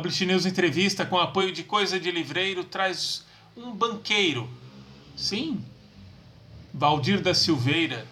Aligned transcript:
Publish 0.00 0.24
News 0.24 0.46
Entrevista, 0.46 1.04
com 1.04 1.18
apoio 1.18 1.52
de 1.52 1.62
Coisa 1.62 2.00
de 2.00 2.10
Livreiro, 2.10 2.64
traz 2.64 3.26
um 3.54 3.70
banqueiro. 3.70 4.48
Sim, 5.14 5.62
Valdir 6.72 7.20
da 7.20 7.34
Silveira. 7.34 8.06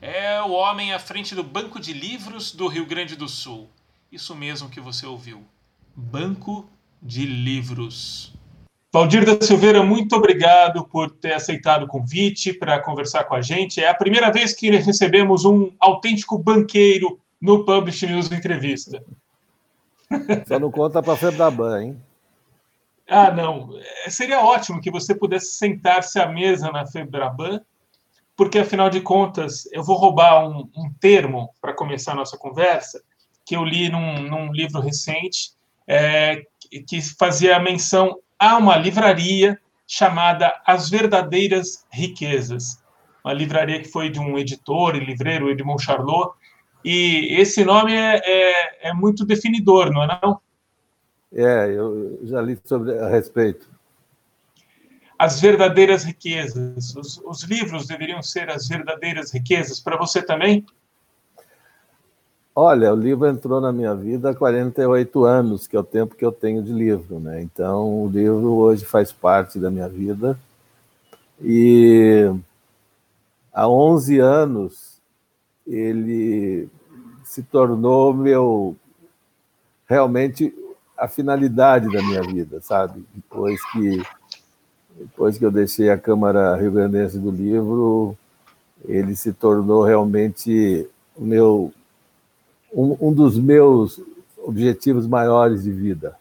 É 0.00 0.40
o 0.40 0.52
homem 0.52 0.94
à 0.94 0.98
frente 0.98 1.34
do 1.34 1.44
Banco 1.44 1.78
de 1.78 1.92
Livros 1.92 2.50
do 2.50 2.66
Rio 2.66 2.86
Grande 2.86 3.14
do 3.14 3.28
Sul. 3.28 3.68
Isso 4.10 4.34
mesmo 4.34 4.70
que 4.70 4.80
você 4.80 5.04
ouviu. 5.04 5.44
Banco 5.94 6.66
de 7.02 7.26
Livros. 7.26 8.32
Valdir 8.90 9.26
da 9.26 9.38
Silveira, 9.44 9.82
muito 9.82 10.16
obrigado 10.16 10.82
por 10.86 11.10
ter 11.10 11.34
aceitado 11.34 11.82
o 11.82 11.88
convite 11.88 12.54
para 12.54 12.80
conversar 12.80 13.24
com 13.24 13.34
a 13.34 13.42
gente. 13.42 13.82
É 13.82 13.90
a 13.90 13.94
primeira 13.94 14.32
vez 14.32 14.54
que 14.54 14.70
recebemos 14.70 15.44
um 15.44 15.72
autêntico 15.78 16.38
banqueiro 16.38 17.20
no 17.38 17.66
Publish 17.66 18.06
News 18.06 18.32
Entrevista. 18.32 19.04
Só 20.46 20.58
não 20.58 20.70
conta 20.70 21.02
para 21.02 21.14
a 21.14 21.16
Febraban, 21.16 21.82
hein? 21.82 22.02
Ah, 23.08 23.30
não. 23.30 23.70
É, 24.04 24.10
seria 24.10 24.40
ótimo 24.40 24.80
que 24.80 24.90
você 24.90 25.14
pudesse 25.14 25.54
sentar-se 25.56 26.18
à 26.18 26.26
mesa 26.26 26.70
na 26.70 26.86
Febraban, 26.86 27.60
porque, 28.36 28.58
afinal 28.58 28.88
de 28.88 29.00
contas, 29.00 29.68
eu 29.72 29.82
vou 29.82 29.96
roubar 29.96 30.48
um, 30.48 30.68
um 30.76 30.92
termo 31.00 31.50
para 31.60 31.74
começar 31.74 32.12
a 32.12 32.16
nossa 32.16 32.38
conversa, 32.38 33.02
que 33.44 33.54
eu 33.54 33.64
li 33.64 33.88
num, 33.90 34.22
num 34.22 34.52
livro 34.52 34.80
recente, 34.80 35.52
é, 35.86 36.42
que 36.88 37.02
fazia 37.18 37.58
menção 37.58 38.18
a 38.38 38.56
uma 38.56 38.76
livraria 38.76 39.60
chamada 39.86 40.60
As 40.66 40.88
Verdadeiras 40.88 41.86
Riquezas. 41.90 42.82
Uma 43.24 43.34
livraria 43.34 43.80
que 43.80 43.88
foi 43.88 44.08
de 44.08 44.18
um 44.18 44.38
editor 44.38 44.96
e 44.96 45.04
livreiro, 45.04 45.50
Edmond 45.50 45.82
Charlot, 45.82 46.32
e 46.84 47.40
esse 47.40 47.64
nome 47.64 47.92
é, 47.92 48.20
é, 48.24 48.88
é, 48.88 48.92
muito 48.92 49.24
definidor, 49.24 49.90
não 49.90 50.02
é 50.02 50.20
não? 50.22 50.40
É, 51.32 51.70
eu 51.70 52.20
já 52.24 52.40
li 52.40 52.58
sobre 52.64 52.98
a 52.98 53.08
respeito. 53.08 53.70
As 55.18 55.40
verdadeiras 55.40 56.04
riquezas. 56.04 56.94
Os, 56.96 57.20
os 57.24 57.42
livros 57.44 57.86
deveriam 57.86 58.22
ser 58.22 58.50
as 58.50 58.66
verdadeiras 58.68 59.32
riquezas 59.32 59.80
para 59.80 59.96
você 59.96 60.20
também? 60.20 60.66
Olha, 62.54 62.92
o 62.92 62.96
livro 62.96 63.26
entrou 63.26 63.60
na 63.60 63.72
minha 63.72 63.94
vida 63.94 64.30
há 64.30 64.34
48 64.34 65.24
anos, 65.24 65.66
que 65.66 65.74
é 65.74 65.80
o 65.80 65.84
tempo 65.84 66.14
que 66.14 66.24
eu 66.24 66.32
tenho 66.32 66.62
de 66.62 66.70
livro, 66.70 67.18
né? 67.18 67.40
Então, 67.40 68.04
o 68.04 68.08
livro 68.08 68.56
hoje 68.56 68.84
faz 68.84 69.10
parte 69.10 69.58
da 69.58 69.70
minha 69.70 69.88
vida. 69.88 70.38
E 71.40 72.30
há 73.52 73.66
11 73.66 74.18
anos 74.18 74.91
ele 75.66 76.68
se 77.24 77.42
tornou 77.42 78.12
meu 78.12 78.76
realmente 79.88 80.54
a 80.96 81.08
finalidade 81.08 81.90
da 81.92 82.02
minha 82.02 82.22
vida, 82.22 82.60
sabe? 82.60 83.04
Depois 83.14 83.60
que 83.72 84.02
depois 84.94 85.38
que 85.38 85.44
eu 85.44 85.50
deixei 85.50 85.90
a 85.90 85.98
Câmara 85.98 86.56
Rio 86.56 86.70
Grandense 86.70 87.18
do 87.18 87.30
Livro, 87.30 88.16
ele 88.86 89.16
se 89.16 89.32
tornou 89.32 89.82
realmente 89.82 90.86
o 91.16 91.24
meu 91.24 91.72
um, 92.72 93.08
um 93.08 93.12
dos 93.12 93.38
meus 93.38 94.00
objetivos 94.38 95.06
maiores 95.06 95.62
de 95.64 95.70
vida. 95.70 96.16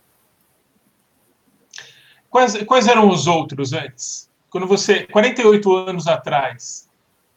Quais, 2.30 2.64
quais 2.64 2.88
eram 2.88 3.10
os 3.10 3.28
outros 3.28 3.74
antes? 3.74 4.30
Quando 4.50 4.68
você, 4.68 5.06
48 5.08 5.76
anos 5.76 6.08
atrás, 6.08 6.90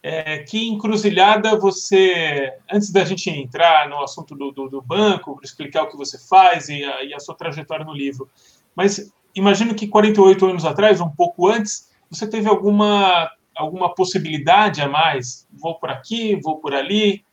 é, 0.06 0.40
que 0.40 0.68
encruzilhada 0.68 1.58
você, 1.58 2.52
antes 2.70 2.90
da 2.90 3.06
gente 3.06 3.30
entrar 3.30 3.88
no 3.88 4.02
assunto 4.02 4.34
do, 4.34 4.52
do, 4.52 4.68
do 4.68 4.82
banco, 4.82 5.34
para 5.34 5.46
explicar 5.46 5.84
o 5.84 5.88
que 5.88 5.96
você 5.96 6.18
faz 6.18 6.68
e 6.68 6.84
a, 6.84 7.02
e 7.04 7.14
a, 7.14 7.18
sua 7.18 7.34
trajetória 7.34 7.86
no 7.86 7.94
livro, 7.94 8.28
mas 8.76 9.10
imagino 9.34 9.74
que 9.74 9.88
48 9.88 10.44
anos 10.44 10.66
atrás, 10.66 11.00
um 11.00 11.08
pouco 11.08 11.48
antes, 11.48 11.90
você 12.10 12.26
teve 12.26 12.46
alguma, 12.46 13.30
alguma 13.56 13.94
possibilidade 13.94 14.82
a 14.82 14.88
mais? 14.90 15.48
Vou 15.50 15.78
por 15.78 15.88
aqui, 15.88 16.36
vou 16.36 16.58
por 16.58 16.74
ali. 16.74 17.24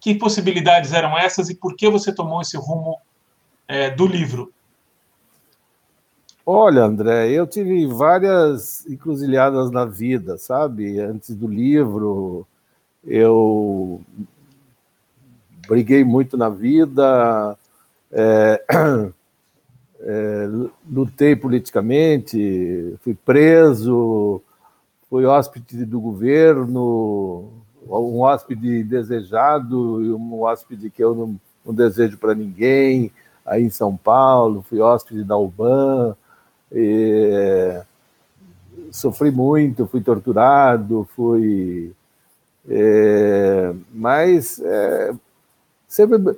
Que 0.00 0.12
possibilidades 0.12 0.92
eram 0.92 1.16
essas 1.16 1.48
e 1.50 1.54
por 1.54 1.76
que 1.76 1.88
você 1.88 2.12
tomou 2.12 2.40
esse 2.40 2.56
rumo 2.56 2.98
é, 3.68 3.90
do 3.90 4.06
livro? 4.08 4.52
Olha, 6.50 6.84
André, 6.84 7.30
eu 7.30 7.46
tive 7.46 7.86
várias 7.86 8.86
encruzilhadas 8.86 9.70
na 9.70 9.84
vida, 9.84 10.38
sabe? 10.38 10.98
Antes 10.98 11.36
do 11.36 11.46
livro, 11.46 12.46
eu 13.04 14.00
briguei 15.68 16.02
muito 16.02 16.38
na 16.38 16.48
vida, 16.48 17.54
é, 18.10 18.64
é, 20.00 20.48
lutei 20.90 21.36
politicamente, 21.36 22.96
fui 23.02 23.12
preso, 23.12 24.40
fui 25.10 25.26
hóspede 25.26 25.84
do 25.84 26.00
governo, 26.00 27.52
um 27.86 28.20
hóspede 28.22 28.82
desejado 28.84 30.02
e 30.02 30.10
um 30.14 30.40
hóspede 30.40 30.88
que 30.88 31.04
eu 31.04 31.14
não, 31.14 31.38
não 31.62 31.74
desejo 31.74 32.16
para 32.16 32.34
ninguém, 32.34 33.12
aí 33.44 33.64
em 33.64 33.68
São 33.68 33.94
Paulo, 33.94 34.64
fui 34.66 34.80
hóspede 34.80 35.22
da 35.22 35.36
UBAN, 35.36 36.16
sofri 38.90 39.30
muito, 39.30 39.86
fui 39.86 40.00
torturado, 40.00 41.08
fui. 41.14 41.92
É, 42.68 43.74
mas 43.92 44.58
é, 44.60 45.14
sempre. 45.86 46.36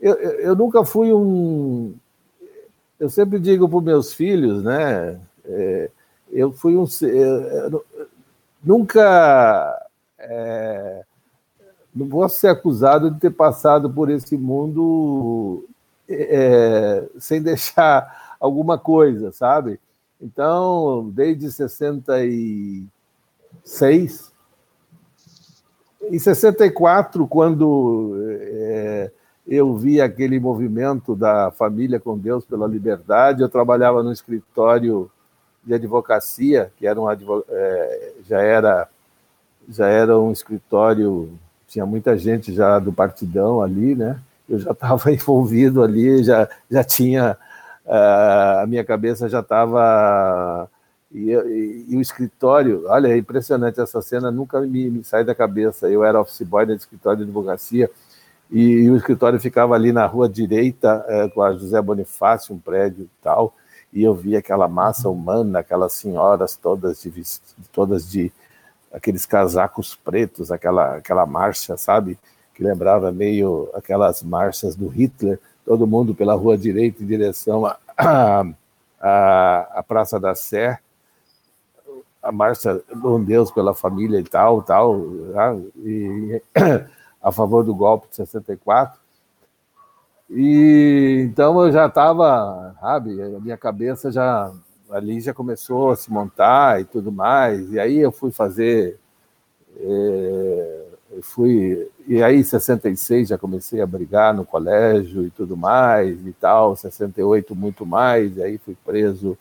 Eu, 0.00 0.14
eu 0.14 0.56
nunca 0.56 0.84
fui 0.84 1.12
um. 1.12 1.94
Eu 2.98 3.08
sempre 3.10 3.38
digo 3.38 3.68
para 3.68 3.78
os 3.78 3.84
meus 3.84 4.14
filhos, 4.14 4.62
né? 4.62 5.20
É, 5.44 5.90
eu 6.30 6.52
fui 6.52 6.76
um. 6.76 6.86
Eu, 7.02 7.84
nunca. 8.62 9.88
É, 10.18 11.04
não 11.94 12.08
posso 12.08 12.38
ser 12.38 12.48
acusado 12.48 13.10
de 13.10 13.20
ter 13.20 13.30
passado 13.30 13.90
por 13.90 14.08
esse 14.08 14.36
mundo 14.36 15.64
é, 16.08 17.04
sem 17.18 17.42
deixar 17.42 18.31
alguma 18.42 18.76
coisa, 18.76 19.30
sabe? 19.30 19.78
Então, 20.20 21.08
desde 21.14 21.52
66, 21.52 24.32
em 26.10 26.18
64, 26.18 27.28
quando 27.28 28.16
é, 28.20 29.12
eu 29.46 29.76
vi 29.76 30.00
aquele 30.00 30.40
movimento 30.40 31.14
da 31.14 31.52
Família 31.52 32.00
com 32.00 32.18
Deus 32.18 32.44
pela 32.44 32.66
Liberdade, 32.66 33.42
eu 33.42 33.48
trabalhava 33.48 34.02
no 34.02 34.10
escritório 34.10 35.08
de 35.64 35.74
advocacia, 35.74 36.72
que 36.76 36.84
era 36.84 37.00
um 37.00 37.08
é, 37.08 38.12
já 38.28 38.40
era 38.40 38.88
já 39.68 39.86
era 39.86 40.18
um 40.18 40.32
escritório, 40.32 41.30
tinha 41.68 41.86
muita 41.86 42.18
gente 42.18 42.52
já 42.52 42.80
do 42.80 42.92
partidão 42.92 43.62
ali, 43.62 43.94
né? 43.94 44.18
Eu 44.48 44.58
já 44.58 44.72
estava 44.74 45.12
envolvido 45.12 45.80
ali, 45.80 46.24
já 46.24 46.48
já 46.68 46.82
tinha 46.82 47.38
a 47.86 48.64
minha 48.66 48.84
cabeça 48.84 49.28
já 49.28 49.40
estava. 49.40 50.68
E, 51.10 51.30
e, 51.30 51.86
e, 51.90 51.96
o 51.96 52.00
escritório, 52.00 52.84
olha, 52.86 53.08
é 53.08 53.18
impressionante 53.18 53.80
essa 53.80 54.00
cena, 54.00 54.30
nunca 54.30 54.60
me, 54.62 54.88
me 54.90 55.04
sai 55.04 55.24
da 55.24 55.34
cabeça. 55.34 55.88
Eu 55.88 56.02
era 56.04 56.20
office 56.20 56.42
boy 56.42 56.64
no 56.64 56.74
escritório 56.74 57.18
de 57.18 57.24
advocacia 57.24 57.90
e, 58.52 58.84
e, 58.84 58.90
o 58.90 58.96
escritório 58.96 59.40
ficava 59.40 59.74
ali 59.74 59.92
na 59.92 60.04
rua 60.04 60.28
direita, 60.28 61.02
é, 61.08 61.28
com 61.30 61.42
a 61.42 61.54
José 61.54 61.80
Bonifácio, 61.80 62.54
um 62.54 62.58
prédio 62.58 63.04
e 63.04 63.22
tal, 63.22 63.54
e 63.90 64.02
eu 64.02 64.14
via 64.14 64.40
aquela 64.40 64.68
massa 64.68 65.08
humana, 65.08 65.60
aquelas 65.60 65.94
senhoras 65.94 66.54
todas 66.54 67.00
de, 67.00 67.10
todas 67.72 68.10
de 68.10 68.30
aqueles 68.92 69.24
casacos 69.24 69.94
pretos, 69.94 70.52
aquela, 70.52 70.96
aquela 70.96 71.24
marcha, 71.24 71.78
sabe? 71.78 72.18
Que 72.54 72.62
lembrava 72.62 73.10
meio 73.10 73.70
aquelas 73.72 74.22
marchas 74.22 74.76
do 74.76 74.86
Hitler 74.86 75.40
todo 75.64 75.86
mundo 75.86 76.14
pela 76.14 76.34
rua 76.34 76.56
direita 76.56 77.02
em 77.02 77.06
direção 77.06 77.64
à 77.66 77.78
a, 77.96 78.44
a, 79.00 79.78
a, 79.78 79.82
Praça 79.82 80.18
da 80.18 80.34
Sé, 80.34 80.78
a 82.22 82.32
marcha 82.32 82.82
Bom 82.94 83.22
Deus 83.22 83.50
pela 83.50 83.74
família 83.74 84.18
e 84.18 84.24
tal, 84.24 84.62
tal, 84.62 85.00
tá? 85.32 85.56
e, 85.76 86.42
a 87.22 87.30
favor 87.30 87.64
do 87.64 87.74
golpe 87.74 88.08
de 88.10 88.16
64. 88.16 89.00
E 90.30 91.26
então 91.28 91.62
eu 91.62 91.70
já 91.70 91.86
estava, 91.86 92.74
sabe, 92.80 93.22
a 93.22 93.38
minha 93.38 93.56
cabeça 93.56 94.10
já 94.10 94.50
ali 94.90 95.20
já 95.20 95.32
começou 95.32 95.90
a 95.90 95.96
se 95.96 96.10
montar 96.10 96.80
e 96.80 96.84
tudo 96.84 97.12
mais. 97.12 97.70
E 97.72 97.78
aí 97.78 97.98
eu 97.98 98.10
fui 98.10 98.30
fazer 98.30 98.98
é, 99.78 100.86
fui 101.20 101.90
e 102.06 102.22
aí, 102.22 102.40
em 102.40 102.42
66, 102.42 103.28
já 103.28 103.38
comecei 103.38 103.80
a 103.80 103.86
brigar 103.86 104.34
no 104.34 104.44
colégio 104.44 105.24
e 105.26 105.30
tudo 105.30 105.56
mais 105.56 106.18
e 106.26 106.32
tal. 106.32 106.74
68, 106.74 107.54
muito 107.54 107.86
mais. 107.86 108.36
E 108.36 108.42
aí, 108.42 108.58
fui 108.58 108.76
preso 108.84 109.36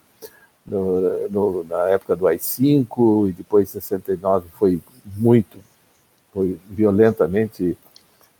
no, 0.65 1.29
no, 1.29 1.63
na 1.63 1.89
época 1.89 2.15
do 2.15 2.27
AI-5. 2.27 3.29
E 3.29 3.31
depois, 3.31 3.69
em 3.69 3.71
69, 3.71 4.47
foi 4.53 4.79
muito, 5.17 5.57
foi 6.33 6.59
violentamente. 6.69 7.77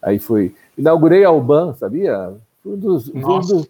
Aí, 0.02 0.20
fui. 0.20 0.56
Inaugurei 0.78 1.24
a 1.24 1.32
UBAN, 1.32 1.76
sabia? 1.76 2.34
Um 2.66 2.78
dos, 2.78 3.10
um 3.10 3.22
dos, 3.22 3.70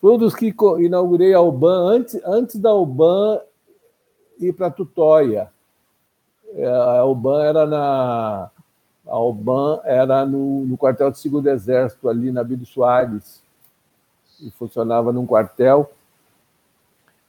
Foi 0.00 0.12
um 0.14 0.18
dos 0.18 0.34
que 0.34 0.54
inaugurei 0.78 1.34
a 1.34 1.40
UBAN 1.40 1.96
antes, 1.96 2.20
antes 2.24 2.56
da 2.56 2.74
UBAN 2.74 3.40
ir 4.40 4.52
para 4.52 4.70
Tutóia. 4.70 5.48
É, 6.54 6.66
a 6.66 7.04
UBAN 7.04 7.44
era 7.44 7.66
na 7.66 8.50
a 9.12 9.18
UBAN 9.18 9.78
era 9.84 10.24
no, 10.24 10.64
no 10.64 10.78
quartel 10.78 11.10
do 11.10 11.18
segundo 11.18 11.46
exército 11.46 12.08
ali 12.08 12.32
na 12.32 12.42
Bíblia 12.42 12.66
Soares 12.66 13.42
e 14.40 14.50
funcionava 14.52 15.12
num 15.12 15.26
quartel 15.26 15.92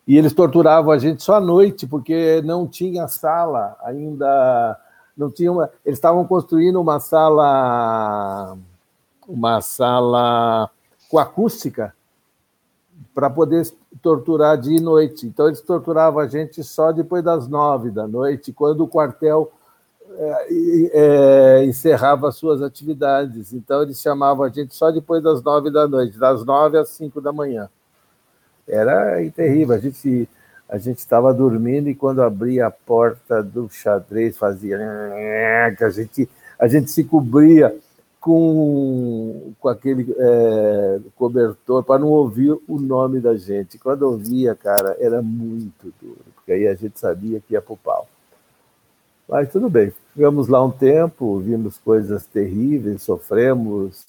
e 0.07 0.17
eles 0.17 0.33
torturavam 0.33 0.93
a 0.93 0.97
gente 0.97 1.21
só 1.21 1.35
à 1.35 1.41
noite 1.41 1.85
porque 1.85 2.41
não 2.45 2.65
tinha 2.65 3.05
sala 3.09 3.75
ainda 3.83 4.79
não 5.15 5.29
tinha 5.29 5.51
uma, 5.51 5.69
eles 5.85 5.97
estavam 5.97 6.25
construindo 6.25 6.79
uma 6.79 7.01
sala 7.01 8.57
uma 9.27 9.59
sala 9.59 10.69
com 11.09 11.19
acústica 11.19 11.93
para 13.13 13.29
poder 13.29 13.69
torturar 14.01 14.57
dia 14.57 14.77
e 14.77 14.81
noite. 14.81 15.27
Então, 15.27 15.47
eles 15.47 15.61
torturavam 15.61 16.19
a 16.19 16.27
gente 16.27 16.63
só 16.63 16.91
depois 16.91 17.23
das 17.23 17.47
nove 17.47 17.91
da 17.91 18.07
noite, 18.07 18.51
quando 18.51 18.81
o 18.81 18.87
quartel 18.87 19.51
é, 20.17 20.89
é, 20.93 21.65
encerrava 21.65 22.29
as 22.29 22.35
suas 22.35 22.61
atividades. 22.61 23.53
Então, 23.53 23.81
eles 23.81 23.99
chamavam 24.01 24.45
a 24.45 24.49
gente 24.49 24.75
só 24.75 24.91
depois 24.91 25.23
das 25.23 25.41
nove 25.43 25.71
da 25.71 25.87
noite, 25.87 26.17
das 26.17 26.45
nove 26.45 26.77
às 26.77 26.89
cinco 26.89 27.19
da 27.19 27.31
manhã. 27.31 27.69
Era 28.67 29.17
terrível. 29.31 29.75
A 29.75 29.79
gente 29.79 30.29
a 30.69 30.77
gente 30.77 30.97
estava 30.99 31.33
dormindo 31.33 31.87
e 31.87 31.93
quando 31.93 32.21
abria 32.21 32.65
a 32.65 32.71
porta 32.71 33.43
do 33.43 33.69
xadrez 33.69 34.37
fazia 34.37 34.77
que 35.77 35.83
a 35.83 35.89
gente 35.89 36.27
a 36.57 36.67
gente 36.67 36.89
se 36.89 37.03
cobria 37.03 37.75
com, 38.19 39.53
com 39.59 39.67
aquele 39.67 40.15
é, 40.17 40.99
cobertor 41.15 41.83
para 41.83 41.99
não 41.99 42.07
ouvir 42.07 42.57
o 42.67 42.79
nome 42.79 43.19
da 43.19 43.35
gente. 43.35 43.77
Quando 43.77 44.03
ouvia, 44.03 44.55
cara, 44.55 44.95
era 44.99 45.21
muito 45.21 45.93
duro, 46.01 46.21
porque 46.33 46.53
aí 46.53 46.67
a 46.67 46.73
gente 46.73 46.97
sabia 46.97 47.41
que 47.41 47.53
ia 47.53 47.61
para 47.61 47.73
o 47.73 47.77
pau. 47.77 48.07
Mas 49.27 49.51
tudo 49.51 49.69
bem, 49.69 49.91
ficamos 50.13 50.47
lá 50.47 50.63
um 50.63 50.71
tempo, 50.71 51.39
vimos 51.39 51.77
coisas 51.77 52.25
terríveis, 52.25 53.03
sofremos, 53.03 54.05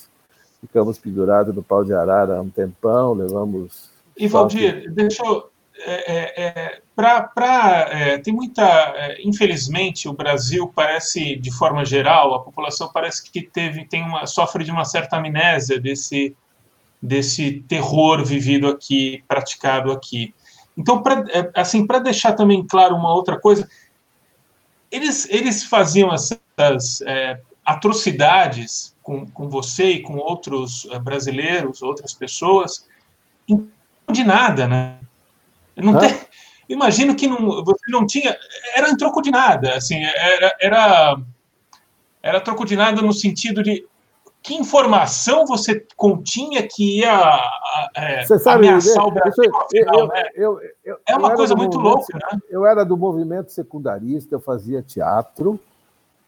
ficamos 0.61 0.99
pendurados 0.99 1.55
no 1.55 1.63
pau 1.63 1.85
de 1.85 1.93
arara 1.93 2.41
um 2.41 2.51
tempão, 2.51 3.15
levamos. 3.15 3.91
E 4.17 4.27
Valdir, 4.27 4.93
deixa 4.93 5.25
eu, 5.25 5.51
é, 5.79 6.15
é, 6.15 6.43
é 6.47 6.81
para 6.95 7.89
é, 7.91 8.19
tem 8.19 8.33
muita 8.33 8.63
é, 8.97 9.17
infelizmente 9.25 10.09
o 10.09 10.13
Brasil 10.13 10.71
parece 10.75 11.37
de 11.37 11.51
forma 11.51 11.85
geral 11.85 12.33
a 12.35 12.43
população 12.43 12.91
parece 12.93 13.29
que 13.29 13.43
teve 13.43 13.85
tem 13.85 14.05
uma 14.05 14.27
sofre 14.27 14.63
de 14.63 14.71
uma 14.71 14.85
certa 14.85 15.17
amnésia 15.17 15.81
desse 15.81 16.37
desse 17.03 17.65
terror 17.69 18.25
vivido 18.25 18.69
aqui 18.69 19.25
praticado 19.27 19.91
aqui 19.91 20.33
então 20.79 21.03
para 21.03 21.25
é, 21.33 21.51
assim 21.55 21.85
para 21.85 21.99
deixar 21.99 22.35
também 22.35 22.65
claro 22.65 22.95
uma 22.95 23.13
outra 23.13 23.39
coisa 23.39 23.69
eles 24.95 25.29
eles 25.31 25.65
faziam 25.65 26.13
essas 26.13 27.01
é, 27.03 27.41
atrocidades 27.65 28.95
com, 29.03 29.27
com 29.27 29.49
você 29.49 29.93
e 29.93 30.03
com 30.03 30.17
outros 30.17 30.87
é, 30.91 30.99
brasileiros 30.99 31.83
outras 31.83 32.13
pessoas 32.13 32.87
de 34.11 34.25
nada 34.25 34.69
né 34.69 34.99
não 35.77 35.99
tem, 35.99 36.15
imagino 36.69 37.15
que 37.15 37.27
não, 37.27 37.65
você 37.65 37.91
não 37.91 38.07
tinha. 38.07 38.37
Era 38.75 38.91
em 38.91 38.97
troco 38.97 39.21
de 39.23 39.31
nada. 39.31 39.75
Assim, 39.75 40.03
era, 40.03 40.57
era, 40.61 41.17
era 42.23 42.41
troco 42.41 42.65
de 42.65 42.77
nada 42.77 43.03
no 43.03 43.13
sentido 43.13 43.63
de 43.63 43.87
que 44.45 44.55
informação 44.55 45.47
você 45.47 45.85
continha 45.97 46.69
que 46.69 47.01
ia 47.01 47.41
é, 47.97 48.25
sabe, 48.25 48.69
ameaçar 48.69 49.07
o 49.07 49.11
Brasil? 49.11 49.51
eu, 49.73 50.07
né? 50.09 50.23
é 51.09 51.17
uma 51.17 51.35
coisa 51.35 51.57
muito 51.57 51.79
louca, 51.79 52.07
né? 52.13 52.39
Eu 52.51 52.67
era 52.67 52.85
do 52.85 52.95
movimento 52.95 53.51
secundarista, 53.51 54.35
eu 54.35 54.41
fazia 54.41 54.83
teatro, 54.83 55.59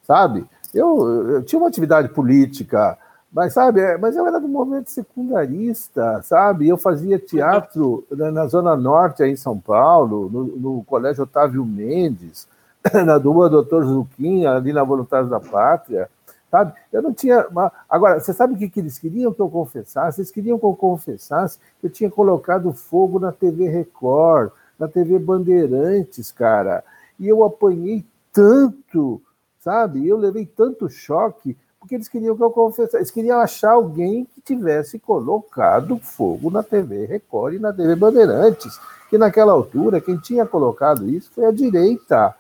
sabe? 0.03 0.47
Eu, 0.75 1.31
eu 1.31 1.43
tinha 1.43 1.59
uma 1.59 1.69
atividade 1.69 2.09
política 2.09 2.99
mas, 3.37 3.53
sabe, 3.53 3.81
é, 3.83 3.99
mas 3.99 4.17
eu 4.17 4.27
era 4.27 4.41
do 4.41 4.49
movimento 4.49 4.91
secundarista, 4.91 6.23
sabe? 6.23 6.69
Eu 6.69 6.79
fazia 6.79 7.19
teatro 7.19 8.07
na 8.11 8.47
Zona 8.47 8.75
Norte, 8.75 9.23
aí 9.23 9.33
em 9.33 9.37
São 9.37 9.59
Paulo, 9.59 10.31
no, 10.31 10.45
no 10.45 10.85
Colégio 10.85 11.25
Otávio 11.25 11.63
Mendes, 11.63 12.49
na 13.05 13.19
rua 13.19 13.51
Doutor 13.51 13.85
Zuquim, 13.85 14.47
ali 14.47 14.73
na 14.73 14.83
Voluntários 14.83 15.29
da 15.29 15.39
Pátria, 15.39 16.09
sabe? 16.51 16.73
Eu 16.93 17.03
não 17.03 17.13
tinha. 17.13 17.47
Uma... 17.49 17.73
Agora, 17.89 18.21
você 18.21 18.33
sabe 18.33 18.55
o 18.55 18.57
que, 18.57 18.69
que 18.69 18.81
eles 18.81 18.99
queriam 18.99 19.33
que 19.33 19.41
eu 19.41 19.49
confessasse? 19.49 20.21
Eles 20.21 20.31
queriam 20.31 20.59
que 20.59 20.65
eu 20.65 20.75
confessasse 20.75 21.59
que 21.81 21.87
eu 21.87 21.91
tinha 21.91 22.11
colocado 22.11 22.73
fogo 22.73 23.19
na 23.19 23.33
TV 23.33 23.69
Record, 23.69 24.51
na 24.79 24.89
TV 24.89 25.19
Bandeirantes, 25.19 26.31
cara. 26.33 26.85
E 27.19 27.29
eu 27.29 27.45
apanhei 27.45 28.05
tanto, 28.33 29.21
sabe? 29.61 30.07
Eu 30.07 30.17
levei 30.17 30.47
tanto 30.47 30.89
choque 30.89 31.57
porque 31.87 31.95
eles 31.95 32.09
queriam 32.09 32.37
que 32.37 32.43
eu 32.43 32.51
confessasse, 32.51 32.97
eles 32.97 33.11
queriam 33.13 33.39
achar 33.39 33.73
alguém 33.73 34.25
que 34.25 34.41
tivesse 34.41 34.99
colocado 34.99 35.97
fogo 35.99 36.51
na 36.51 36.61
TV 36.61 37.07
Record 37.07 37.55
e 37.55 37.59
na 37.61 37.73
TV 37.73 37.95
Bandeirantes, 37.95 38.77
que 39.09 39.17
naquela 39.17 39.53
altura 39.53 40.01
quem 40.01 40.17
tinha 40.17 40.45
colocado 40.45 41.09
isso 41.09 41.31
foi 41.33 41.45
a 41.45 41.53
direita. 41.53 42.35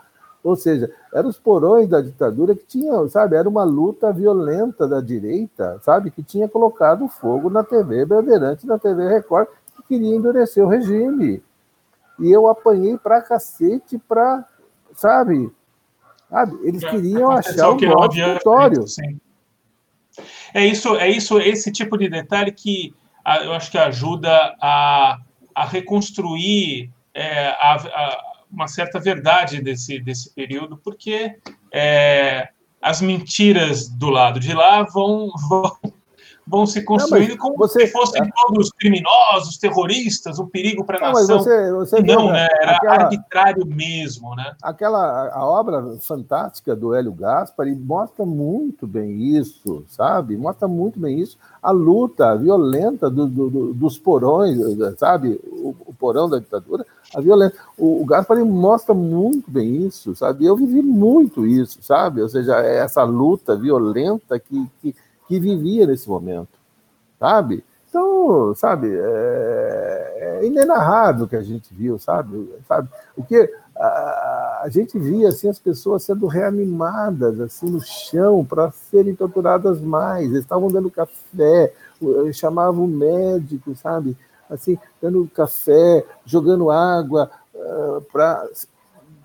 Ou 0.46 0.54
seja, 0.54 0.88
eram 1.12 1.28
os 1.28 1.40
porões 1.40 1.88
da 1.88 2.00
ditadura 2.00 2.54
que 2.54 2.64
tinham, 2.64 3.08
sabe, 3.08 3.34
era 3.34 3.48
uma 3.48 3.64
luta 3.64 4.12
violenta 4.12 4.87
da 4.87 5.00
direita, 5.00 5.81
sabe, 5.82 6.12
que 6.12 6.22
tinha 6.22 6.48
colocado 6.48 7.08
fogo 7.08 7.50
na 7.50 7.64
TV 7.64 8.04
Bandeirantes, 8.04 8.64
na 8.64 8.78
TV 8.78 9.08
Record, 9.08 9.48
que 9.75 9.82
queria 9.88 10.14
endurecer 10.14 10.64
o 10.64 10.69
regime. 10.69 11.43
E 12.20 12.31
eu 12.31 12.46
apanhei 12.46 12.96
pra 12.96 13.20
cacete 13.20 13.98
pra, 14.08 14.44
sabe, 14.94 15.50
sabe, 16.31 16.56
eles 16.62 16.84
queriam 16.84 17.32
achar 17.32 17.70
o 17.70 17.81
nosso 17.81 18.10
território. 18.10 18.87
Sim. 18.87 19.19
É 20.54 20.64
isso, 20.64 20.94
é 20.94 21.10
isso, 21.10 21.40
esse 21.40 21.72
tipo 21.72 21.99
de 21.99 22.08
detalhe 22.08 22.52
que 22.52 22.94
eu 23.42 23.52
acho 23.52 23.69
que 23.69 23.78
ajuda 23.78 24.54
a, 24.62 25.19
a 25.52 25.64
reconstruir 25.64 26.88
é, 27.12 27.49
a, 27.49 27.75
a, 27.75 28.35
uma 28.50 28.69
certa 28.69 28.98
verdade 28.98 29.60
desse, 29.60 29.98
desse 30.00 30.32
período, 30.32 30.76
porque 30.76 31.38
é, 31.72 32.48
as 32.81 33.00
mentiras 33.00 33.88
do 33.88 34.08
lado 34.08 34.40
de 34.40 34.52
lá 34.52 34.82
vão, 34.82 35.31
vão 35.48 35.76
vão 36.46 36.64
se 36.64 36.82
construindo 36.82 37.30
não, 37.30 37.37
como 37.38 37.56
você, 37.56 37.87
se 37.87 37.92
fossem 37.92 38.23
é... 38.23 38.30
todos 38.35 38.70
criminosos, 38.70 39.59
terroristas, 39.59 40.38
um 40.38 40.47
perigo 40.47 40.85
para 40.85 40.99
a 40.99 41.12
nação. 41.12 41.38
Você, 41.38 41.73
você 41.73 42.02
não, 42.02 42.30
né? 42.30 42.47
Era 42.61 42.76
aquela, 42.76 42.94
arbitrário 42.94 43.66
mesmo, 43.66 44.35
né? 44.37 44.54
Aquela 44.62 45.28
a 45.30 45.44
obra 45.44 45.97
fantástica 46.00 46.76
do 46.76 46.94
Hélio 46.94 47.12
Gaspari 47.12 47.75
mostra 47.75 48.25
muito 48.25 48.87
bem 48.87 49.37
isso, 49.37 49.85
sabe? 49.88 50.37
Mostra 50.37 50.68
muito 50.68 51.00
bem 51.00 51.18
isso. 51.18 51.37
A 51.61 51.73
luta 51.73 52.37
violenta 52.37 53.11
do, 53.11 53.26
do, 53.26 53.75
dos 53.75 53.99
porões, 53.99 54.56
sabe? 54.99 55.40
O, 55.44 55.75
o, 55.87 55.94
porão 55.94 56.28
da 56.28 56.38
ditadura, 56.38 56.87
a 57.16 57.20
violência. 57.20 57.58
O, 57.78 58.02
o 58.02 58.04
Gaspari 58.04 58.44
mostra 58.44 58.94
muito 58.94 59.50
bem 59.50 59.87
isso, 59.87 60.14
sabe? 60.14 60.44
Eu 60.44 60.56
vivi 60.56 60.82
muito 60.82 61.46
isso, 61.46 61.78
sabe? 61.82 62.20
Ou 62.20 62.28
seja, 62.28 62.61
é 62.61 62.76
essa 62.76 63.02
luta 63.02 63.56
violenta 63.56 64.38
que, 64.38 64.70
que 64.80 64.94
que 65.26 65.40
vivia 65.40 65.87
nesse 65.87 66.08
momento, 66.08 66.49
sabe? 67.18 67.64
Então, 67.88 68.54
sabe, 68.54 68.88
é, 68.92 70.38
é 70.40 70.46
inenarrável 70.46 71.25
o 71.25 71.28
que 71.28 71.37
a 71.37 71.42
gente 71.42 71.73
viu, 71.73 71.99
sabe? 71.99 72.49
sabe? 72.68 72.88
O 73.16 73.25
que 73.25 73.50
a, 73.75 74.61
a, 74.64 74.68
gente 74.68 74.99
via 74.99 75.28
assim 75.28 75.49
as 75.49 75.58
pessoas 75.58 76.02
sendo 76.02 76.26
reanimadas 76.26 77.40
assim 77.40 77.70
no 77.70 77.80
chão 77.80 78.44
para 78.44 78.70
serem 78.70 79.14
torturadas 79.14 79.80
mais. 79.80 80.26
Eles 80.26 80.40
estavam 80.40 80.68
dando 80.68 80.90
café, 80.90 81.73
chamavam 82.35 82.85
o 82.85 82.88
médico, 82.88 83.75
sabe? 83.75 84.16
Assim, 84.48 84.78
dando 85.00 85.28
café, 85.34 86.04
jogando 86.24 86.70
água 86.70 87.30
uh, 87.54 88.00
para 88.12 88.46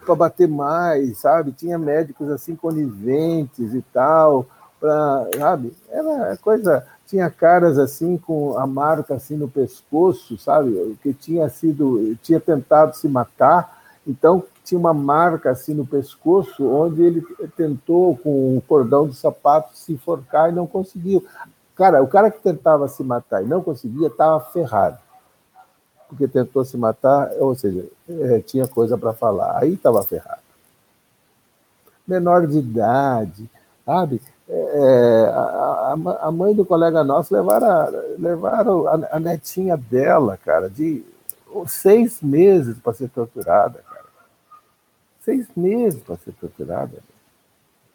para 0.05 0.15
bater 0.15 0.47
mais, 0.47 1.19
sabe? 1.19 1.51
Tinha 1.51 1.77
médicos 1.77 2.27
assim 2.29 2.55
coniventes 2.55 3.73
e 3.73 3.81
tal 3.93 4.47
para, 4.79 5.27
sabe? 5.37 5.73
Era 5.89 6.35
coisa, 6.37 6.85
tinha 7.05 7.29
caras 7.29 7.77
assim 7.77 8.17
com 8.17 8.57
a 8.57 8.65
marca 8.65 9.13
assim 9.13 9.37
no 9.37 9.47
pescoço, 9.47 10.37
sabe? 10.37 10.97
Que 11.03 11.13
tinha 11.13 11.47
sido, 11.49 12.15
tinha 12.23 12.39
tentado 12.39 12.95
se 12.95 13.07
matar, 13.07 13.79
então 14.07 14.43
tinha 14.63 14.79
uma 14.79 14.93
marca 14.93 15.51
assim 15.51 15.73
no 15.73 15.85
pescoço 15.85 16.65
onde 16.65 17.03
ele 17.03 17.21
tentou 17.55 18.17
com 18.17 18.57
o 18.57 18.61
cordão 18.67 19.07
de 19.07 19.15
sapato 19.15 19.77
se 19.77 19.93
enforcar 19.93 20.49
e 20.49 20.55
não 20.55 20.65
conseguiu. 20.65 21.23
Cara, 21.75 22.01
o 22.01 22.07
cara 22.07 22.31
que 22.31 22.41
tentava 22.41 22.87
se 22.87 23.03
matar 23.03 23.43
e 23.43 23.47
não 23.47 23.61
conseguia 23.61 24.07
estava 24.07 24.39
ferrado. 24.39 24.97
Porque 26.11 26.27
tentou 26.27 26.65
se 26.65 26.75
matar, 26.75 27.31
ou 27.39 27.55
seja, 27.55 27.85
é, 28.09 28.39
tinha 28.41 28.67
coisa 28.67 28.97
para 28.97 29.13
falar, 29.13 29.57
aí 29.57 29.73
estava 29.73 30.03
ferrado. 30.03 30.41
Menor 32.05 32.45
de 32.45 32.57
idade, 32.57 33.49
sabe? 33.85 34.21
É, 34.49 35.31
a, 35.33 35.95
a, 35.95 36.27
a 36.27 36.31
mãe 36.31 36.53
do 36.53 36.65
colega 36.65 37.01
nosso 37.01 37.33
levaram, 37.33 37.89
levaram 38.19 38.87
a, 38.87 39.15
a 39.15 39.19
netinha 39.21 39.77
dela, 39.77 40.35
cara, 40.35 40.69
de 40.69 41.01
seis 41.67 42.21
meses 42.21 42.77
para 42.77 42.93
ser 42.93 43.09
torturada, 43.09 43.81
cara. 43.87 44.05
Seis 45.21 45.47
meses 45.55 46.03
para 46.03 46.17
ser 46.17 46.33
torturada. 46.33 47.01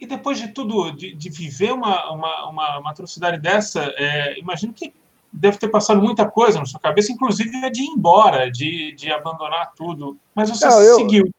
E 0.01 0.07
depois 0.07 0.39
de 0.39 0.49
tudo, 0.49 0.91
de, 0.93 1.15
de 1.15 1.29
viver 1.29 1.73
uma, 1.73 2.11
uma, 2.11 2.49
uma, 2.49 2.79
uma, 2.79 2.91
atrocidade 2.91 3.39
dessa, 3.39 3.83
é, 3.97 4.39
imagino 4.39 4.73
que 4.73 4.95
deve 5.37 5.59
ter 5.59 5.69
passado 5.69 6.01
muita 6.01 6.29
coisa 6.29 6.59
na 6.59 6.65
sua 6.65 6.81
cabeça, 6.81 7.13
inclusive 7.13 7.71
de 7.71 7.83
ir 7.83 7.89
embora, 7.89 8.51
de, 8.51 8.93
de 8.93 9.13
abandonar 9.13 9.73
tudo. 9.77 10.17
Mas 10.35 10.49
você 10.49 10.67
Não, 10.67 10.83
eu, 10.83 10.97
seguiu. 10.97 11.31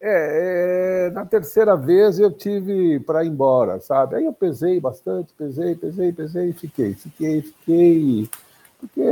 É, 0.00 1.06
é, 1.08 1.10
na 1.10 1.24
terceira 1.24 1.76
vez 1.76 2.18
eu 2.18 2.30
tive 2.30 3.00
para 3.00 3.24
ir 3.24 3.28
embora, 3.28 3.80
sabe? 3.80 4.16
Aí 4.16 4.24
eu 4.24 4.32
pesei 4.32 4.80
bastante, 4.80 5.32
pesei, 5.34 5.74
pesei, 5.74 6.12
pesei, 6.12 6.50
e 6.50 6.52
fiquei, 6.52 6.94
fiquei, 6.94 7.42
fiquei. 7.42 8.30
Porque 8.78 9.02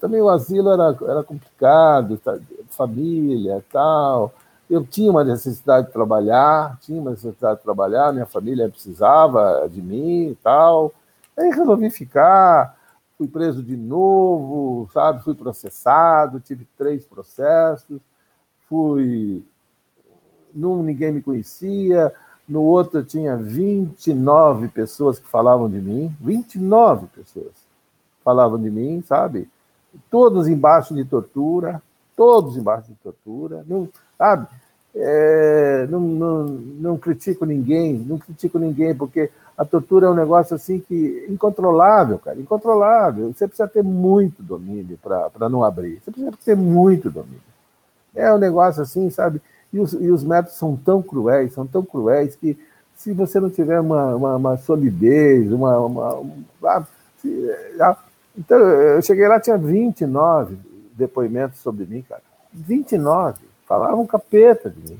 também 0.00 0.20
o 0.20 0.28
asilo 0.28 0.70
era, 0.70 0.96
era 1.08 1.22
complicado, 1.22 2.18
tá, 2.18 2.38
família 2.70 3.58
e 3.58 3.72
tal. 3.72 4.32
Eu 4.68 4.84
tinha 4.84 5.10
uma 5.10 5.24
necessidade 5.24 5.88
de 5.88 5.92
trabalhar, 5.92 6.78
tinha 6.80 7.00
uma 7.00 7.10
necessidade 7.10 7.58
de 7.58 7.62
trabalhar, 7.64 8.12
minha 8.12 8.26
família 8.26 8.68
precisava 8.68 9.68
de 9.68 9.82
mim 9.82 10.30
e 10.30 10.34
tal. 10.36 10.92
Aí 11.36 11.50
resolvi 11.50 11.90
ficar, 11.90 12.76
fui 13.22 13.28
preso 13.28 13.62
de 13.62 13.76
novo, 13.76 14.88
sabe? 14.92 15.22
Fui 15.22 15.34
processado, 15.34 16.40
tive 16.40 16.66
três 16.76 17.04
processos, 17.04 18.00
fui 18.68 19.44
num 20.52 20.82
ninguém 20.82 21.12
me 21.12 21.22
conhecia, 21.22 22.12
no 22.48 22.62
outro 22.62 23.02
tinha 23.04 23.36
29 23.36 24.68
pessoas 24.68 25.18
que 25.18 25.28
falavam 25.28 25.70
de 25.70 25.80
mim, 25.80 26.14
29 26.20 27.06
pessoas 27.14 27.52
falavam 28.24 28.60
de 28.60 28.70
mim, 28.70 29.02
sabe? 29.06 29.48
Todos 30.10 30.48
embaixo 30.48 30.92
de 30.94 31.04
tortura, 31.04 31.80
todos 32.16 32.56
embaixo 32.56 32.88
de 32.88 32.96
tortura, 32.96 33.64
não, 33.68 33.88
sabe? 34.18 34.48
É, 34.94 35.86
não, 35.88 36.00
não, 36.00 36.44
não 36.44 36.98
critico 36.98 37.46
ninguém, 37.46 37.94
não 37.94 38.18
critico 38.18 38.58
ninguém, 38.58 38.94
porque 38.94 39.30
a 39.62 39.64
tortura 39.64 40.08
é 40.08 40.10
um 40.10 40.14
negócio 40.14 40.56
assim 40.56 40.80
que 40.80 41.24
incontrolável, 41.28 42.18
cara, 42.18 42.38
incontrolável. 42.40 43.32
Você 43.32 43.46
precisa 43.46 43.68
ter 43.68 43.84
muito 43.84 44.42
domínio 44.42 44.98
para 45.00 45.48
não 45.48 45.62
abrir. 45.62 46.00
Você 46.02 46.10
precisa 46.10 46.32
ter 46.44 46.56
muito 46.56 47.08
domínio. 47.08 47.40
É 48.12 48.34
um 48.34 48.38
negócio 48.38 48.82
assim, 48.82 49.08
sabe? 49.08 49.40
E 49.72 49.78
os, 49.78 49.92
e 49.92 50.10
os 50.10 50.24
métodos 50.24 50.58
são 50.58 50.76
tão 50.76 51.00
cruéis, 51.00 51.52
são 51.52 51.64
tão 51.64 51.84
cruéis 51.84 52.34
que 52.34 52.58
se 52.96 53.12
você 53.12 53.38
não 53.38 53.50
tiver 53.50 53.78
uma, 53.78 54.16
uma, 54.16 54.36
uma 54.36 54.56
solidez, 54.56 55.52
uma. 55.52 55.78
uma, 55.78 56.14
uma 56.14 56.88
se, 57.18 57.56
já, 57.76 57.96
então, 58.36 58.58
eu 58.58 59.00
cheguei 59.00 59.28
lá, 59.28 59.38
tinha 59.38 59.56
29 59.56 60.56
depoimentos 60.94 61.60
sobre 61.60 61.84
mim, 61.84 62.02
cara. 62.02 62.22
29. 62.52 63.38
Falavam 63.64 64.04
capeta 64.06 64.68
de 64.68 64.90
mim. 64.90 64.98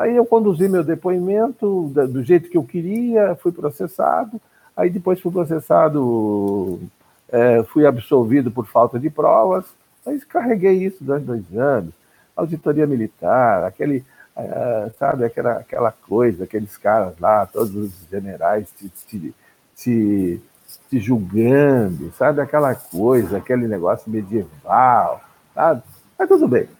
Aí 0.00 0.16
eu 0.16 0.24
conduzi 0.24 0.68
meu 0.68 0.82
depoimento 0.82 1.88
do 1.88 2.22
jeito 2.22 2.48
que 2.48 2.56
eu 2.56 2.64
queria, 2.64 3.36
fui 3.36 3.52
processado. 3.52 4.40
Aí 4.76 4.88
depois 4.88 5.20
fui 5.20 5.30
processado, 5.30 6.80
é, 7.28 7.62
fui 7.64 7.84
absolvido 7.84 8.50
por 8.50 8.66
falta 8.66 8.98
de 8.98 9.10
provas. 9.10 9.66
Aí 10.06 10.18
carreguei 10.20 10.84
isso 10.84 11.04
durante 11.04 11.26
dois 11.26 11.56
anos 11.56 11.92
auditoria 12.40 12.86
militar, 12.86 13.64
aquele, 13.64 14.04
uh, 14.36 14.90
sabe, 14.98 15.24
aquela, 15.24 15.52
aquela 15.58 15.92
coisa, 15.92 16.44
aqueles 16.44 16.76
caras 16.76 17.18
lá, 17.18 17.46
todos 17.46 17.74
os 17.74 17.92
generais 18.10 18.68
te, 18.72 18.88
te, 18.88 19.34
te, 19.76 20.42
te 20.88 20.98
julgando, 20.98 22.12
sabe, 22.12 22.40
aquela 22.40 22.74
coisa, 22.74 23.38
aquele 23.38 23.66
negócio 23.68 24.10
medieval, 24.10 25.20
sabe? 25.54 25.82
Mas 26.18 26.28
tudo 26.28 26.48
bem. 26.48 26.79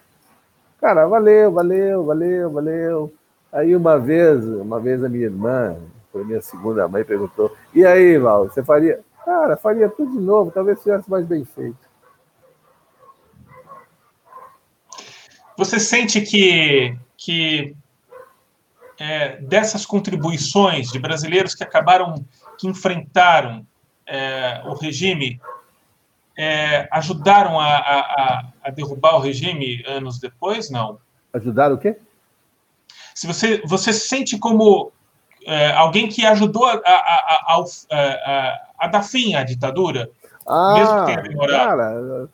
Cara, 0.81 1.07
valeu, 1.07 1.53
valeu, 1.53 2.05
valeu, 2.05 2.51
valeu. 2.51 3.15
Aí 3.53 3.77
uma 3.77 3.99
vez, 3.99 4.45
uma 4.47 4.81
vez 4.81 5.05
a 5.05 5.09
minha 5.09 5.25
irmã, 5.25 5.77
foi 6.11 6.25
minha 6.25 6.41
segunda 6.41 6.89
mãe, 6.89 7.05
perguntou: 7.05 7.55
e 7.75 7.85
aí, 7.85 8.17
Val, 8.19 8.49
você 8.49 8.65
faria? 8.65 9.01
Cara, 9.25 9.57
faria 9.57 9.89
tudo 9.89 10.13
de 10.13 10.19
novo, 10.19 10.51
talvez 10.51 10.81
tivesse 10.81 11.11
mais 11.11 11.27
bem 11.27 11.45
feito. 11.45 11.91
Você 15.57 15.79
sente 15.79 16.23
que, 16.23 16.97
que 17.19 17.77
é, 18.99 19.37
dessas 19.43 19.85
contribuições 19.85 20.91
de 20.91 20.99
brasileiros 20.99 21.55
que 21.55 21.63
acabaram, 21.63 22.25
que 22.57 22.67
enfrentaram 22.67 23.67
é, 24.07 24.63
o 24.65 24.73
regime, 24.73 25.39
é, 26.37 26.89
ajudaram 26.91 27.59
a, 27.59 27.77
a, 27.77 28.45
a, 28.65 28.71
derrubar 28.71 29.17
o 29.17 29.21
regime 29.21 29.83
anos 29.87 30.19
depois? 30.19 30.71
Não. 30.71 30.99
Ajudaram 31.33 31.75
o 31.75 31.79
quê? 31.79 31.97
Se 33.15 33.27
você, 33.27 33.63
você 33.67 33.93
se 33.93 34.09
sente 34.09 34.39
como 34.39 34.93
é, 35.45 35.73
alguém 35.73 36.09
que 36.09 36.25
ajudou 36.25 36.65
a, 36.67 36.81
a, 36.85 37.65
a, 37.91 38.59
a, 38.79 38.87
dar 38.89 39.03
fim 39.03 39.35
à 39.35 39.45
ditadura, 39.45 40.11
ah, 40.47 40.75
mesmo 40.75 41.01
que 41.01 41.07
tenha 41.07 41.23
demorado. 41.23 42.31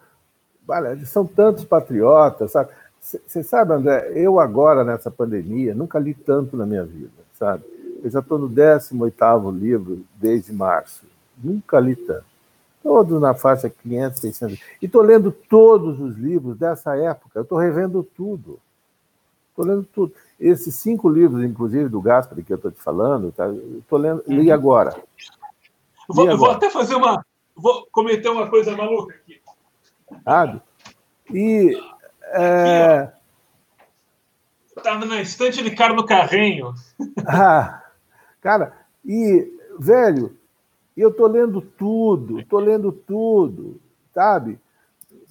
Cara, 0.67 1.07
são 1.07 1.27
tantos 1.27 1.65
patriotas, 1.65 2.53
sabe? 2.53 2.71
Você 3.01 3.45
sabe, 3.45 3.73
André, 3.73 4.11
eu 4.17 4.41
agora 4.41 4.83
nessa 4.83 5.13
pandemia 5.13 5.75
nunca 5.75 5.97
li 5.99 6.13
tanto 6.13 6.57
na 6.57 6.67
minha 6.67 6.85
vida, 6.85 7.13
sabe? 7.35 7.63
Eu 8.03 8.11
já 8.11 8.19
estou 8.19 8.39
no 8.39 8.49
18º 8.49 9.57
livro 9.57 10.05
desde 10.17 10.53
março. 10.53 11.07
Nunca 11.39 11.79
li 11.79 11.95
tanto. 11.95 12.36
Todos 12.87 13.21
na 13.21 13.35
faixa 13.35 13.69
500, 13.69 14.21
600. 14.21 14.59
E 14.81 14.87
estou 14.87 15.03
lendo 15.03 15.33
todos 15.33 15.99
os 15.99 16.15
livros 16.17 16.57
dessa 16.57 16.97
época. 16.97 17.41
Eu 17.41 17.43
estou 17.43 17.59
revendo 17.59 18.05
tudo. 18.05 18.61
Estou 19.51 19.65
lendo 19.65 19.83
tudo. 19.83 20.15
Esses 20.39 20.73
cinco 20.77 21.09
livros, 21.09 21.43
inclusive, 21.45 21.89
do 21.89 22.01
Gaspar, 22.01 22.41
que 22.45 22.53
eu 22.53 22.57
estou 22.57 22.71
te 22.71 22.81
falando, 22.81 23.33
tá? 23.33 23.49
estou 23.77 23.99
lendo, 23.99 24.23
li 24.29 24.47
uhum. 24.47 24.55
agora. 24.55 25.03
Vou, 26.09 26.27
agora. 26.27 26.37
vou 26.37 26.51
até 26.53 26.71
fazer 26.71 26.95
uma... 26.95 27.27
Vou 27.57 27.89
cometer 27.91 28.29
uma 28.29 28.49
coisa 28.49 28.77
maluca 28.77 29.17
aqui. 29.17 29.41
Sabe? 30.23 30.63
E 31.33 31.77
é... 32.35 33.11
Estava 34.77 35.05
na 35.07 35.21
estante 35.21 35.61
de 35.61 35.73
cara 35.73 35.93
no 35.93 36.07
carrinho. 36.07 36.73
Ah, 37.27 37.83
cara, 38.41 38.73
e, 39.05 39.53
velho, 39.81 40.39
eu 41.03 41.13
tô 41.13 41.27
lendo 41.27 41.61
tudo, 41.61 42.45
tô 42.45 42.59
lendo 42.59 42.93
tudo, 42.93 43.81
sabe? 44.15 44.59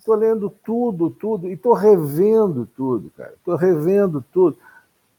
Tô 0.05 0.13
lendo 0.13 0.49
tudo, 0.49 1.09
tudo, 1.09 1.49
e 1.49 1.57
tô 1.57 1.73
revendo 1.73 2.67
tudo, 2.75 3.11
cara. 3.17 3.33
Tô 3.43 3.55
revendo 3.55 4.23
tudo. 4.31 4.57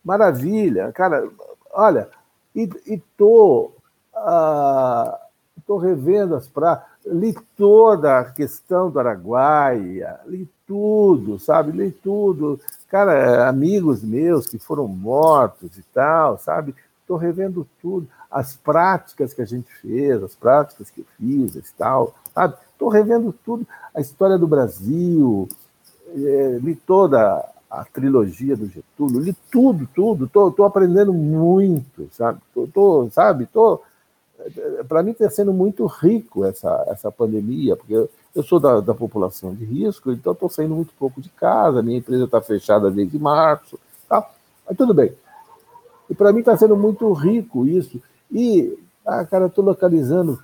Maravilha, 0.05 0.93
cara. 0.93 1.29
Olha, 1.73 2.09
e, 2.55 2.69
e 2.87 2.99
tô, 3.17 3.73
ah, 4.15 5.19
tô 5.67 5.77
revendo 5.77 6.37
as 6.37 6.47
praias 6.47 6.81
li 7.07 7.35
toda 7.57 8.19
a 8.19 8.25
questão 8.25 8.91
do 8.91 8.99
Araguaia, 8.99 10.19
li 10.27 10.49
tudo, 10.67 11.39
sabe? 11.39 11.71
Li 11.71 11.91
tudo. 11.91 12.61
Cara, 12.89 13.49
amigos 13.49 14.03
meus 14.03 14.47
que 14.47 14.59
foram 14.59 14.89
mortos 14.89 15.79
e 15.79 15.83
tal, 15.95 16.39
sabe? 16.39 16.75
Estou 17.01 17.17
revendo 17.17 17.67
tudo. 17.81 18.09
As 18.31 18.55
práticas 18.57 19.33
que 19.33 19.43
a 19.43 19.45
gente 19.45 19.73
fez, 19.81 20.23
as 20.23 20.35
práticas 20.35 20.91
que 20.91 21.01
eu 21.01 21.07
fiz 21.17 21.55
e 21.55 21.63
tal? 21.77 22.15
Estou 22.73 22.89
revendo 22.89 23.35
tudo. 23.45 23.67
A 23.95 24.01
história 24.01 24.37
do 24.37 24.47
Brasil, 24.47 25.49
é, 26.15 26.59
li 26.61 26.75
toda 26.75 27.45
a 27.71 27.85
trilogia 27.85 28.57
do 28.57 28.67
Getúlio, 28.67 29.21
li 29.21 29.35
tudo, 29.51 29.89
tudo. 29.93 30.27
Estou 30.27 30.65
aprendendo 30.65 31.13
muito, 31.13 32.09
sabe? 32.13 32.41
Tô, 32.55 32.67
tô 32.67 33.09
sabe? 33.11 33.45
Estou 33.45 33.83
para 34.89 35.03
mim 35.03 35.13
está 35.13 35.29
sendo 35.31 35.53
muito 35.53 35.87
rico 35.87 36.45
essa, 36.45 36.85
essa 36.89 37.11
pandemia, 37.11 37.77
porque 37.77 37.95
eu, 37.95 38.11
eu 38.35 38.43
sou 38.43 38.61
da, 38.61 38.81
da, 38.81 38.95
população 38.95 39.55
de 39.55 39.65
risco, 39.65 40.13
então 40.13 40.33
estou 40.33 40.49
saindo 40.49 40.75
muito 40.75 40.93
pouco 40.99 41.21
de 41.21 41.29
casa, 41.31 41.83
minha 41.83 41.99
empresa 41.99 42.25
está 42.25 42.41
fechada 42.41 42.91
desde 42.91 43.19
março, 43.19 43.79
tá? 44.09 44.29
mas 44.67 44.77
tudo 44.77 44.93
bem. 44.93 45.13
E 46.09 46.15
para 46.15 46.33
mim 46.33 46.41
está 46.41 46.57
sendo 46.57 46.77
muito 46.77 47.11
rico 47.13 47.67
isso. 47.67 48.01
E, 48.31 48.79
ah, 49.05 49.25
cara, 49.25 49.47
estou 49.47 49.65
localizando, 49.65 50.43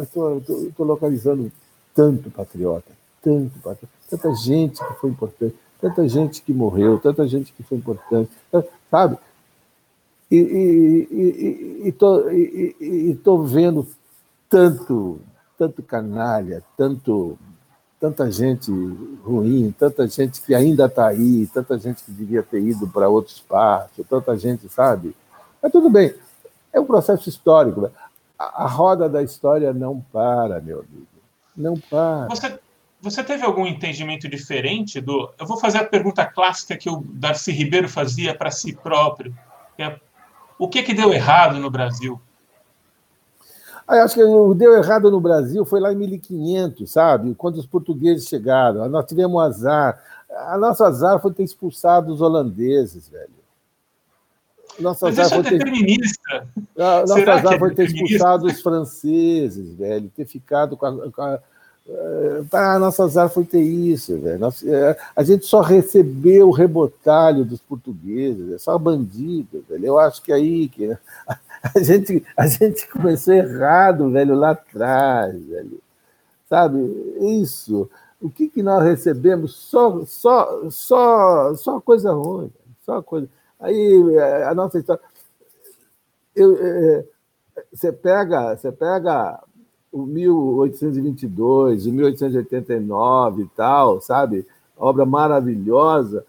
estou 0.00 0.86
localizando 0.86 1.50
tanto 1.94 2.30
patriota, 2.30 2.90
tanto 3.22 3.58
patriota, 3.60 3.94
tanta 4.10 4.34
gente 4.34 4.84
que 4.84 4.94
foi 4.94 5.10
importante, 5.10 5.54
tanta 5.80 6.08
gente 6.08 6.42
que 6.42 6.52
morreu, 6.52 6.98
tanta 6.98 7.26
gente 7.26 7.52
que 7.52 7.62
foi 7.62 7.78
importante, 7.78 8.30
sabe? 8.90 9.18
E 10.30 11.84
estou 11.86 13.44
vendo 13.44 13.86
tanto, 14.48 15.20
tanto 15.56 15.82
canalha, 15.82 16.62
tanto, 16.76 17.38
tanta 18.00 18.30
gente 18.30 18.72
ruim, 19.22 19.72
tanta 19.78 20.08
gente 20.08 20.40
que 20.40 20.54
ainda 20.54 20.86
está 20.86 21.08
aí, 21.08 21.46
tanta 21.52 21.78
gente 21.78 22.02
que 22.02 22.10
devia 22.10 22.42
ter 22.42 22.60
ido 22.62 22.88
para 22.88 23.08
outro 23.08 23.32
espaço, 23.32 24.02
tanta 24.08 24.36
gente, 24.36 24.68
sabe? 24.68 25.14
Mas 25.62 25.70
tudo 25.70 25.88
bem, 25.90 26.14
é 26.74 26.80
um 26.80 26.84
processo 26.84 27.28
histórico. 27.28 27.82
Né? 27.82 27.90
a, 28.38 28.64
a 28.64 28.66
roda 28.66 29.08
da 29.08 29.22
história 29.22 29.72
não 29.72 30.00
para, 30.12 30.60
meu 30.60 30.80
amigo. 30.80 31.06
Não 31.56 31.74
para. 31.76 32.28
Você, 32.28 32.58
você 33.00 33.22
teve 33.22 33.44
algum 33.44 33.66
entendimento 33.66 34.28
diferente 34.28 35.00
do. 35.00 35.32
Eu 35.38 35.46
vou 35.46 35.56
fazer 35.56 35.78
a 35.78 35.84
pergunta 35.84 36.24
clássica 36.26 36.76
que 36.76 36.90
o 36.90 37.04
Darcy 37.06 37.52
Ribeiro 37.52 37.88
fazia 37.88 38.34
para 38.34 38.50
si 38.50 38.74
próprio. 38.74 39.34
É, 39.78 39.98
o 40.58 40.68
que, 40.68 40.82
que 40.82 40.94
deu 40.94 41.12
errado 41.12 41.58
no 41.58 41.70
Brasil? 41.70 42.20
Ah, 43.86 44.02
acho 44.02 44.14
que 44.14 44.22
o 44.22 44.54
deu 44.54 44.74
errado 44.76 45.10
no 45.10 45.20
Brasil 45.20 45.64
foi 45.64 45.78
lá 45.78 45.92
em 45.92 45.96
1500, 45.96 46.90
sabe? 46.90 47.34
Quando 47.34 47.56
os 47.56 47.66
portugueses 47.66 48.26
chegaram. 48.26 48.88
Nós 48.88 49.04
tivemos 49.04 49.40
azar. 49.42 50.02
A 50.48 50.58
nosso 50.58 50.82
azar 50.82 51.20
foi 51.20 51.32
ter 51.32 51.44
expulsado 51.44 52.12
os 52.12 52.20
holandeses, 52.20 53.08
velho. 53.08 53.43
Nosso 54.78 55.04
Mas 55.04 55.18
azar 55.18 55.38
isso 55.40 55.48
é 55.48 55.50
ter... 55.50 55.58
determinista. 55.58 56.46
Nosso 56.76 57.14
Será 57.14 57.34
azar 57.36 57.52
é 57.54 57.58
foi 57.58 57.74
ter 57.74 57.86
expulsado 57.86 58.46
os 58.46 58.60
franceses, 58.60 59.74
velho. 59.74 60.10
Ter 60.16 60.26
ficado 60.26 60.76
com 60.76 60.86
a, 60.86 61.10
com 61.10 61.22
a 61.22 61.40
ah, 62.52 62.78
nosso 62.78 63.02
azar 63.02 63.28
foi 63.28 63.44
ter 63.44 63.60
isso, 63.60 64.18
velho. 64.18 64.46
É, 64.66 64.98
a 65.14 65.22
gente 65.22 65.44
só 65.44 65.60
recebeu 65.60 66.48
o 66.48 66.52
rebotalho 66.52 67.44
dos 67.44 67.60
portugueses, 67.60 68.52
é 68.52 68.58
só 68.58 68.78
bandido, 68.78 69.62
velho. 69.68 69.86
Eu 69.86 69.98
acho 69.98 70.22
que 70.22 70.32
é 70.32 70.36
aí 70.36 70.68
que 70.68 70.96
a 71.62 71.82
gente, 71.82 72.24
a 72.36 72.46
gente 72.46 72.88
começou 72.88 73.34
errado, 73.34 74.10
velho, 74.10 74.34
lá 74.34 74.52
atrás, 74.52 75.34
velho. 75.44 75.78
Sabe? 76.48 76.78
Isso. 77.20 77.90
O 78.20 78.30
que, 78.30 78.48
que 78.48 78.62
nós 78.62 78.82
recebemos? 78.82 79.54
Só, 79.54 80.02
só, 80.06 80.70
só, 80.70 81.54
só 81.54 81.80
coisa 81.82 82.12
ruim, 82.12 82.50
só 82.80 83.02
coisa. 83.02 83.28
Aí 83.64 84.18
a 84.46 84.54
nossa 84.54 84.78
história. 84.78 85.02
Eu, 86.36 86.56
é, 86.60 87.04
você 87.72 87.90
pega, 87.90 88.54
você 88.54 88.70
pega 88.70 89.42
o 89.90 90.04
1822, 90.04 91.86
o 91.86 91.92
1889 91.92 93.42
e 93.42 93.46
tal, 93.56 94.00
sabe? 94.02 94.46
Obra 94.76 95.06
maravilhosa. 95.06 96.26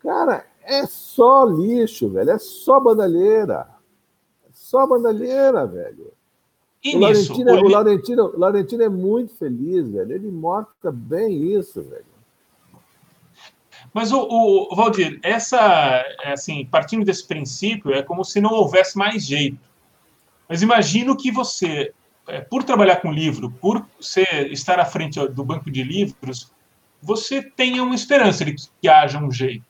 Cara, 0.00 0.44
é 0.64 0.84
só 0.86 1.44
lixo, 1.44 2.08
velho. 2.08 2.30
É 2.30 2.38
só 2.38 2.80
bandalheira. 2.80 3.68
É 4.44 4.50
só 4.52 4.86
bandalheira, 4.86 5.66
velho. 5.66 6.12
E 6.82 6.96
o, 6.96 7.00
Laurentino, 7.00 7.50
é, 7.50 7.52
o, 7.52 7.68
Laurentino, 7.68 8.24
o 8.24 8.38
Laurentino 8.38 8.82
é 8.82 8.88
muito 8.88 9.34
feliz, 9.34 9.88
velho. 9.88 10.12
Ele 10.12 10.32
mostra 10.32 10.90
bem 10.90 11.54
isso, 11.54 11.80
velho. 11.82 12.15
Mas 13.96 14.12
o, 14.12 14.20
o 14.20 14.76
Valdir, 14.76 15.18
essa, 15.22 16.04
assim, 16.22 16.66
partindo 16.66 17.02
desse 17.02 17.26
princípio, 17.26 17.94
é 17.94 18.02
como 18.02 18.26
se 18.26 18.42
não 18.42 18.52
houvesse 18.52 18.98
mais 18.98 19.24
jeito. 19.24 19.56
Mas 20.46 20.60
imagino 20.60 21.16
que 21.16 21.32
você 21.32 21.94
é, 22.28 22.42
por 22.42 22.62
trabalhar 22.62 22.96
com 22.96 23.10
livro, 23.10 23.50
por 23.50 23.86
ser, 23.98 24.52
estar 24.52 24.78
à 24.78 24.84
frente 24.84 25.26
do 25.28 25.42
banco 25.42 25.70
de 25.70 25.82
livros, 25.82 26.52
você 27.00 27.40
tenha 27.40 27.82
uma 27.82 27.94
esperança 27.94 28.44
de 28.44 28.52
que, 28.52 28.68
que 28.82 28.86
haja 28.86 29.18
um 29.18 29.32
jeito. 29.32 29.64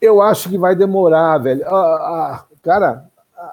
Eu 0.00 0.20
acho 0.20 0.48
que 0.48 0.58
vai 0.58 0.74
demorar, 0.74 1.38
velho. 1.38 1.64
A, 1.64 1.76
a, 1.76 2.44
cara, 2.60 3.08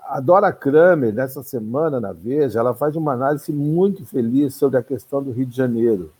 a 0.08 0.20
Dora 0.20 0.52
Kramer, 0.52 1.14
nessa 1.14 1.44
semana 1.44 2.02
na 2.02 2.12
Veja, 2.12 2.60
ela 2.60 2.74
faz 2.74 2.96
uma 2.96 3.14
análise 3.14 3.54
muito 3.54 4.04
feliz 4.04 4.56
sobre 4.56 4.80
a 4.80 4.84
questão 4.84 5.22
do 5.22 5.32
Rio 5.32 5.46
de 5.46 5.56
Janeiro. 5.56 6.12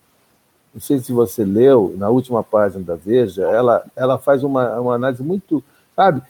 Não 0.74 0.82
sei 0.82 1.00
se 1.00 1.12
você 1.12 1.46
leu, 1.46 1.94
na 1.98 2.10
última 2.10 2.44
página 2.44 2.84
da 2.84 2.96
Veja, 2.96 3.44
ela, 3.44 3.86
ela 3.96 4.18
faz 4.18 4.44
uma, 4.44 4.80
uma 4.80 4.96
análise 4.96 5.22
muito, 5.22 5.64
sabe? 5.96 6.22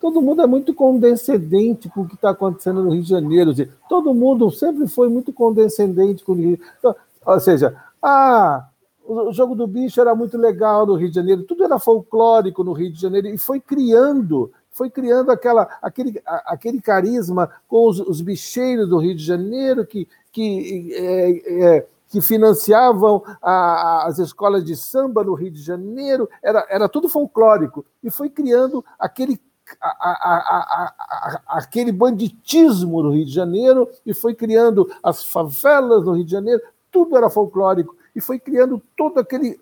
todo 0.00 0.22
mundo 0.22 0.42
é 0.42 0.46
muito 0.46 0.74
condescendente 0.74 1.88
com 1.88 2.02
o 2.02 2.08
que 2.08 2.14
está 2.14 2.30
acontecendo 2.30 2.82
no 2.82 2.90
Rio 2.90 3.02
de 3.02 3.08
Janeiro. 3.08 3.52
Todo 3.88 4.14
mundo 4.14 4.50
sempre 4.50 4.86
foi 4.86 5.08
muito 5.08 5.32
condescendente 5.32 6.24
com 6.24 6.32
o 6.32 6.36
Rio. 6.36 6.60
Então, 6.78 6.94
ou 7.24 7.40
seja, 7.40 7.76
ah, 8.00 8.68
o 9.04 9.32
jogo 9.32 9.54
do 9.54 9.66
bicho 9.66 10.00
era 10.00 10.14
muito 10.14 10.36
legal 10.36 10.86
no 10.86 10.94
Rio 10.94 11.08
de 11.08 11.14
Janeiro, 11.14 11.44
tudo 11.44 11.64
era 11.64 11.78
folclórico 11.78 12.62
no 12.62 12.72
Rio 12.72 12.92
de 12.92 13.00
Janeiro 13.00 13.28
e 13.28 13.38
foi 13.38 13.60
criando, 13.60 14.52
foi 14.70 14.90
criando 14.90 15.30
aquela, 15.30 15.68
aquele, 15.80 16.20
aquele 16.24 16.80
carisma 16.80 17.50
com 17.68 17.88
os, 17.88 18.00
os 18.00 18.20
bicheiros 18.20 18.88
do 18.88 18.98
Rio 18.98 19.14
de 19.14 19.24
Janeiro 19.24 19.86
que, 19.86 20.08
que, 20.30 20.92
é, 20.94 21.76
é, 21.76 21.86
que 22.08 22.20
financiavam 22.20 23.22
a, 23.42 24.06
as 24.06 24.18
escolas 24.18 24.64
de 24.64 24.76
samba 24.76 25.24
no 25.24 25.34
Rio 25.34 25.50
de 25.50 25.60
Janeiro, 25.60 26.28
era, 26.42 26.66
era 26.68 26.88
tudo 26.88 27.08
folclórico 27.08 27.84
e 28.02 28.10
foi 28.10 28.30
criando 28.30 28.84
aquele 28.98 29.40
a, 29.80 29.88
a, 29.88 31.42
aquele 31.58 31.90
banditismo 31.90 33.02
no 33.02 33.10
Rio 33.10 33.24
de 33.24 33.32
Janeiro 33.32 33.90
e 34.04 34.14
foi 34.14 34.32
criando 34.32 34.88
as 35.02 35.24
favelas 35.24 36.04
no 36.04 36.12
Rio 36.12 36.24
de 36.24 36.30
Janeiro, 36.30 36.62
tudo 36.90 37.16
era 37.16 37.28
folclórico 37.28 37.96
e 38.14 38.20
foi 38.20 38.38
criando 38.38 38.80
todo 38.96 39.18
aquele, 39.18 39.58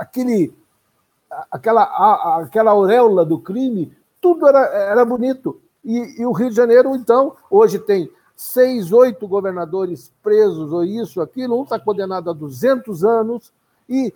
aquele 0.00 0.54
aquela, 1.50 2.42
aquela 2.42 2.70
auréola 2.70 3.24
do 3.24 3.38
crime, 3.38 3.92
tudo 4.20 4.48
era, 4.48 4.60
era 4.60 5.04
bonito. 5.04 5.60
E, 5.84 6.20
e, 6.20 6.26
o 6.26 6.32
Rio 6.32 6.50
de 6.50 6.56
Janeiro, 6.56 6.94
então, 6.94 7.36
hoje 7.50 7.78
tem 7.78 8.10
seis, 8.38 8.92
oito 8.92 9.26
governadores 9.26 10.12
presos, 10.22 10.72
ou 10.72 10.84
isso, 10.84 11.20
aquilo, 11.20 11.58
um 11.58 11.64
está 11.64 11.76
condenado 11.76 12.30
a 12.30 12.32
200 12.32 13.04
anos 13.04 13.52
e 13.88 14.14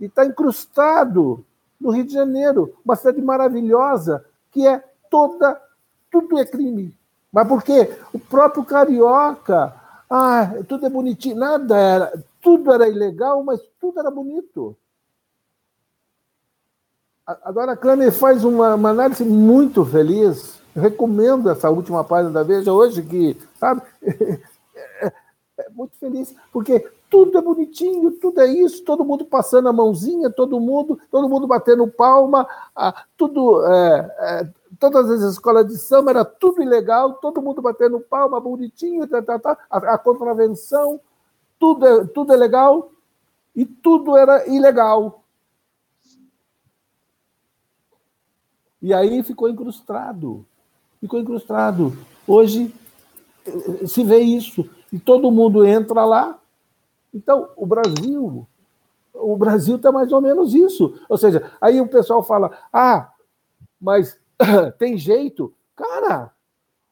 está 0.00 0.24
incrustado 0.24 1.44
no 1.80 1.90
Rio 1.90 2.04
de 2.04 2.12
Janeiro, 2.12 2.72
uma 2.84 2.94
cidade 2.94 3.20
maravilhosa, 3.20 4.24
que 4.52 4.64
é 4.64 4.80
toda, 5.10 5.60
tudo 6.08 6.38
é 6.38 6.46
crime. 6.46 6.96
Mas 7.32 7.48
por 7.48 7.64
quê? 7.64 7.92
O 8.12 8.18
próprio 8.20 8.64
carioca, 8.64 9.74
ah, 10.08 10.52
tudo 10.68 10.86
é 10.86 10.88
bonitinho, 10.88 11.34
nada 11.34 11.76
era, 11.76 12.24
tudo 12.40 12.72
era 12.72 12.88
ilegal, 12.88 13.42
mas 13.42 13.60
tudo 13.80 13.98
era 13.98 14.10
bonito. 14.10 14.76
Agora 17.26 17.72
a 17.72 17.76
Kramer 17.76 18.12
faz 18.12 18.44
uma, 18.44 18.76
uma 18.76 18.90
análise 18.90 19.24
muito 19.24 19.84
feliz. 19.84 20.62
Recomendo 20.74 21.50
essa 21.50 21.70
última 21.70 22.02
página 22.02 22.32
da 22.32 22.42
Veja 22.42 22.72
hoje, 22.72 23.02
que, 23.02 23.36
sabe, 23.54 23.82
é, 24.02 25.12
é 25.58 25.70
muito 25.70 25.96
feliz, 25.96 26.34
porque 26.52 26.80
tudo 27.08 27.38
é 27.38 27.40
bonitinho, 27.40 28.10
tudo 28.12 28.40
é 28.40 28.46
isso, 28.48 28.82
todo 28.82 29.04
mundo 29.04 29.24
passando 29.24 29.68
a 29.68 29.72
mãozinha, 29.72 30.28
todo 30.28 30.58
mundo, 30.58 30.98
todo 31.12 31.28
mundo 31.28 31.46
batendo 31.46 31.86
palma, 31.86 32.44
tudo, 33.16 33.64
é, 33.64 34.16
é, 34.18 34.48
todas 34.80 35.08
as 35.08 35.22
escolas 35.32 35.68
de 35.68 35.78
samba 35.78 36.10
era 36.10 36.24
tudo 36.24 36.60
ilegal, 36.60 37.14
todo 37.14 37.40
mundo 37.40 37.62
batendo 37.62 38.00
palma, 38.00 38.40
bonitinho, 38.40 39.06
tá, 39.06 39.22
tá, 39.22 39.38
tá, 39.38 39.58
a, 39.70 39.94
a 39.94 39.98
contravenção, 39.98 41.00
tudo 41.56 41.86
é, 41.86 42.04
tudo 42.06 42.32
é 42.32 42.36
legal 42.36 42.90
e 43.54 43.64
tudo 43.64 44.16
era 44.16 44.48
ilegal. 44.48 45.22
E 48.82 48.92
aí 48.92 49.22
ficou 49.22 49.48
incrustado, 49.48 50.44
ficou 51.04 51.20
incrustado. 51.20 51.96
Hoje 52.26 52.74
se 53.86 54.02
vê 54.02 54.20
isso 54.20 54.68
e 54.92 54.98
todo 54.98 55.30
mundo 55.30 55.64
entra 55.64 56.04
lá 56.04 56.38
então, 57.14 57.48
o 57.56 57.64
Brasil, 57.64 58.46
o 59.14 59.36
Brasil 59.36 59.76
está 59.76 59.92
mais 59.92 60.10
ou 60.10 60.20
menos 60.20 60.52
isso. 60.52 61.00
Ou 61.08 61.16
seja, 61.16 61.52
aí 61.60 61.80
o 61.80 61.86
pessoal 61.86 62.24
fala: 62.24 62.50
ah, 62.72 63.12
mas 63.80 64.18
tem 64.78 64.98
jeito. 64.98 65.54
Cara, 65.76 66.32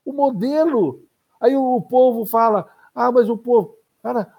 o 0.04 0.12
modelo. 0.12 1.02
Aí 1.40 1.56
o 1.56 1.80
povo 1.80 2.24
fala: 2.24 2.68
ah, 2.94 3.10
mas 3.10 3.28
o 3.28 3.36
povo. 3.36 3.76
Cara, 4.00 4.32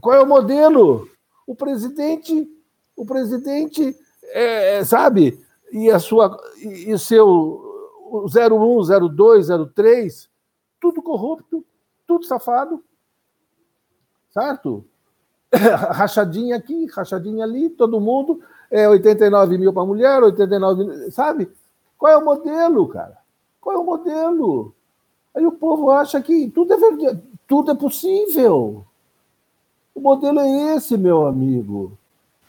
qual 0.00 0.16
é 0.16 0.22
o 0.22 0.26
modelo? 0.26 1.06
O 1.46 1.54
presidente, 1.54 2.48
o 2.96 3.04
presidente, 3.04 3.94
é, 4.24 4.82
sabe? 4.84 5.44
E 5.70 5.90
a 5.90 5.98
sua, 5.98 6.38
e 6.56 6.92
o 6.94 6.98
seu 6.98 7.67
01, 8.26 9.08
02, 9.08 9.48
03, 9.74 10.30
tudo 10.80 11.02
corrupto, 11.02 11.64
tudo 12.06 12.24
safado 12.24 12.82
certo? 14.30 14.84
rachadinha 15.52 16.56
aqui, 16.56 16.86
rachadinha 16.86 17.44
ali, 17.44 17.70
todo 17.70 18.00
mundo, 18.00 18.40
é 18.70 18.88
89 18.88 19.58
mil 19.58 19.72
para 19.72 19.84
mulher, 19.84 20.22
89 20.22 20.84
mil, 20.84 21.10
sabe? 21.10 21.50
Qual 21.96 22.12
é 22.12 22.16
o 22.16 22.24
modelo, 22.24 22.86
cara? 22.88 23.18
Qual 23.60 23.74
é 23.74 23.78
o 23.78 23.84
modelo? 23.84 24.74
Aí 25.34 25.44
o 25.44 25.52
povo 25.52 25.90
acha 25.90 26.20
que 26.20 26.48
tudo 26.50 26.72
é 26.72 26.76
verdade, 26.76 27.22
tudo 27.46 27.70
é 27.72 27.74
possível. 27.74 28.84
O 29.94 30.00
modelo 30.00 30.38
é 30.38 30.76
esse, 30.76 30.96
meu 30.96 31.26
amigo. 31.26 31.92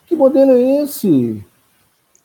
Que 0.06 0.16
modelo 0.16 0.52
é 0.52 0.84
esse? 0.84 1.44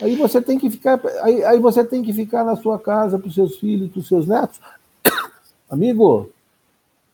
Aí 0.00 0.16
você 0.16 0.40
tem 0.42 0.58
que 0.58 0.70
ficar, 0.70 1.00
aí, 1.22 1.44
aí 1.44 1.58
você 1.58 1.84
tem 1.84 2.02
que 2.02 2.12
ficar 2.12 2.44
na 2.44 2.56
sua 2.56 2.78
casa 2.78 3.18
para 3.18 3.28
os 3.28 3.34
seus 3.34 3.56
filhos, 3.56 3.90
para 3.90 4.00
os 4.00 4.08
seus 4.08 4.26
netos. 4.26 4.60
Amigo, 5.70 6.30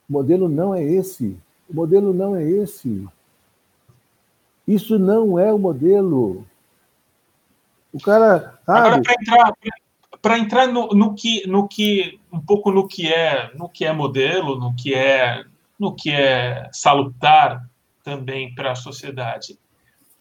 o 0.08 0.12
modelo 0.12 0.48
não 0.48 0.74
é 0.74 0.82
esse. 0.82 1.36
O 1.68 1.74
modelo 1.74 2.14
não 2.14 2.34
é 2.34 2.42
esse. 2.42 3.06
Isso 4.66 4.98
não 4.98 5.38
é 5.38 5.52
o 5.52 5.58
modelo. 5.58 6.46
O 7.92 8.00
cara. 8.00 8.58
Sabe? 8.64 8.78
Agora, 8.78 9.02
para 9.02 10.38
entrar, 10.38 10.38
entrar 10.38 10.66
no, 10.68 10.88
no, 10.88 11.14
que, 11.14 11.46
no 11.46 11.68
que 11.68 12.20
um 12.32 12.40
pouco 12.40 12.70
no 12.70 12.86
que 12.86 13.12
é 13.12 13.50
no 13.54 13.68
que 13.68 13.84
é 13.84 13.92
modelo, 13.92 14.58
no 14.58 14.74
que 14.74 14.94
é 14.94 15.44
no 15.78 15.94
que 15.94 16.10
é 16.10 16.68
salutar 16.72 17.68
também 18.04 18.54
para 18.54 18.72
a 18.72 18.76
sociedade. 18.76 19.58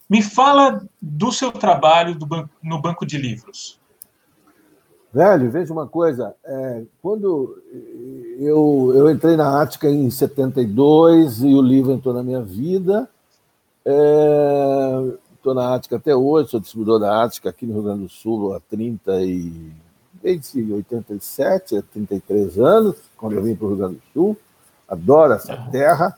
Me 0.10 0.24
fala 0.24 0.84
do 1.00 1.32
seu 1.32 1.52
trabalho 1.52 2.16
do 2.16 2.26
banco, 2.26 2.50
no 2.64 2.82
banco 2.82 3.06
de 3.06 3.18
livros. 3.18 3.80
Velho, 5.14 5.52
veja 5.52 5.72
uma 5.72 5.88
coisa. 5.88 6.36
É, 6.44 6.84
quando 7.02 7.62
eu, 8.40 8.92
eu 8.96 9.12
entrei 9.12 9.36
na 9.36 9.62
Ática 9.62 9.88
em 9.88 10.10
72 10.10 11.44
e 11.44 11.54
o 11.54 11.62
livro 11.62 11.92
entrou 11.92 12.14
na 12.14 12.24
minha 12.24 12.42
vida, 12.42 13.10
estou 13.84 15.52
é, 15.52 15.56
na 15.56 15.76
Ática 15.76 15.96
até 15.98 16.16
hoje, 16.16 16.50
sou 16.50 16.60
distribuidor 16.60 17.00
da 17.00 17.24
Ática 17.24 17.50
aqui 17.50 17.66
no 17.66 17.74
Rio 17.74 17.84
Grande 17.84 18.04
do 18.04 18.10
Sul 18.10 18.56
há 18.56 18.60
30 18.60 19.24
e... 19.24 19.72
desde 20.22 20.74
87, 20.74 21.78
há 21.78 21.82
33 21.82 22.60
anos, 22.60 22.96
quando 23.18 23.34
eu 23.34 23.44
vim 23.44 23.56
para 23.56 23.66
o 23.66 23.70
Rio 23.70 23.78
Grande 23.78 23.96
do 23.96 24.14
Sul. 24.14 24.38
Adoro 24.88 25.34
essa 25.34 25.56
terra. 25.72 26.18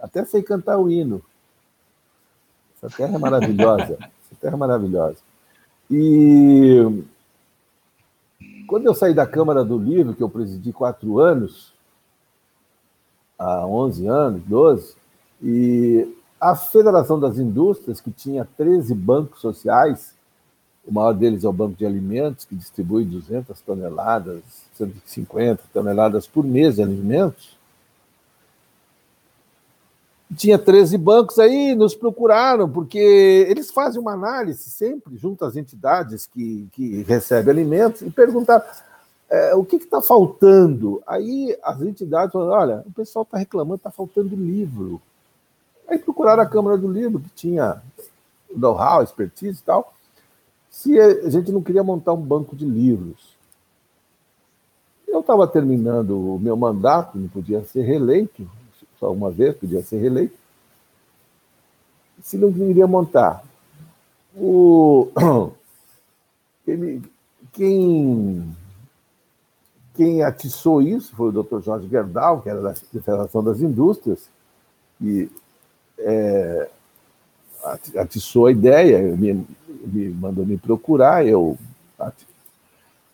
Até 0.00 0.24
sei 0.24 0.42
cantar 0.42 0.78
o 0.78 0.90
hino. 0.90 1.22
Essa 2.86 2.96
terra 2.96 3.16
é 3.16 3.18
maravilhosa. 3.18 3.98
Essa 4.00 4.40
terra 4.40 4.54
é 4.54 4.58
maravilhosa. 4.58 5.16
E 5.90 7.04
quando 8.68 8.86
eu 8.86 8.94
saí 8.94 9.12
da 9.12 9.26
Câmara 9.26 9.64
do 9.64 9.76
Livro, 9.76 10.14
que 10.14 10.22
eu 10.22 10.28
presidi 10.28 10.72
quatro 10.72 11.18
anos, 11.18 11.72
há 13.38 13.66
11 13.66 14.06
anos, 14.06 14.42
12, 14.46 14.94
e 15.42 16.16
a 16.40 16.54
Federação 16.54 17.18
das 17.18 17.38
Indústrias, 17.38 18.00
que 18.00 18.10
tinha 18.10 18.46
13 18.56 18.94
bancos 18.94 19.40
sociais, 19.40 20.14
o 20.86 20.92
maior 20.92 21.12
deles 21.12 21.42
é 21.42 21.48
o 21.48 21.52
Banco 21.52 21.76
de 21.76 21.84
Alimentos, 21.84 22.44
que 22.44 22.54
distribui 22.54 23.04
200 23.04 23.60
toneladas, 23.62 24.42
150 24.74 25.64
toneladas 25.72 26.26
por 26.26 26.44
mês 26.44 26.76
de 26.76 26.82
alimentos, 26.82 27.55
tinha 30.34 30.58
13 30.58 30.98
bancos 30.98 31.38
aí, 31.38 31.74
nos 31.74 31.94
procuraram, 31.94 32.68
porque 32.68 32.98
eles 33.48 33.70
fazem 33.70 34.00
uma 34.00 34.12
análise 34.12 34.70
sempre 34.70 35.16
junto 35.16 35.44
às 35.44 35.56
entidades 35.56 36.26
que, 36.26 36.68
que 36.72 37.02
recebem 37.02 37.50
alimentos 37.50 38.02
e 38.02 38.10
perguntaram 38.10 38.64
é, 39.30 39.54
o 39.54 39.64
que 39.64 39.76
está 39.76 40.02
faltando. 40.02 41.02
Aí 41.06 41.56
as 41.62 41.80
entidades 41.82 42.32
falaram: 42.32 42.52
olha, 42.52 42.82
o 42.86 42.92
pessoal 42.92 43.22
está 43.22 43.38
reclamando, 43.38 43.76
está 43.76 43.90
faltando 43.90 44.34
livro. 44.34 45.00
Aí 45.88 45.98
procuraram 45.98 46.42
a 46.42 46.46
Câmara 46.46 46.76
do 46.76 46.90
Livro, 46.90 47.20
que 47.20 47.30
tinha 47.30 47.80
know-how, 48.54 49.02
expertise 49.02 49.60
e 49.60 49.64
tal, 49.64 49.94
se 50.68 50.98
a 50.98 51.30
gente 51.30 51.52
não 51.52 51.62
queria 51.62 51.84
montar 51.84 52.12
um 52.12 52.20
banco 52.20 52.56
de 52.56 52.64
livros. 52.64 53.36
Eu 55.06 55.20
estava 55.20 55.46
terminando 55.46 56.34
o 56.34 56.38
meu 56.38 56.56
mandato, 56.56 57.16
não 57.16 57.28
podia 57.28 57.64
ser 57.64 57.82
reeleito, 57.82 58.48
só 58.98 59.12
uma 59.12 59.30
vez, 59.30 59.54
podia 59.56 59.82
ser 59.82 59.98
reeleito. 59.98 60.36
Se 62.22 62.36
não 62.36 62.48
iria 62.48 62.86
montar. 62.86 63.44
O, 64.34 65.08
ele, 66.66 67.02
quem, 67.52 68.56
quem 69.94 70.22
atiçou 70.22 70.82
isso 70.82 71.14
foi 71.14 71.28
o 71.28 71.42
Dr. 71.42 71.60
Jorge 71.60 71.88
Gerdau, 71.88 72.42
que 72.42 72.48
era 72.48 72.60
da 72.60 72.74
Federação 72.74 73.42
das 73.42 73.60
Indústrias, 73.60 74.28
e 75.00 75.30
é, 75.98 76.68
atiçou 77.96 78.46
a 78.46 78.52
ideia, 78.52 79.00
me, 79.16 79.46
me 79.84 80.08
mandou 80.10 80.44
me 80.44 80.56
procurar, 80.56 81.26
eu 81.26 81.58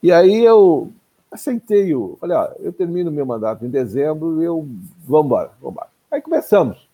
e 0.02 0.10
aí 0.10 0.44
eu 0.44 0.92
aceitei 1.32 1.94
o. 1.94 2.16
Falei, 2.20 2.36
ó, 2.36 2.50
eu 2.60 2.72
termino 2.72 3.10
meu 3.10 3.24
mandato 3.24 3.64
em 3.64 3.70
dezembro, 3.70 4.42
eu. 4.42 4.68
Vamos 5.06 5.26
embora, 5.26 5.50
vamos 5.60 5.72
embora. 5.72 5.88
Aí 6.10 6.20
começamos. 6.20 6.88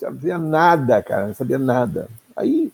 Não 0.00 0.10
sabia 0.10 0.38
nada, 0.38 1.02
cara, 1.02 1.28
não 1.28 1.34
sabia 1.34 1.58
nada. 1.58 2.08
Aí. 2.34 2.72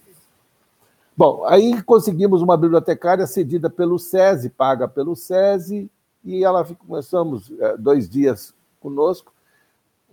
Bom, 1.15 1.45
aí 1.47 1.81
conseguimos 1.83 2.41
uma 2.41 2.57
bibliotecária 2.57 3.27
cedida 3.27 3.69
pelo 3.69 3.99
SESI, 3.99 4.49
paga 4.49 4.89
pelo 4.89 5.15
SESI, 5.15 5.91
e 6.25 6.43
ela 6.43 6.65
começamos 6.65 7.53
é, 7.61 7.77
dois 7.77 8.09
dias 8.09 8.55
conosco. 8.81 9.31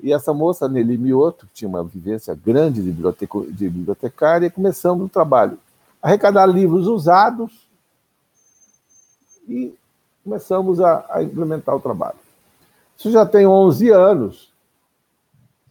E 0.02 0.14
essa 0.14 0.34
moça, 0.34 0.68
Nelly 0.68 0.98
Mioto, 0.98 1.48
que 1.48 1.54
tinha 1.54 1.70
uma 1.70 1.84
vivência 1.84 2.36
grande 2.36 2.82
de, 2.82 2.92
de 2.92 3.70
bibliotecária, 3.70 4.50
começamos 4.50 5.06
o 5.06 5.10
trabalho. 5.10 5.58
Arrecadar 6.02 6.46
livros 6.46 6.88
usados 6.88 7.68
e 9.48 9.74
começamos 10.24 10.80
a, 10.80 11.06
a 11.10 11.24
implementar 11.24 11.76
o 11.76 11.80
trabalho. 11.80 12.20
Isso 12.98 13.12
já 13.12 13.26
tem 13.26 13.48
11 13.48 13.90
anos. 13.90 14.54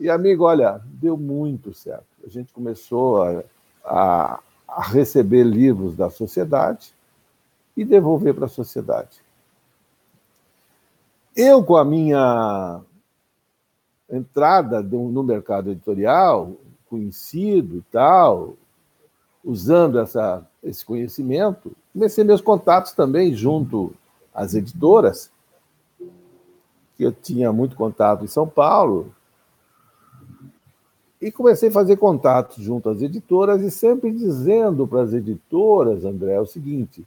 E, 0.00 0.08
amigo, 0.08 0.44
olha, 0.44 0.80
deu 0.86 1.16
muito 1.16 1.74
certo. 1.74 2.06
A 2.24 2.28
gente 2.28 2.52
começou 2.52 3.22
a, 3.22 3.44
a, 3.84 4.40
a 4.66 4.82
receber 4.88 5.44
livros 5.44 5.96
da 5.96 6.08
sociedade 6.08 6.92
e 7.76 7.84
devolver 7.84 8.34
para 8.34 8.46
a 8.46 8.48
sociedade. 8.48 9.20
Eu, 11.36 11.62
com 11.62 11.76
a 11.76 11.84
minha 11.84 12.80
entrada 14.10 14.82
no 14.82 15.22
mercado 15.22 15.70
editorial, 15.70 16.56
conhecido 16.88 17.76
e 17.76 17.82
tal, 17.92 18.54
usando 19.44 19.98
essa, 19.98 20.44
esse 20.62 20.84
conhecimento, 20.84 21.72
comecei 21.92 22.24
meus 22.24 22.40
contatos 22.40 22.92
também 22.92 23.34
junto 23.34 23.94
as 24.38 24.54
editoras, 24.54 25.32
que 26.96 27.02
eu 27.02 27.10
tinha 27.10 27.52
muito 27.52 27.74
contato 27.74 28.24
em 28.24 28.28
São 28.28 28.48
Paulo, 28.48 29.12
e 31.20 31.32
comecei 31.32 31.68
a 31.68 31.72
fazer 31.72 31.96
contatos 31.96 32.62
junto 32.62 32.88
às 32.88 33.02
editoras 33.02 33.60
e 33.62 33.70
sempre 33.70 34.12
dizendo 34.12 34.86
para 34.86 35.02
as 35.02 35.12
editoras, 35.12 36.04
André, 36.04 36.40
o 36.40 36.46
seguinte: 36.46 37.04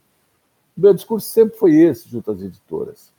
meu 0.76 0.92
discurso 0.92 1.26
sempre 1.26 1.56
foi 1.56 1.74
esse 1.74 2.06
junto 2.06 2.30
às 2.30 2.42
editoras. 2.42 3.10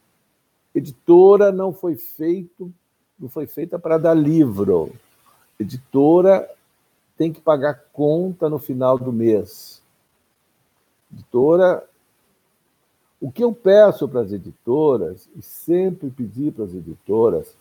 Editora 0.76 1.52
não 1.52 1.73
foi 1.73 1.95
feito, 1.95 2.71
não 3.19 3.28
foi 3.28 3.47
feita 3.47 3.80
para 3.80 3.97
dar 3.97 4.13
livro. 4.13 4.91
Editora 5.60 6.47
tem 7.17 7.34
que 7.34 7.41
pagar 7.41 7.86
conta 7.91 8.47
no 8.47 8.60
final 8.60 8.99
do 8.99 9.12
mês. 9.12 9.82
Editora 11.12 11.84
o 13.23 13.31
que 13.31 13.41
eu 13.41 13.53
peço 13.53 14.05
para 14.05 14.19
as 14.19 14.33
editoras, 14.33 15.29
e 15.33 15.41
sempre 15.41 16.09
pedi 16.09 16.51
para 16.51 16.65
as 16.65 16.73
editoras, 16.73 17.55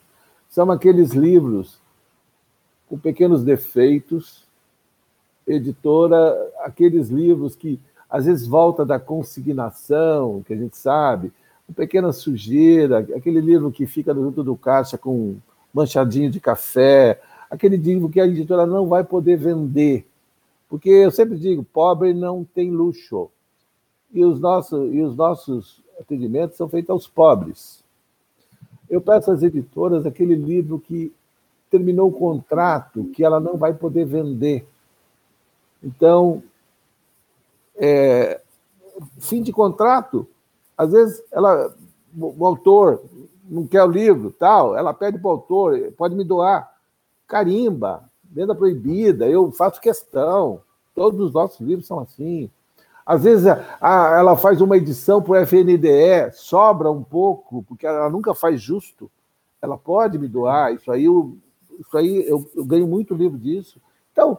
são 0.51 0.69
aqueles 0.73 1.13
livros 1.13 1.79
com 2.89 2.99
pequenos 2.99 3.45
defeitos, 3.45 4.43
editora, 5.47 6.37
aqueles 6.65 7.11
livros 7.11 7.55
que 7.55 7.79
às 8.11 8.27
vezes 8.27 8.45
volta 8.45 8.85
da 8.85 8.99
consignação, 8.99 10.43
que 10.45 10.53
a 10.53 10.57
gente 10.57 10.77
sabe, 10.77 11.33
com 11.65 11.73
pequena 11.73 12.11
sujeira, 12.11 12.99
aquele 12.99 13.41
livro 13.41 13.71
que 13.71 13.87
fica 13.87 14.13
junto 14.13 14.43
do 14.43 14.57
caixa 14.57 14.99
com 14.99 15.37
manchadinho 15.73 16.29
de 16.29 16.41
café, 16.41 17.21
aquele 17.49 17.77
livro 17.77 18.09
que 18.09 18.21
a 18.21 18.27
editora 18.27 18.67
não 18.67 18.89
vai 18.89 19.05
poder 19.05 19.37
vender. 19.37 20.05
Porque 20.69 20.91
eu 20.91 21.13
sempre 21.13 21.39
digo, 21.39 21.63
pobre 21.63 22.13
não 22.13 22.43
tem 22.53 22.73
luxo 22.73 23.31
e 24.13 24.25
os 24.25 24.39
nossos, 24.39 24.93
e 24.93 25.01
os 25.01 25.17
nossos 25.17 25.83
atendimentos 25.99 26.57
são 26.57 26.69
feitos 26.69 26.91
aos 26.91 27.09
pobres. 27.09 27.83
Eu 28.89 29.01
peço 29.01 29.31
às 29.31 29.43
editoras 29.43 30.05
aquele 30.05 30.35
livro 30.35 30.79
que 30.79 31.13
terminou 31.71 32.09
o 32.11 32.13
contrato, 32.13 33.05
que 33.15 33.25
ela 33.25 33.41
não 33.41 33.57
vai 33.57 33.73
poder 33.73 34.05
vender. 34.05 34.67
Então, 35.83 36.43
é, 37.75 38.41
fim 39.19 39.43
de 39.43 39.53
contrato, 39.53 40.29
às 40.77 40.93
vezes 40.93 41.23
ela, 41.33 41.75
o 42.17 42.47
autor 42.47 43.03
não 43.45 43.67
quer 43.67 43.83
o 43.83 43.91
livro, 43.91 44.31
tal, 44.31 44.77
ela 44.77 44.93
pede 44.93 45.19
para 45.19 45.29
o 45.29 45.33
autor, 45.33 45.93
pode 45.97 46.15
me 46.15 46.25
doar. 46.25 46.71
Carimba, 47.27 48.05
venda 48.23 48.55
proibida, 48.55 49.27
eu 49.27 49.51
faço 49.51 49.81
questão. 49.81 50.61
Todos 50.95 51.19
os 51.21 51.33
nossos 51.33 51.61
livros 51.61 51.87
são 51.87 51.99
assim. 51.99 52.51
Às 53.05 53.25
vezes 53.25 53.47
a, 53.47 54.17
ela 54.19 54.37
faz 54.37 54.61
uma 54.61 54.77
edição 54.77 55.21
para 55.21 55.33
o 55.33 55.47
FNDE, 55.47 56.33
sobra 56.33 56.91
um 56.91 57.03
pouco, 57.03 57.63
porque 57.65 57.87
ela 57.87 58.09
nunca 58.09 58.35
faz 58.35 58.61
justo. 58.61 59.11
Ela 59.61 59.77
pode 59.77 60.19
me 60.19 60.29
doar, 60.29 60.75
isso 60.75 60.91
aí 60.91 61.05
eu, 61.05 61.37
isso 61.79 61.97
aí 61.97 62.29
eu, 62.29 62.49
eu 62.55 62.65
ganho 62.65 62.87
muito 62.87 63.15
livro 63.15 63.39
disso. 63.39 63.81
Então, 64.13 64.39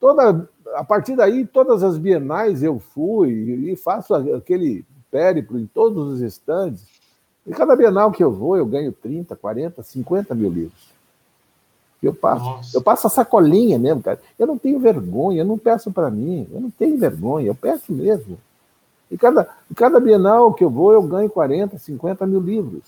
toda, 0.00 0.48
a 0.74 0.84
partir 0.84 1.16
daí, 1.16 1.46
todas 1.46 1.82
as 1.82 1.98
bienais 1.98 2.62
eu 2.62 2.78
fui 2.78 3.30
e 3.30 3.76
faço 3.76 4.14
aquele 4.14 4.84
périplo 5.10 5.58
em 5.58 5.66
todos 5.66 6.12
os 6.12 6.20
estandes. 6.20 6.86
E 7.46 7.52
cada 7.52 7.76
bienal 7.76 8.10
que 8.10 8.24
eu 8.24 8.32
vou, 8.32 8.56
eu 8.56 8.64
ganho 8.64 8.92
30, 8.92 9.36
40, 9.36 9.82
50 9.82 10.34
mil 10.34 10.50
livros. 10.50 10.93
Eu 12.06 12.14
passo, 12.14 12.76
eu 12.76 12.82
passo 12.82 13.06
a 13.06 13.10
sacolinha 13.10 13.78
mesmo, 13.78 14.02
cara. 14.02 14.20
Eu 14.38 14.46
não 14.46 14.58
tenho 14.58 14.78
vergonha, 14.78 15.40
eu 15.40 15.44
não 15.44 15.58
peço 15.58 15.90
para 15.90 16.10
mim, 16.10 16.46
eu 16.52 16.60
não 16.60 16.70
tenho 16.70 16.98
vergonha, 16.98 17.46
eu 17.46 17.54
peço 17.54 17.92
mesmo. 17.92 18.38
E 19.10 19.16
cada, 19.16 19.48
cada 19.74 20.00
Bienal 20.00 20.52
que 20.52 20.64
eu 20.64 20.70
vou, 20.70 20.92
eu 20.92 21.02
ganho 21.02 21.30
40, 21.30 21.78
50 21.78 22.26
mil 22.26 22.40
livros. 22.40 22.82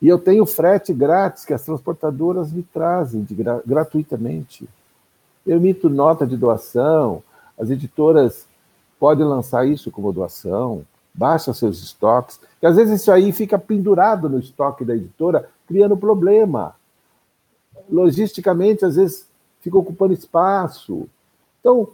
E 0.00 0.08
eu 0.08 0.18
tenho 0.18 0.44
frete 0.44 0.92
grátis 0.92 1.44
que 1.44 1.54
as 1.54 1.62
transportadoras 1.62 2.52
me 2.52 2.62
trazem 2.62 3.26
gratuitamente. 3.64 4.68
Eu 5.46 5.56
emito 5.56 5.88
nota 5.88 6.26
de 6.26 6.36
doação, 6.36 7.22
as 7.58 7.70
editoras 7.70 8.46
podem 8.98 9.24
lançar 9.26 9.66
isso 9.66 9.90
como 9.90 10.12
doação, 10.12 10.84
baixa 11.14 11.52
seus 11.54 11.82
estoques, 11.82 12.38
e 12.60 12.66
às 12.66 12.76
vezes 12.76 13.00
isso 13.00 13.10
aí 13.10 13.32
fica 13.32 13.58
pendurado 13.58 14.28
no 14.28 14.38
estoque 14.38 14.84
da 14.84 14.94
editora, 14.94 15.48
criando 15.66 15.96
problema. 15.96 16.74
Logisticamente, 17.90 18.84
às 18.84 18.96
vezes, 18.96 19.28
fica 19.60 19.78
ocupando 19.78 20.12
espaço. 20.12 21.08
Então, 21.60 21.88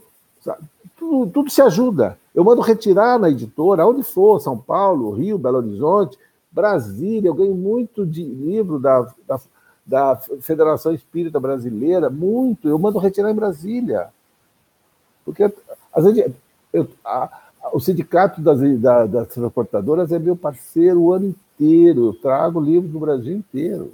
tudo, 0.96 1.30
tudo 1.30 1.50
se 1.50 1.60
ajuda. 1.62 2.18
Eu 2.34 2.44
mando 2.44 2.60
retirar 2.62 3.18
na 3.18 3.30
editora, 3.30 3.86
onde 3.86 4.02
for, 4.02 4.40
São 4.40 4.56
Paulo, 4.56 5.10
Rio, 5.12 5.38
Belo 5.38 5.58
Horizonte, 5.58 6.18
Brasília, 6.50 7.28
eu 7.28 7.34
ganho 7.34 7.54
muito 7.54 8.06
de 8.06 8.22
livro 8.22 8.78
da, 8.78 9.10
da, 9.26 9.40
da 9.86 10.16
Federação 10.40 10.94
Espírita 10.94 11.40
Brasileira, 11.40 12.10
muito, 12.10 12.68
eu 12.68 12.78
mando 12.78 12.98
retirar 12.98 13.30
em 13.30 13.34
Brasília. 13.34 14.08
Porque 15.24 15.52
às 15.92 16.04
vezes, 16.04 16.32
eu, 16.72 16.88
a, 17.04 17.30
o 17.72 17.80
sindicato 17.80 18.40
das, 18.40 18.60
da, 18.80 19.06
das 19.06 19.28
transportadoras 19.28 20.12
é 20.12 20.18
meu 20.18 20.36
parceiro 20.36 21.00
o 21.00 21.12
ano 21.12 21.34
inteiro, 21.58 22.08
eu 22.08 22.14
trago 22.14 22.60
livros 22.60 22.90
do 22.90 22.98
Brasil 22.98 23.36
inteiro. 23.36 23.92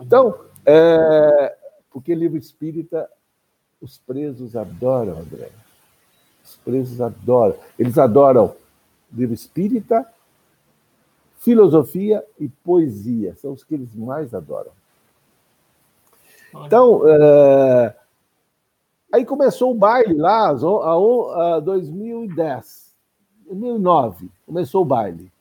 Então, 0.00 0.38
é, 0.64 1.56
porque 1.90 2.14
livro 2.14 2.38
espírita 2.38 3.08
os 3.80 3.98
presos 3.98 4.54
adoram, 4.54 5.18
André. 5.18 5.50
Os 6.44 6.56
presos 6.56 7.00
adoram. 7.00 7.56
Eles 7.76 7.98
adoram 7.98 8.54
livro 9.12 9.34
espírita, 9.34 10.06
filosofia 11.36 12.24
e 12.38 12.48
poesia. 12.48 13.34
São 13.36 13.52
os 13.52 13.64
que 13.64 13.74
eles 13.74 13.92
mais 13.94 14.32
adoram. 14.32 14.70
Então, 16.64 17.02
é... 17.08 17.96
aí 19.12 19.24
começou 19.24 19.72
o 19.72 19.74
baile 19.74 20.14
lá, 20.14 20.50
a, 20.50 21.60
2010, 21.60 22.94
2009, 23.46 24.30
começou 24.46 24.82
o 24.82 24.84
baile. 24.86 25.32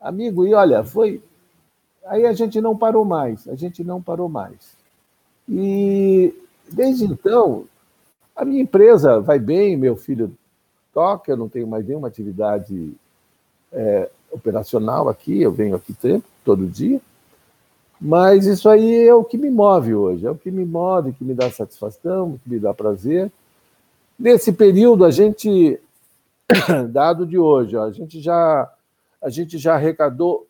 Amigo, 0.00 0.46
e 0.46 0.54
olha, 0.54 0.84
foi. 0.84 1.22
Aí 2.06 2.26
a 2.26 2.32
gente 2.32 2.60
não 2.60 2.76
parou 2.76 3.04
mais, 3.04 3.48
a 3.48 3.54
gente 3.54 3.82
não 3.82 4.02
parou 4.02 4.28
mais. 4.28 4.76
E 5.48 6.34
desde 6.70 7.04
então, 7.04 7.64
a 8.34 8.44
minha 8.44 8.62
empresa 8.62 9.20
vai 9.20 9.38
bem, 9.38 9.76
meu 9.76 9.96
filho 9.96 10.34
toca, 10.92 11.32
eu 11.32 11.36
não 11.36 11.48
tenho 11.48 11.66
mais 11.66 11.86
nenhuma 11.86 12.08
atividade 12.08 12.92
é, 13.72 14.10
operacional 14.30 15.08
aqui, 15.08 15.42
eu 15.42 15.52
venho 15.52 15.74
aqui 15.74 15.92
tempo, 15.92 16.26
todo 16.44 16.66
dia, 16.66 17.00
mas 18.00 18.46
isso 18.46 18.68
aí 18.68 19.06
é 19.06 19.14
o 19.14 19.24
que 19.24 19.38
me 19.38 19.50
move 19.50 19.94
hoje, 19.94 20.26
é 20.26 20.30
o 20.30 20.36
que 20.36 20.50
me 20.50 20.64
move, 20.64 21.12
que 21.12 21.24
me 21.24 21.34
dá 21.34 21.50
satisfação, 21.50 22.38
que 22.42 22.50
me 22.50 22.58
dá 22.58 22.74
prazer. 22.74 23.30
Nesse 24.18 24.52
período, 24.52 25.04
a 25.04 25.10
gente, 25.10 25.80
dado 26.90 27.26
de 27.26 27.38
hoje, 27.38 27.76
a 27.76 27.90
gente 27.90 28.20
já 28.20 28.70
a 29.22 29.30
gente 29.30 29.56
já 29.56 29.74
arrecadou. 29.74 30.46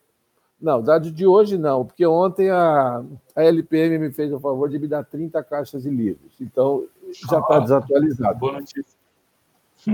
Não, 0.61 0.81
dado 0.81 1.11
de 1.11 1.27
hoje 1.27 1.57
não, 1.57 1.85
porque 1.85 2.05
ontem 2.05 2.49
a, 2.49 3.03
a 3.35 3.43
LPM 3.43 3.99
me 3.99 4.11
fez 4.11 4.31
o 4.31 4.39
favor 4.39 4.69
de 4.69 4.79
me 4.79 4.87
dar 4.87 5.03
30 5.03 5.43
caixas 5.43 5.83
de 5.83 5.89
livros. 5.89 6.31
Então, 6.39 6.85
já 7.11 7.39
está 7.39 7.59
desatualizado. 7.59 8.39
Boa 8.39 8.53
notícia. 8.53 8.95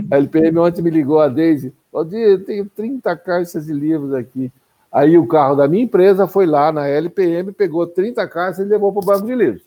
A 0.10 0.18
LPM 0.18 0.60
ontem 0.60 0.82
me 0.82 0.90
ligou 0.90 1.20
a 1.20 1.28
Deise, 1.28 1.74
Valdir, 1.92 2.20
eu 2.20 2.46
tenho 2.46 2.70
30 2.70 3.16
caixas 3.18 3.66
de 3.66 3.74
livros 3.74 4.14
aqui. 4.14 4.52
Aí 4.92 5.18
o 5.18 5.28
carro 5.28 5.56
da 5.56 5.68
minha 5.68 5.84
empresa 5.84 6.28
foi 6.28 6.46
lá 6.46 6.72
na 6.72 6.88
LPM, 6.88 7.52
pegou 7.52 7.88
30 7.88 8.28
caixas 8.28 8.60
e 8.60 8.70
levou 8.70 8.92
para 8.94 9.02
o 9.02 9.06
banco 9.06 9.26
de 9.26 9.36
livros. 9.36 9.64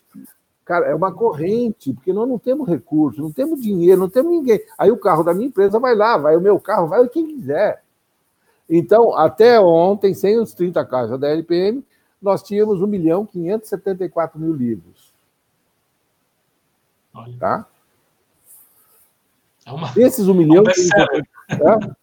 Cara, 0.63 0.87
é 0.87 0.95
uma 0.95 1.11
corrente, 1.11 1.93
porque 1.93 2.11
nós 2.11 2.27
não 2.27 2.39
temos 2.39 2.67
recursos, 2.67 3.21
não 3.21 3.31
temos 3.31 3.61
dinheiro, 3.61 3.99
não 3.99 4.09
temos 4.09 4.31
ninguém. 4.31 4.59
Aí 4.77 4.89
o 4.89 4.97
carro 4.97 5.23
da 5.23 5.33
minha 5.33 5.47
empresa 5.47 5.79
vai 5.79 5.95
lá, 5.95 6.17
vai 6.17 6.35
o 6.35 6.41
meu 6.41 6.59
carro, 6.59 6.87
vai 6.87 7.01
o 7.01 7.09
que 7.09 7.21
quiser. 7.21 7.83
Então, 8.69 9.15
até 9.15 9.59
ontem, 9.59 10.13
sem 10.13 10.39
os 10.39 10.53
30 10.53 10.83
caixas 10.85 11.19
da 11.19 11.29
LPM, 11.29 11.85
nós 12.21 12.41
tínhamos 12.41 12.81
1 12.81 12.87
milhão 12.87 13.25
574 13.25 14.39
mil 14.39 14.53
livros. 14.53 15.13
Olha. 17.13 17.37
Tá? 17.37 17.67
É 19.65 19.71
uma, 19.71 19.91
Desses 19.91 20.27
1 20.27 20.33
milhão. 20.33 20.57
É 20.57 20.59
um 20.59 20.63
best-seller. 20.63 21.95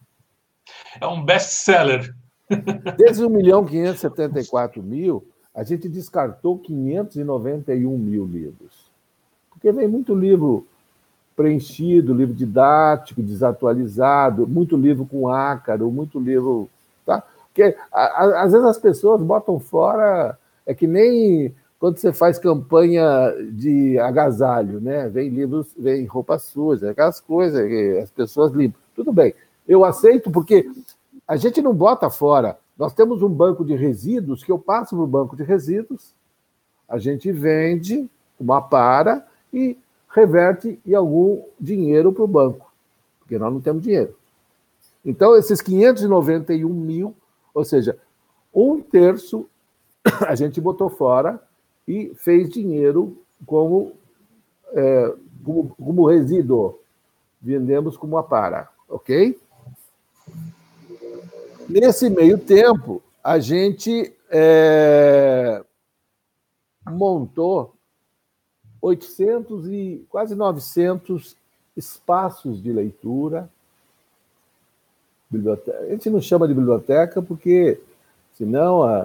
É 1.00 1.06
um 1.06 1.24
best 1.24 2.96
Desses 2.96 3.20
1 3.20 3.28
milhão 3.28 3.64
574 3.64 4.82
mil, 4.82 5.26
a 5.54 5.62
gente 5.64 5.88
descartou 5.88 6.58
591 6.58 7.98
mil 7.98 8.24
livros. 8.24 8.90
Porque 9.50 9.70
vem 9.72 9.88
muito 9.88 10.14
livro 10.14 10.66
preenchido, 11.36 12.14
livro 12.14 12.34
didático, 12.34 13.22
desatualizado, 13.22 14.46
muito 14.46 14.76
livro 14.76 15.06
com 15.06 15.28
ácaro, 15.28 15.90
muito 15.90 16.18
livro. 16.18 16.68
Tá? 17.04 17.22
Porque 17.48 17.76
às 17.92 18.52
vezes 18.52 18.66
as 18.66 18.78
pessoas 18.78 19.22
botam 19.22 19.58
fora. 19.58 20.38
É 20.64 20.74
que 20.74 20.86
nem 20.86 21.52
quando 21.78 21.98
você 21.98 22.12
faz 22.12 22.38
campanha 22.38 23.34
de 23.52 23.98
agasalho, 23.98 24.80
né? 24.80 25.08
Vem 25.08 25.28
livros, 25.28 25.66
vem 25.76 26.06
roupa 26.06 26.38
suja, 26.38 26.92
aquelas 26.92 27.20
coisas 27.20 27.66
que 27.66 27.98
as 28.00 28.10
pessoas 28.10 28.52
limpam. 28.52 28.80
Tudo 28.94 29.12
bem, 29.12 29.34
eu 29.66 29.84
aceito 29.84 30.30
porque 30.30 30.70
a 31.26 31.36
gente 31.36 31.60
não 31.60 31.74
bota 31.74 32.08
fora. 32.08 32.56
Nós 32.78 32.94
temos 32.94 33.20
um 33.22 33.28
banco 33.28 33.64
de 33.64 33.74
resíduos 33.74 34.44
que 34.44 34.52
eu 34.52 34.58
passo 34.58 34.94
para 34.94 35.04
o 35.04 35.08
banco 35.08 35.34
de 35.34 35.42
resíduos, 35.42 36.14
a 36.88 36.98
gente 36.98 37.32
vende 37.32 38.08
uma 38.38 38.60
para 38.60 39.26
e 39.52 39.76
reverte 40.12 40.78
em 40.86 40.94
algum 40.94 41.42
dinheiro 41.58 42.12
para 42.12 42.22
o 42.22 42.28
banco, 42.28 42.72
porque 43.18 43.38
nós 43.38 43.52
não 43.52 43.60
temos 43.60 43.82
dinheiro. 43.82 44.14
Então, 45.04 45.34
esses 45.36 45.60
591 45.60 46.68
mil, 46.68 47.14
ou 47.52 47.64
seja, 47.64 47.98
um 48.54 48.80
terço 48.80 49.48
a 50.26 50.34
gente 50.34 50.60
botou 50.60 50.88
fora 50.88 51.42
e 51.88 52.12
fez 52.14 52.50
dinheiro 52.50 53.16
como, 53.46 53.92
é, 54.72 55.14
como, 55.44 55.74
como 55.74 56.06
resíduo. 56.06 56.78
Vendemos 57.40 57.96
como 57.96 58.16
apara, 58.16 58.68
ok? 58.88 59.36
Nesse 61.68 62.08
meio 62.08 62.38
tempo, 62.38 63.02
a 63.24 63.40
gente 63.40 64.14
é, 64.30 65.64
montou 66.88 67.74
800 68.82 69.68
e 69.68 70.04
quase 70.10 70.34
900 70.34 71.36
espaços 71.76 72.60
de 72.60 72.72
leitura. 72.72 73.48
Biblioteca. 75.30 75.78
A 75.78 75.88
gente 75.88 76.10
não 76.10 76.20
chama 76.20 76.46
de 76.46 76.52
biblioteca 76.52 77.22
porque, 77.22 77.80
senão, 78.36 78.82
a, 78.82 79.04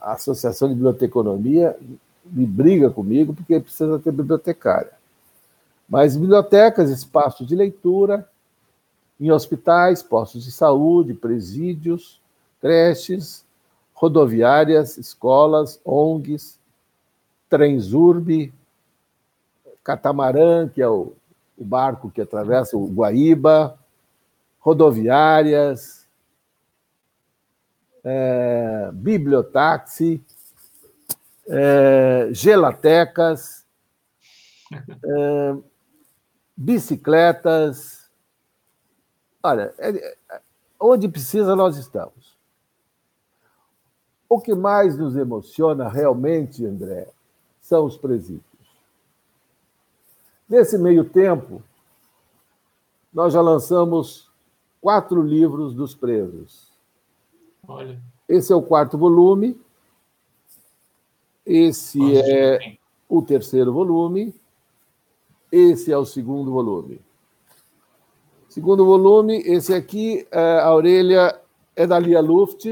a 0.00 0.12
Associação 0.12 0.68
de 0.68 0.74
Biblioteconomia 0.74 1.76
me 2.24 2.46
briga 2.46 2.90
comigo 2.90 3.34
porque 3.34 3.60
precisa 3.60 3.98
ter 3.98 4.12
bibliotecária. 4.12 4.92
Mas 5.88 6.16
bibliotecas, 6.16 6.90
espaços 6.90 7.46
de 7.46 7.54
leitura, 7.54 8.26
em 9.20 9.30
hospitais, 9.30 10.02
postos 10.02 10.44
de 10.44 10.52
saúde, 10.52 11.12
presídios, 11.12 12.20
creches, 12.60 13.44
rodoviárias, 13.92 14.96
escolas, 14.96 15.80
ONGs, 15.84 16.58
trens 17.48 17.92
urbe, 17.92 18.52
catamarã, 19.88 20.68
que 20.68 20.82
é 20.82 20.86
o, 20.86 21.14
o 21.56 21.64
barco 21.64 22.10
que 22.10 22.20
atravessa 22.20 22.76
o 22.76 22.86
Guaíba, 22.88 23.78
rodoviárias, 24.60 26.06
é, 28.04 28.90
bibliotáxi, 28.92 30.22
é, 31.48 32.28
gelatecas, 32.32 33.64
é, 34.70 35.56
bicicletas. 36.54 38.10
Olha, 39.42 39.72
é, 39.78 39.88
é, 39.88 40.40
onde 40.78 41.08
precisa, 41.08 41.56
nós 41.56 41.78
estamos. 41.78 42.36
O 44.28 44.38
que 44.38 44.54
mais 44.54 44.98
nos 44.98 45.16
emociona 45.16 45.88
realmente, 45.88 46.66
André, 46.66 47.08
são 47.58 47.86
os 47.86 47.96
presídios. 47.96 48.47
Nesse 50.48 50.78
meio 50.78 51.04
tempo, 51.04 51.62
nós 53.12 53.34
já 53.34 53.40
lançamos 53.40 54.30
quatro 54.80 55.20
livros 55.22 55.74
dos 55.74 55.94
presos. 55.94 56.72
Olha. 57.66 58.00
Esse 58.28 58.52
é 58.52 58.56
o 58.56 58.62
quarto 58.62 58.96
volume. 58.96 59.60
Esse 61.44 61.98
Nossa, 61.98 62.30
é 62.30 62.78
o 63.08 63.22
terceiro 63.22 63.72
volume. 63.72 64.34
Esse 65.50 65.92
é 65.92 65.96
o 65.96 66.04
segundo 66.04 66.52
volume. 66.52 67.00
Segundo 68.48 68.84
volume, 68.84 69.38
esse 69.42 69.74
aqui, 69.74 70.26
é, 70.30 70.60
a 70.60 70.74
orelha 70.74 71.38
é 71.76 71.86
da 71.86 71.98
Lia 71.98 72.20
Luft. 72.20 72.66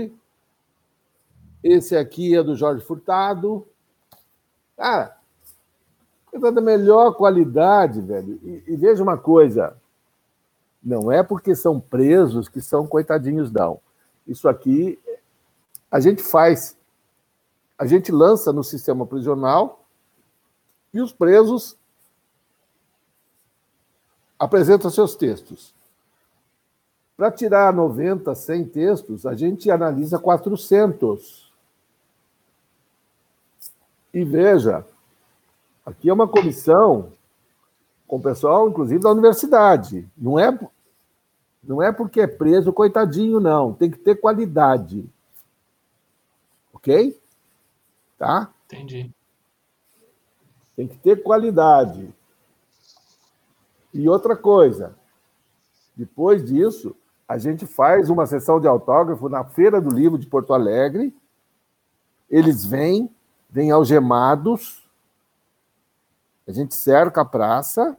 Esse 1.63 1.97
aqui 1.97 2.37
é 2.37 2.43
do 2.43 2.57
Jorge 2.57 2.85
Furtado. 2.85 3.67
Cara, 4.77 5.16
coisa 6.41 6.55
da 6.55 6.61
melhor 6.61 7.15
qualidade, 7.15 8.01
velho. 8.01 8.39
E, 8.43 8.65
e 8.67 8.77
veja 8.77 9.03
uma 9.03 9.17
coisa: 9.17 9.77
não 10.83 11.11
é 11.11 11.23
porque 11.23 11.55
são 11.55 11.81
presos 11.81 12.49
que 12.49 12.61
são 12.61 12.87
coitadinhos, 12.87 13.51
não. 13.51 13.81
Isso 14.27 14.49
aqui 14.49 14.99
a 15.91 16.01
gente 16.01 16.23
faz, 16.23 16.77
a 17.79 17.87
gente 17.87 18.11
lança 18.11 18.53
no 18.53 18.65
sistema 18.65 19.07
prisional 19.07 19.85
e 20.93 21.01
os 21.01 21.13
presos 21.13 21.77
apresentam 24.39 24.91
seus 24.91 25.15
textos. 25.15 25.75
Para 27.17 27.31
tirar 27.31 27.73
90, 27.73 28.35
100 28.35 28.65
textos, 28.67 29.25
a 29.25 29.35
gente 29.35 29.71
analisa 29.71 30.19
400. 30.19 31.51
E 34.13 34.23
veja, 34.23 34.85
aqui 35.87 36.11
é 36.11 36.13
uma 36.13 36.27
comissão 36.27 37.13
com 38.07 38.21
pessoal, 38.21 38.69
inclusive, 38.69 39.01
da 39.01 39.11
universidade. 39.11 40.09
Não 40.17 40.39
é, 40.39 40.59
não 41.63 41.81
é 41.81 41.93
porque 41.93 42.21
é 42.21 42.27
preso, 42.27 42.73
coitadinho, 42.73 43.39
não. 43.41 43.73
Tem 43.73 43.91
que 43.91 43.99
ter 43.99 44.17
qualidade. 44.17 45.09
Ok? 46.73 47.19
Tá? 48.19 48.53
Entendi. 48.67 49.11
Tem 50.75 50.87
que 50.87 50.99
ter 50.99 51.23
qualidade. 51.23 52.13
E 53.95 54.09
outra 54.09 54.37
coisa, 54.37 54.95
depois 55.97 56.45
disso, 56.45 56.95
a 57.27 57.39
gente 57.39 57.67
faz 57.67 58.11
uma 58.11 58.27
sessão 58.27 58.61
de 58.61 58.69
autógrafo 58.69 59.29
na 59.29 59.43
Feira 59.43 59.81
do 59.81 59.91
Livro 59.91 60.19
de 60.19 60.27
Porto 60.27 60.53
Alegre. 60.53 61.17
Eles 62.31 62.65
vêm, 62.65 63.11
vêm 63.49 63.71
algemados, 63.71 64.86
a 66.47 66.53
gente 66.53 66.75
cerca 66.75 67.23
a 67.23 67.25
praça, 67.25 67.97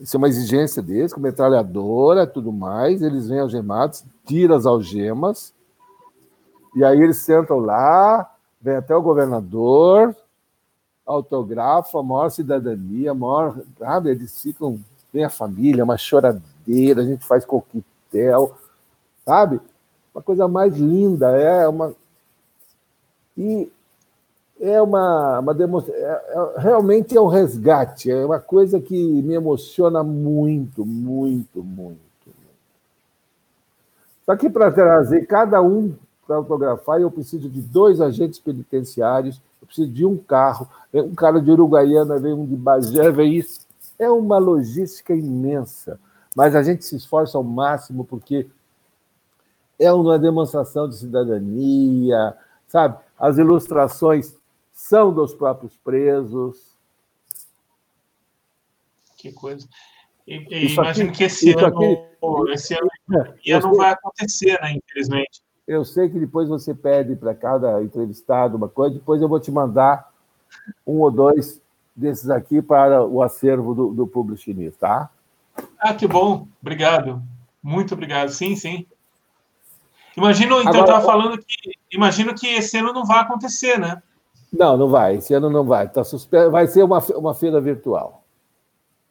isso 0.00 0.16
é 0.16 0.18
uma 0.18 0.28
exigência 0.28 0.82
deles, 0.82 1.12
com 1.12 1.20
metralhadora 1.20 2.26
tudo 2.26 2.52
mais, 2.52 3.02
eles 3.02 3.28
vêm 3.28 3.40
algemados, 3.40 4.04
tiram 4.24 4.56
as 4.56 4.66
algemas, 4.66 5.54
e 6.74 6.84
aí 6.84 7.00
eles 7.00 7.18
sentam 7.18 7.58
lá, 7.58 8.30
vem 8.60 8.76
até 8.76 8.96
o 8.96 9.02
governador, 9.02 10.16
autografa, 11.04 11.98
a 11.98 12.02
maior 12.02 12.30
cidadania, 12.30 13.12
maior, 13.12 13.60
sabe? 13.78 14.10
Eles 14.10 14.40
ficam, 14.40 14.78
vem 15.12 15.24
a 15.24 15.30
família, 15.30 15.84
uma 15.84 15.98
choradeira, 15.98 17.02
a 17.02 17.04
gente 17.04 17.24
faz 17.26 17.44
coquetel, 17.44 18.56
sabe? 19.26 19.60
Uma 20.14 20.22
coisa 20.22 20.46
mais 20.48 20.76
linda, 20.76 21.30
é 21.32 21.66
uma. 21.68 21.94
E 23.36 23.70
é 24.62 24.80
uma, 24.80 25.40
uma 25.40 25.52
demonstra... 25.52 25.92
É, 25.92 25.98
é, 25.98 26.60
realmente 26.60 27.16
é 27.16 27.20
um 27.20 27.26
resgate, 27.26 28.08
é 28.12 28.24
uma 28.24 28.38
coisa 28.38 28.80
que 28.80 28.94
me 28.94 29.34
emociona 29.34 30.04
muito, 30.04 30.86
muito, 30.86 31.64
muito. 31.64 31.98
Só 34.24 34.36
que 34.36 34.48
para 34.48 34.70
trazer 34.70 35.26
cada 35.26 35.60
um 35.60 35.92
para 36.24 36.36
autografar, 36.36 37.00
eu 37.00 37.10
preciso 37.10 37.48
de 37.48 37.60
dois 37.60 38.00
agentes 38.00 38.38
penitenciários, 38.38 39.42
eu 39.60 39.66
preciso 39.66 39.90
de 39.90 40.06
um 40.06 40.16
carro, 40.16 40.68
um 40.94 41.12
cara 41.12 41.40
de 41.40 41.50
Uruguaiana, 41.50 42.20
vem 42.20 42.32
um 42.32 42.46
de 42.46 42.54
Bagé, 42.54 43.10
vem 43.10 43.34
isso. 43.34 43.66
É 43.98 44.08
uma 44.08 44.38
logística 44.38 45.12
imensa, 45.12 45.98
mas 46.36 46.54
a 46.54 46.62
gente 46.62 46.84
se 46.84 46.94
esforça 46.94 47.36
ao 47.36 47.42
máximo 47.42 48.04
porque 48.04 48.46
é 49.76 49.92
uma 49.92 50.20
demonstração 50.20 50.88
de 50.88 50.94
cidadania, 50.96 52.36
sabe? 52.68 52.96
As 53.18 53.38
ilustrações 53.38 54.40
são 54.72 55.12
dos 55.12 55.34
próprios 55.34 55.76
presos. 55.76 56.76
Que 59.16 59.32
coisa. 59.32 59.68
E, 60.26 60.46
e 60.50 60.72
imagino 60.72 61.10
aqui, 61.10 61.18
que 61.18 61.24
esse 61.24 61.52
ano, 61.52 61.66
aqui, 61.66 62.52
esse 62.52 62.74
ano, 62.74 62.88
é, 63.44 63.60
não 63.60 63.74
vai 63.74 63.90
acontecer, 63.90 64.60
né, 64.60 64.74
infelizmente. 64.76 65.42
Eu 65.66 65.84
sei 65.84 66.08
que 66.08 66.18
depois 66.18 66.48
você 66.48 66.74
pede 66.74 67.14
para 67.16 67.34
cada 67.34 67.82
entrevistado 67.82 68.56
uma 68.56 68.68
coisa, 68.68 68.96
depois 68.96 69.22
eu 69.22 69.28
vou 69.28 69.40
te 69.40 69.50
mandar 69.50 70.12
um 70.86 71.00
ou 71.00 71.10
dois 71.10 71.60
desses 71.94 72.30
aqui 72.30 72.60
para 72.62 73.04
o 73.04 73.22
acervo 73.22 73.74
do, 73.74 73.92
do 73.92 74.06
público 74.06 74.40
chinês, 74.40 74.76
tá? 74.76 75.10
Ah, 75.78 75.94
que 75.94 76.06
bom. 76.06 76.48
Obrigado. 76.60 77.22
Muito 77.62 77.94
obrigado. 77.94 78.30
Sim, 78.30 78.56
sim. 78.56 78.86
Imagino, 80.16 80.60
então, 80.60 80.68
Agora, 80.68 80.78
eu 80.78 80.84
estava 80.84 81.04
falando 81.04 81.38
que 81.38 81.72
imagino 81.90 82.34
que 82.34 82.46
esse 82.46 82.76
ano 82.78 82.92
não 82.92 83.04
vai 83.04 83.20
acontecer, 83.20 83.78
né? 83.78 84.02
Não, 84.52 84.76
não 84.76 84.88
vai. 84.88 85.16
Esse 85.16 85.32
ano 85.32 85.48
não 85.48 85.64
vai. 85.64 85.88
Tá 85.88 86.04
suspe... 86.04 86.48
Vai 86.48 86.66
ser 86.66 86.82
uma, 86.82 86.98
uma 87.16 87.34
feira 87.34 87.60
virtual. 87.60 88.22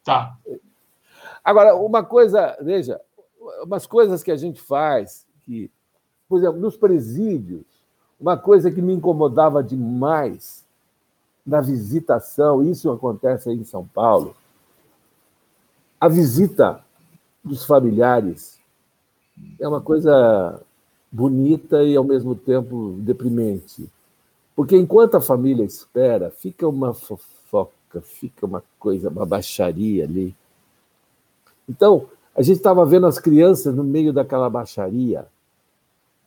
Tá. 0.04 0.36
Agora, 1.42 1.74
uma 1.74 2.04
coisa, 2.04 2.56
veja, 2.60 3.00
umas 3.62 3.86
coisas 3.86 4.22
que 4.22 4.30
a 4.30 4.36
gente 4.36 4.60
faz 4.60 5.26
que 5.44 5.70
por 6.32 6.38
exemplo, 6.38 6.58
nos 6.58 6.78
presídios, 6.78 7.66
uma 8.18 8.38
coisa 8.38 8.70
que 8.70 8.80
me 8.80 8.94
incomodava 8.94 9.62
demais 9.62 10.64
na 11.44 11.60
visitação, 11.60 12.62
isso 12.62 12.90
acontece 12.90 13.50
aí 13.50 13.56
em 13.56 13.64
São 13.64 13.86
Paulo, 13.86 14.34
a 16.00 16.08
visita 16.08 16.82
dos 17.44 17.66
familiares 17.66 18.58
é 19.60 19.68
uma 19.68 19.82
coisa 19.82 20.58
bonita 21.10 21.82
e 21.82 21.94
ao 21.96 22.04
mesmo 22.04 22.34
tempo 22.34 22.96
deprimente. 23.00 23.86
Porque 24.54 24.76
enquanto 24.76 25.16
a 25.16 25.20
família 25.20 25.64
espera, 25.64 26.30
fica 26.30 26.68
uma 26.68 26.92
fofoca, 26.92 28.00
fica 28.02 28.44
uma 28.46 28.62
coisa, 28.78 29.08
uma 29.08 29.24
baixaria 29.24 30.04
ali. 30.04 30.34
Então, 31.68 32.08
a 32.34 32.42
gente 32.42 32.58
estava 32.58 32.84
vendo 32.84 33.06
as 33.06 33.18
crianças 33.18 33.74
no 33.74 33.84
meio 33.84 34.12
daquela 34.12 34.48
baixaria, 34.48 35.26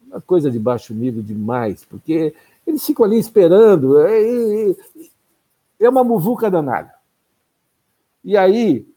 uma 0.07 0.21
coisa 0.21 0.49
de 0.49 0.59
baixo 0.59 0.93
nível 0.93 1.21
demais, 1.21 1.83
porque 1.85 2.33
eles 2.65 2.85
ficam 2.85 3.05
ali 3.05 3.17
esperando, 3.19 3.99
é, 3.99 4.75
é, 5.79 5.89
uma 5.89 6.03
muvuca 6.03 6.49
danada. 6.49 6.93
E 8.23 8.35
aí, 8.35 8.87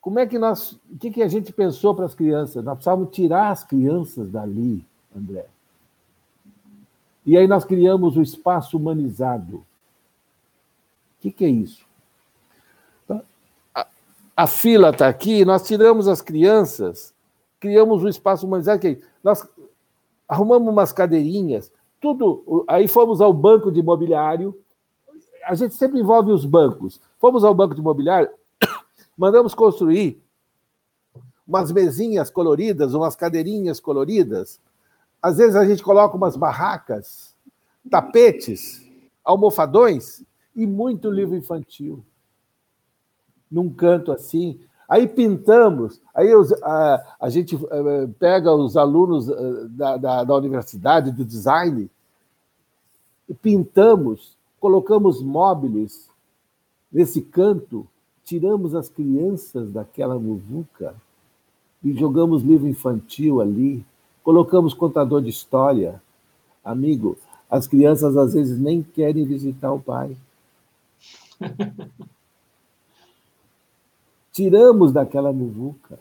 como 0.00 0.18
é 0.18 0.26
que 0.26 0.38
nós, 0.38 0.72
o 0.90 0.98
que, 0.98 1.10
que 1.10 1.22
a 1.22 1.28
gente 1.28 1.52
pensou 1.52 1.94
para 1.94 2.04
as 2.04 2.14
crianças? 2.14 2.64
Nós 2.64 2.74
precisávamos 2.74 3.14
tirar 3.14 3.50
as 3.50 3.64
crianças 3.64 4.30
dali, 4.30 4.84
André. 5.14 5.46
E 7.26 7.36
aí 7.36 7.48
nós 7.48 7.64
criamos 7.64 8.16
o 8.16 8.22
espaço 8.22 8.76
humanizado. 8.76 9.56
O 9.56 9.64
que, 11.20 11.32
que 11.32 11.44
é 11.44 11.48
isso? 11.48 11.84
A, 13.74 13.86
a 14.36 14.46
fila 14.46 14.90
está 14.90 15.08
aqui, 15.08 15.44
nós 15.44 15.66
tiramos 15.66 16.06
as 16.06 16.22
crianças, 16.22 17.12
criamos 17.58 18.04
o 18.04 18.08
espaço 18.08 18.46
humanizado. 18.46 18.80
Que 18.80 18.86
é 18.86 18.98
nós 19.24 19.44
arrumamos 20.28 20.72
umas 20.72 20.92
cadeirinhas, 20.92 21.72
tudo. 22.00 22.64
Aí 22.68 22.86
fomos 22.86 23.20
ao 23.20 23.32
banco 23.32 23.72
de 23.72 23.80
imobiliário. 23.80 24.56
A 25.44 25.54
gente 25.56 25.74
sempre 25.74 25.98
envolve 25.98 26.30
os 26.30 26.44
bancos. 26.44 27.00
Fomos 27.18 27.42
ao 27.42 27.54
banco 27.54 27.74
de 27.74 27.80
imobiliário, 27.80 28.30
mandamos 29.18 29.52
construir 29.52 30.22
umas 31.46 31.72
mesinhas 31.72 32.30
coloridas, 32.30 32.94
umas 32.94 33.16
cadeirinhas 33.16 33.80
coloridas. 33.80 34.60
Às 35.26 35.38
vezes 35.38 35.56
a 35.56 35.66
gente 35.66 35.82
coloca 35.82 36.16
umas 36.16 36.36
barracas, 36.36 37.34
tapetes, 37.90 38.88
almofadões 39.24 40.22
e 40.54 40.64
muito 40.64 41.10
livro 41.10 41.34
infantil. 41.34 42.04
Num 43.50 43.68
canto 43.68 44.12
assim, 44.12 44.60
Aí 44.88 45.08
pintamos, 45.08 46.00
aí 46.14 46.32
os, 46.32 46.52
a, 46.62 47.16
a, 47.18 47.28
gente 47.28 47.56
eh, 47.56 48.08
pega 48.20 48.54
os 48.54 48.76
alunos 48.76 49.28
eh, 49.28 49.66
da, 49.70 49.96
da, 49.96 50.22
da 50.22 50.34
universidade, 50.36 51.10
do 51.10 51.24
design, 51.24 51.90
e 53.28 53.34
pintamos, 53.34 54.36
colocamos 54.60 55.20
móveis 55.20 56.08
nesse 56.92 57.20
canto, 57.20 57.84
tiramos 58.22 58.76
as 58.76 58.88
crianças 58.88 59.72
daquela 59.72 60.20
muvuca 60.20 60.94
e 61.82 61.92
jogamos 61.92 62.44
livro 62.44 62.68
infantil 62.68 63.40
ali, 63.40 63.84
colocamos 64.26 64.74
contador 64.74 65.22
de 65.22 65.30
história. 65.30 66.02
Amigo, 66.64 67.16
as 67.48 67.68
crianças 67.68 68.16
às 68.16 68.34
vezes 68.34 68.58
nem 68.58 68.82
querem 68.82 69.24
visitar 69.24 69.72
o 69.72 69.78
pai. 69.78 70.16
tiramos 74.32 74.90
daquela 74.90 75.32
muvuca. 75.32 75.96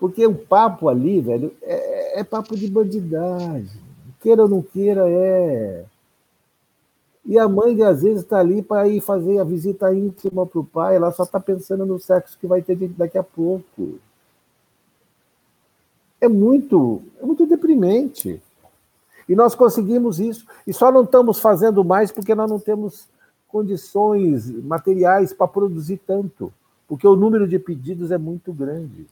Porque 0.00 0.26
o 0.26 0.34
papo 0.34 0.88
ali, 0.88 1.20
velho, 1.20 1.54
é, 1.62 2.18
é 2.18 2.24
papo 2.24 2.56
de 2.56 2.68
bandidagem. 2.68 3.80
Queira 4.20 4.42
ou 4.42 4.48
não 4.48 4.60
queira, 4.60 5.08
é. 5.08 5.84
E 7.24 7.38
a 7.38 7.48
mãe, 7.48 7.80
às 7.84 8.02
vezes, 8.02 8.22
está 8.22 8.40
ali 8.40 8.62
para 8.62 8.88
ir 8.88 9.00
fazer 9.00 9.38
a 9.38 9.44
visita 9.44 9.94
íntima 9.94 10.44
para 10.44 10.58
o 10.58 10.64
pai, 10.64 10.96
ela 10.96 11.12
só 11.12 11.22
está 11.22 11.38
pensando 11.38 11.86
no 11.86 12.00
sexo 12.00 12.36
que 12.36 12.48
vai 12.48 12.60
ter 12.60 12.76
daqui 12.88 13.16
a 13.16 13.22
pouco. 13.22 14.00
É 16.20 16.28
muito, 16.28 17.02
é 17.20 17.24
muito 17.24 17.46
deprimente. 17.46 18.42
E 19.28 19.34
nós 19.34 19.54
conseguimos 19.54 20.20
isso. 20.20 20.44
E 20.66 20.72
só 20.72 20.90
não 20.90 21.04
estamos 21.04 21.38
fazendo 21.38 21.84
mais 21.84 22.10
porque 22.10 22.34
nós 22.34 22.50
não 22.50 22.58
temos 22.58 23.08
condições 23.48 24.50
materiais 24.64 25.32
para 25.32 25.48
produzir 25.48 26.00
tanto. 26.06 26.52
Porque 26.86 27.06
o 27.06 27.16
número 27.16 27.46
de 27.46 27.58
pedidos 27.58 28.10
é 28.10 28.18
muito 28.18 28.52
grande. 28.52 29.06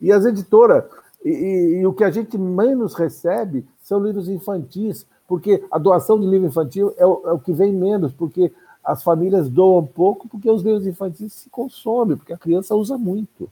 E 0.00 0.10
as 0.10 0.24
editoras, 0.24 0.84
e, 1.24 1.30
e, 1.30 1.80
e 1.80 1.86
o 1.86 1.92
que 1.92 2.02
a 2.02 2.10
gente 2.10 2.36
menos 2.36 2.94
recebe 2.94 3.64
são 3.82 4.04
livros 4.04 4.28
infantis, 4.28 5.06
porque 5.28 5.64
a 5.70 5.78
doação 5.78 6.18
de 6.18 6.26
livro 6.26 6.48
infantil 6.48 6.92
é 6.96 7.06
o, 7.06 7.22
é 7.26 7.32
o 7.32 7.38
que 7.38 7.52
vem 7.52 7.72
menos, 7.72 8.12
porque 8.12 8.52
as 8.82 9.02
famílias 9.02 9.48
doam 9.48 9.86
pouco, 9.86 10.28
porque 10.28 10.50
os 10.50 10.62
livros 10.62 10.86
infantis 10.86 11.32
se 11.32 11.50
consomem, 11.50 12.16
porque 12.16 12.32
a 12.32 12.38
criança 12.38 12.74
usa 12.74 12.98
muito. 12.98 13.48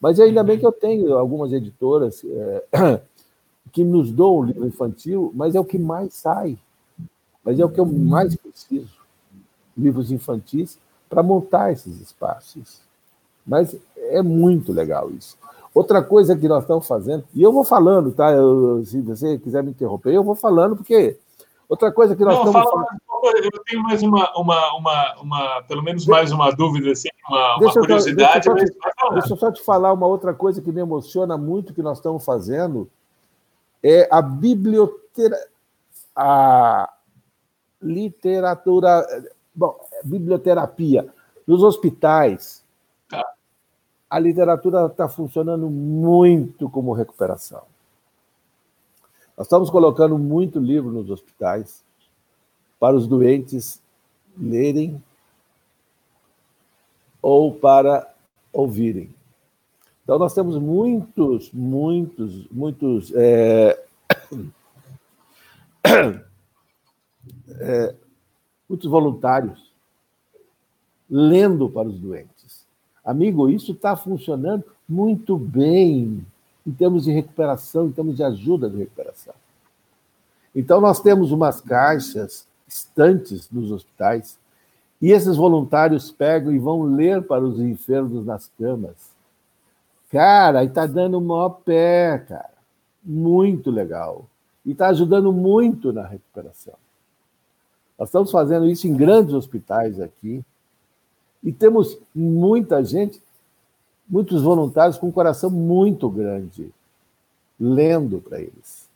Mas 0.00 0.20
ainda 0.20 0.42
bem 0.44 0.58
que 0.58 0.66
eu 0.66 0.72
tenho 0.72 1.16
algumas 1.16 1.52
editoras 1.52 2.22
é, 2.24 2.64
que 3.72 3.82
nos 3.82 4.12
doam 4.12 4.44
livro 4.44 4.66
infantil, 4.66 5.32
mas 5.34 5.54
é 5.54 5.60
o 5.60 5.64
que 5.64 5.78
mais 5.78 6.14
sai. 6.14 6.58
Mas 7.44 7.58
é 7.58 7.64
o 7.64 7.68
que 7.68 7.80
eu 7.80 7.86
mais 7.86 8.36
preciso. 8.36 8.98
Livros 9.76 10.10
infantis 10.12 10.78
para 11.08 11.22
montar 11.22 11.72
esses 11.72 12.00
espaços. 12.00 12.80
Mas 13.46 13.74
é 13.96 14.22
muito 14.22 14.72
legal 14.72 15.10
isso. 15.10 15.36
Outra 15.74 16.02
coisa 16.02 16.36
que 16.36 16.48
nós 16.48 16.64
estamos 16.64 16.86
fazendo, 16.86 17.24
e 17.34 17.42
eu 17.42 17.52
vou 17.52 17.64
falando, 17.64 18.12
tá? 18.12 18.32
Eu, 18.32 18.84
se 18.84 19.00
você 19.00 19.38
quiser 19.38 19.62
me 19.62 19.70
interromper, 19.70 20.12
eu 20.12 20.24
vou 20.24 20.34
falando, 20.34 20.76
porque 20.76 21.16
outra 21.68 21.92
coisa 21.92 22.16
que 22.16 22.24
nós 22.24 22.34
Não, 22.34 22.46
estamos 22.46 22.70
fala. 22.70 22.97
Eu 23.22 23.64
tenho 23.64 23.82
mais 23.82 24.02
uma, 24.02 24.30
uma, 24.36 24.76
uma, 24.76 25.20
uma, 25.20 25.62
pelo 25.62 25.82
menos 25.82 26.06
mais 26.06 26.32
uma 26.32 26.50
dúvida, 26.50 26.92
assim, 26.92 27.08
uma, 27.28 27.56
uma 27.58 27.72
curiosidade. 27.72 28.48
Deixa, 28.48 28.50
eu 28.50 28.56
te, 28.56 29.14
deixa 29.14 29.32
eu 29.32 29.36
só 29.36 29.52
te 29.52 29.62
falar 29.62 29.92
uma 29.92 30.06
outra 30.06 30.32
coisa 30.34 30.62
que 30.62 30.72
me 30.72 30.80
emociona 30.80 31.36
muito 31.36 31.74
que 31.74 31.82
nós 31.82 31.98
estamos 31.98 32.24
fazendo, 32.24 32.88
é 33.82 34.08
a 34.10 34.22
biblioteca, 34.22 35.48
a 36.14 36.92
literatura, 37.80 39.06
bom, 39.54 39.78
biblioterapia 40.04 41.08
nos 41.46 41.62
hospitais 41.62 42.64
a 44.10 44.18
literatura 44.18 44.86
está 44.86 45.08
funcionando 45.08 45.68
muito 45.68 46.68
como 46.70 46.92
recuperação. 46.92 47.62
Nós 49.36 49.46
estamos 49.46 49.70
colocando 49.70 50.18
muito 50.18 50.58
livro 50.58 50.90
nos 50.90 51.10
hospitais 51.10 51.84
para 52.78 52.96
os 52.96 53.06
doentes 53.06 53.80
lerem 54.36 55.02
ou 57.20 57.54
para 57.54 58.14
ouvirem. 58.52 59.14
Então, 60.02 60.18
nós 60.18 60.32
temos 60.32 60.56
muitos, 60.56 61.52
muitos, 61.52 62.48
muitos. 62.50 63.12
É... 63.14 63.84
É... 67.60 67.94
muitos 68.66 68.90
voluntários 68.90 69.68
lendo 71.10 71.68
para 71.68 71.88
os 71.88 71.98
doentes. 71.98 72.66
Amigo, 73.04 73.50
isso 73.50 73.72
está 73.72 73.96
funcionando 73.96 74.64
muito 74.88 75.36
bem 75.36 76.26
em 76.66 76.72
termos 76.72 77.04
de 77.04 77.12
recuperação, 77.12 77.86
em 77.86 77.92
termos 77.92 78.16
de 78.16 78.22
ajuda 78.22 78.70
de 78.70 78.78
recuperação. 78.78 79.34
Então, 80.54 80.80
nós 80.80 81.00
temos 81.00 81.32
umas 81.32 81.60
caixas, 81.60 82.47
estantes 82.68 83.50
nos 83.50 83.72
hospitais, 83.72 84.38
e 85.00 85.10
esses 85.10 85.36
voluntários 85.36 86.10
pegam 86.10 86.52
e 86.52 86.58
vão 86.58 86.82
ler 86.82 87.22
para 87.22 87.44
os 87.44 87.58
enfermos 87.58 88.26
nas 88.26 88.50
camas. 88.58 89.10
Cara, 90.10 90.64
está 90.64 90.86
dando 90.86 91.20
maior 91.20 91.50
pé, 91.64 92.18
cara. 92.28 92.54
Muito 93.02 93.70
legal. 93.70 94.26
E 94.64 94.72
está 94.72 94.88
ajudando 94.88 95.32
muito 95.32 95.92
na 95.92 96.06
recuperação. 96.06 96.74
Nós 97.98 98.08
estamos 98.08 98.30
fazendo 98.30 98.68
isso 98.68 98.86
em 98.86 98.94
grandes 98.94 99.34
hospitais 99.34 100.00
aqui, 100.00 100.44
e 101.42 101.52
temos 101.52 101.98
muita 102.14 102.82
gente, 102.84 103.22
muitos 104.08 104.42
voluntários 104.42 104.98
com 104.98 105.08
um 105.08 105.12
coração 105.12 105.50
muito 105.50 106.08
grande, 106.08 106.72
lendo 107.58 108.20
para 108.20 108.40
eles. 108.40 108.87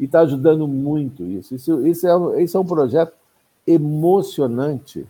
E 0.00 0.06
está 0.06 0.20
ajudando 0.20 0.66
muito 0.66 1.22
isso. 1.24 1.54
Isso, 1.54 1.86
isso, 1.86 2.06
é, 2.08 2.42
isso 2.42 2.56
é 2.56 2.60
um 2.60 2.64
projeto 2.64 3.12
emocionante 3.66 5.06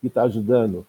que 0.00 0.06
está 0.06 0.22
ajudando. 0.22 0.86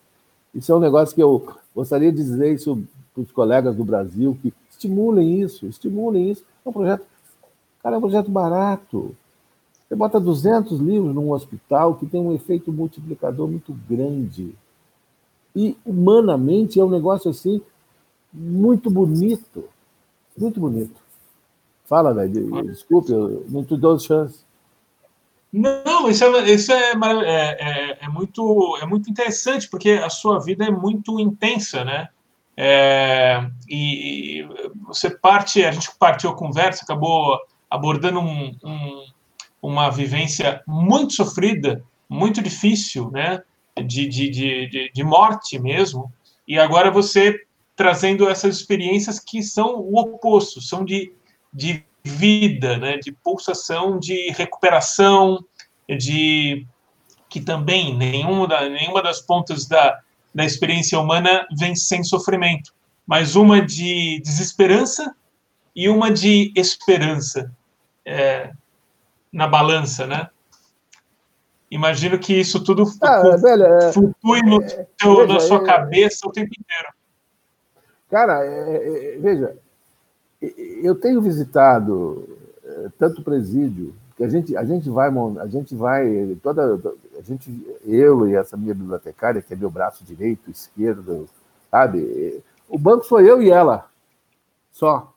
Isso 0.53 0.71
é 0.71 0.75
um 0.75 0.79
negócio 0.79 1.15
que 1.15 1.23
eu 1.23 1.43
gostaria 1.75 2.11
de 2.11 2.17
dizer 2.17 2.53
isso 2.53 2.83
para 3.11 3.23
os 3.23 3.31
colegas 3.31 3.75
do 3.75 3.83
Brasil, 3.83 4.37
que 4.39 4.53
estimulem 4.69 5.41
isso, 5.41 5.65
estimulem 5.65 6.29
isso. 6.29 6.43
É 6.63 6.69
um 6.69 6.71
projeto, 6.71 7.03
cara, 7.81 7.95
é 7.95 7.97
um 7.97 8.01
projeto 8.01 8.29
barato. 8.29 9.15
Você 9.87 9.95
bota 9.95 10.19
200 10.19 10.79
livros 10.79 11.15
num 11.15 11.31
hospital 11.31 11.95
que 11.95 12.05
tem 12.05 12.21
um 12.21 12.31
efeito 12.31 12.71
multiplicador 12.71 13.47
muito 13.47 13.73
grande. 13.89 14.53
E, 15.55 15.75
humanamente, 15.83 16.79
é 16.79 16.83
um 16.83 16.91
negócio 16.91 17.31
assim 17.31 17.59
muito 18.31 18.91
bonito. 18.91 19.63
Muito 20.37 20.59
bonito. 20.59 21.08
Fala, 21.89 22.13
velho. 22.13 22.63
Desculpe, 22.63 23.11
eu 23.11 23.43
não 23.49 23.65
te 23.65 23.75
dou 23.75 23.99
chance. 23.99 24.45
Não, 25.51 26.07
isso, 26.07 26.23
é, 26.23 26.51
isso 26.51 26.71
é, 26.71 26.91
é, 26.91 27.57
é, 27.59 27.97
é, 28.01 28.07
muito, 28.07 28.77
é 28.79 28.85
muito 28.85 29.09
interessante, 29.09 29.67
porque 29.67 29.93
a 29.93 30.09
sua 30.09 30.39
vida 30.39 30.63
é 30.63 30.69
muito 30.69 31.19
intensa, 31.19 31.83
né? 31.83 32.09
É, 32.55 33.41
e, 33.67 34.41
e, 34.41 34.49
você 34.85 35.09
parte, 35.09 35.65
a 35.65 35.71
gente 35.71 35.89
partiu 35.97 36.29
a 36.29 36.35
conversa, 36.35 36.83
acabou 36.83 37.39
abordando 37.67 38.19
um, 38.19 38.55
um, 38.63 39.05
uma 39.59 39.89
vivência 39.89 40.61
muito 40.67 41.13
sofrida, 41.13 41.83
muito 42.07 42.43
difícil, 42.43 43.09
né? 43.09 43.41
De, 43.75 44.07
de, 44.07 44.29
de, 44.29 44.91
de, 44.93 45.03
morte 45.03 45.57
mesmo, 45.57 46.11
e 46.45 46.59
agora 46.59 46.91
você 46.91 47.39
trazendo 47.77 48.27
essas 48.27 48.57
experiências 48.57 49.19
que 49.19 49.41
são 49.41 49.79
o 49.79 49.97
oposto, 49.97 50.61
são 50.61 50.83
de, 50.83 51.13
de 51.51 51.83
vida, 52.03 52.77
né? 52.77 52.97
de 52.97 53.11
pulsação, 53.11 53.99
de 53.99 54.31
recuperação, 54.31 55.43
de 55.87 56.65
que 57.27 57.39
também 57.39 57.95
nenhuma, 57.95 58.47
da, 58.47 58.67
nenhuma 58.67 59.01
das 59.01 59.21
pontas 59.21 59.67
da, 59.67 59.99
da 60.33 60.45
experiência 60.45 60.99
humana 60.99 61.47
vem 61.57 61.75
sem 61.75 62.03
sofrimento, 62.03 62.73
mas 63.05 63.35
uma 63.35 63.61
de 63.61 64.19
desesperança 64.23 65.15
e 65.75 65.87
uma 65.89 66.11
de 66.11 66.51
esperança. 66.55 67.51
É, 68.05 68.51
na 69.31 69.47
balança, 69.47 70.05
né? 70.05 70.27
Imagino 71.69 72.17
que 72.17 72.33
isso 72.33 72.63
tudo 72.63 72.83
ah, 73.01 73.21
é, 73.25 73.37
velho, 73.37 73.63
é, 73.63 73.93
flutue 73.93 74.41
no 74.41 74.61
é, 74.61 74.87
teu, 74.97 75.17
veja, 75.17 75.33
na 75.33 75.39
sua 75.39 75.59
é, 75.59 75.65
cabeça 75.65 76.27
o 76.27 76.31
tempo 76.31 76.49
inteiro. 76.59 76.89
Cara, 78.09 78.39
veja, 79.19 79.55
eu 80.41 80.95
tenho 80.95 81.21
visitado 81.21 82.27
tanto 82.97 83.23
presídio 83.23 83.93
que 84.15 84.23
a 84.23 84.29
gente 84.29 84.55
a 84.55 84.63
gente 84.63 84.89
vai 84.89 85.09
a 85.39 85.47
gente 85.47 85.75
vai 85.75 86.37
toda 86.41 86.79
a 87.17 87.21
gente 87.21 87.51
eu 87.85 88.27
e 88.27 88.35
essa 88.35 88.55
minha 88.55 88.73
bibliotecária 88.73 89.41
que 89.41 89.53
é 89.53 89.57
meu 89.57 89.69
braço 89.69 90.03
direito 90.03 90.49
esquerdo 90.49 91.27
sabe 91.69 92.41
o 92.69 92.77
banco 92.77 93.05
sou 93.05 93.19
eu 93.19 93.41
e 93.41 93.49
ela 93.49 93.89
só 94.71 95.13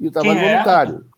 e 0.00 0.08
o 0.08 0.10
trabalho 0.10 0.40
Quem 0.40 0.50
voluntário 0.50 1.14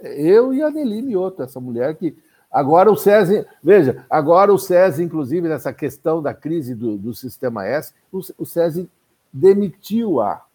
eu 0.00 0.54
e 0.54 0.62
a 0.62 0.70
Nelly 0.70 1.02
Mioto, 1.02 1.42
essa 1.42 1.60
mulher 1.60 1.94
que. 1.96 2.16
Agora 2.50 2.90
o 2.90 2.96
SESI, 2.96 3.44
veja, 3.62 4.06
agora 4.08 4.50
o 4.50 4.58
SESI, 4.58 5.02
inclusive, 5.02 5.46
nessa 5.48 5.70
questão 5.70 6.22
da 6.22 6.32
crise 6.32 6.74
do, 6.74 6.96
do 6.96 7.12
sistema 7.12 7.66
S, 7.66 7.92
o, 8.10 8.20
o 8.38 8.46
SESI 8.46 8.88
demitiu 9.30 10.18
a. 10.20 10.46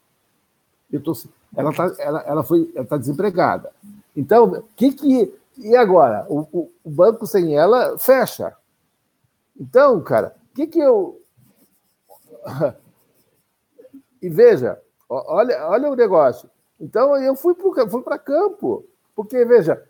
Eu 0.93 1.01
tô, 1.01 1.11
ela 1.57 1.71
está 1.71 1.91
ela, 1.97 2.21
ela 2.21 2.43
foi, 2.43 2.71
ela 2.75 2.85
tá 2.85 2.97
desempregada. 2.97 3.71
Então, 4.15 4.63
que 4.75 4.91
que. 4.91 5.33
E 5.57 5.75
agora? 5.75 6.23
O, 6.29 6.41
o, 6.51 6.71
o, 6.83 6.89
banco 6.89 7.25
sem 7.25 7.57
ela 7.57 7.97
fecha. 7.97 8.55
Então, 9.59 9.99
cara, 10.03 10.35
o 10.51 10.55
que 10.55 10.67
que 10.67 10.79
eu. 10.79 11.19
E 14.21 14.29
veja, 14.29 14.81
olha, 15.09 15.67
olha 15.67 15.91
o 15.91 15.97
negócio. 15.97 16.49
Então, 16.79 17.17
eu 17.17 17.35
fui 17.35 17.53
para 17.53 17.89
fui 17.89 18.01
campo. 18.19 18.85
Porque, 19.13 19.43
veja, 19.43 19.83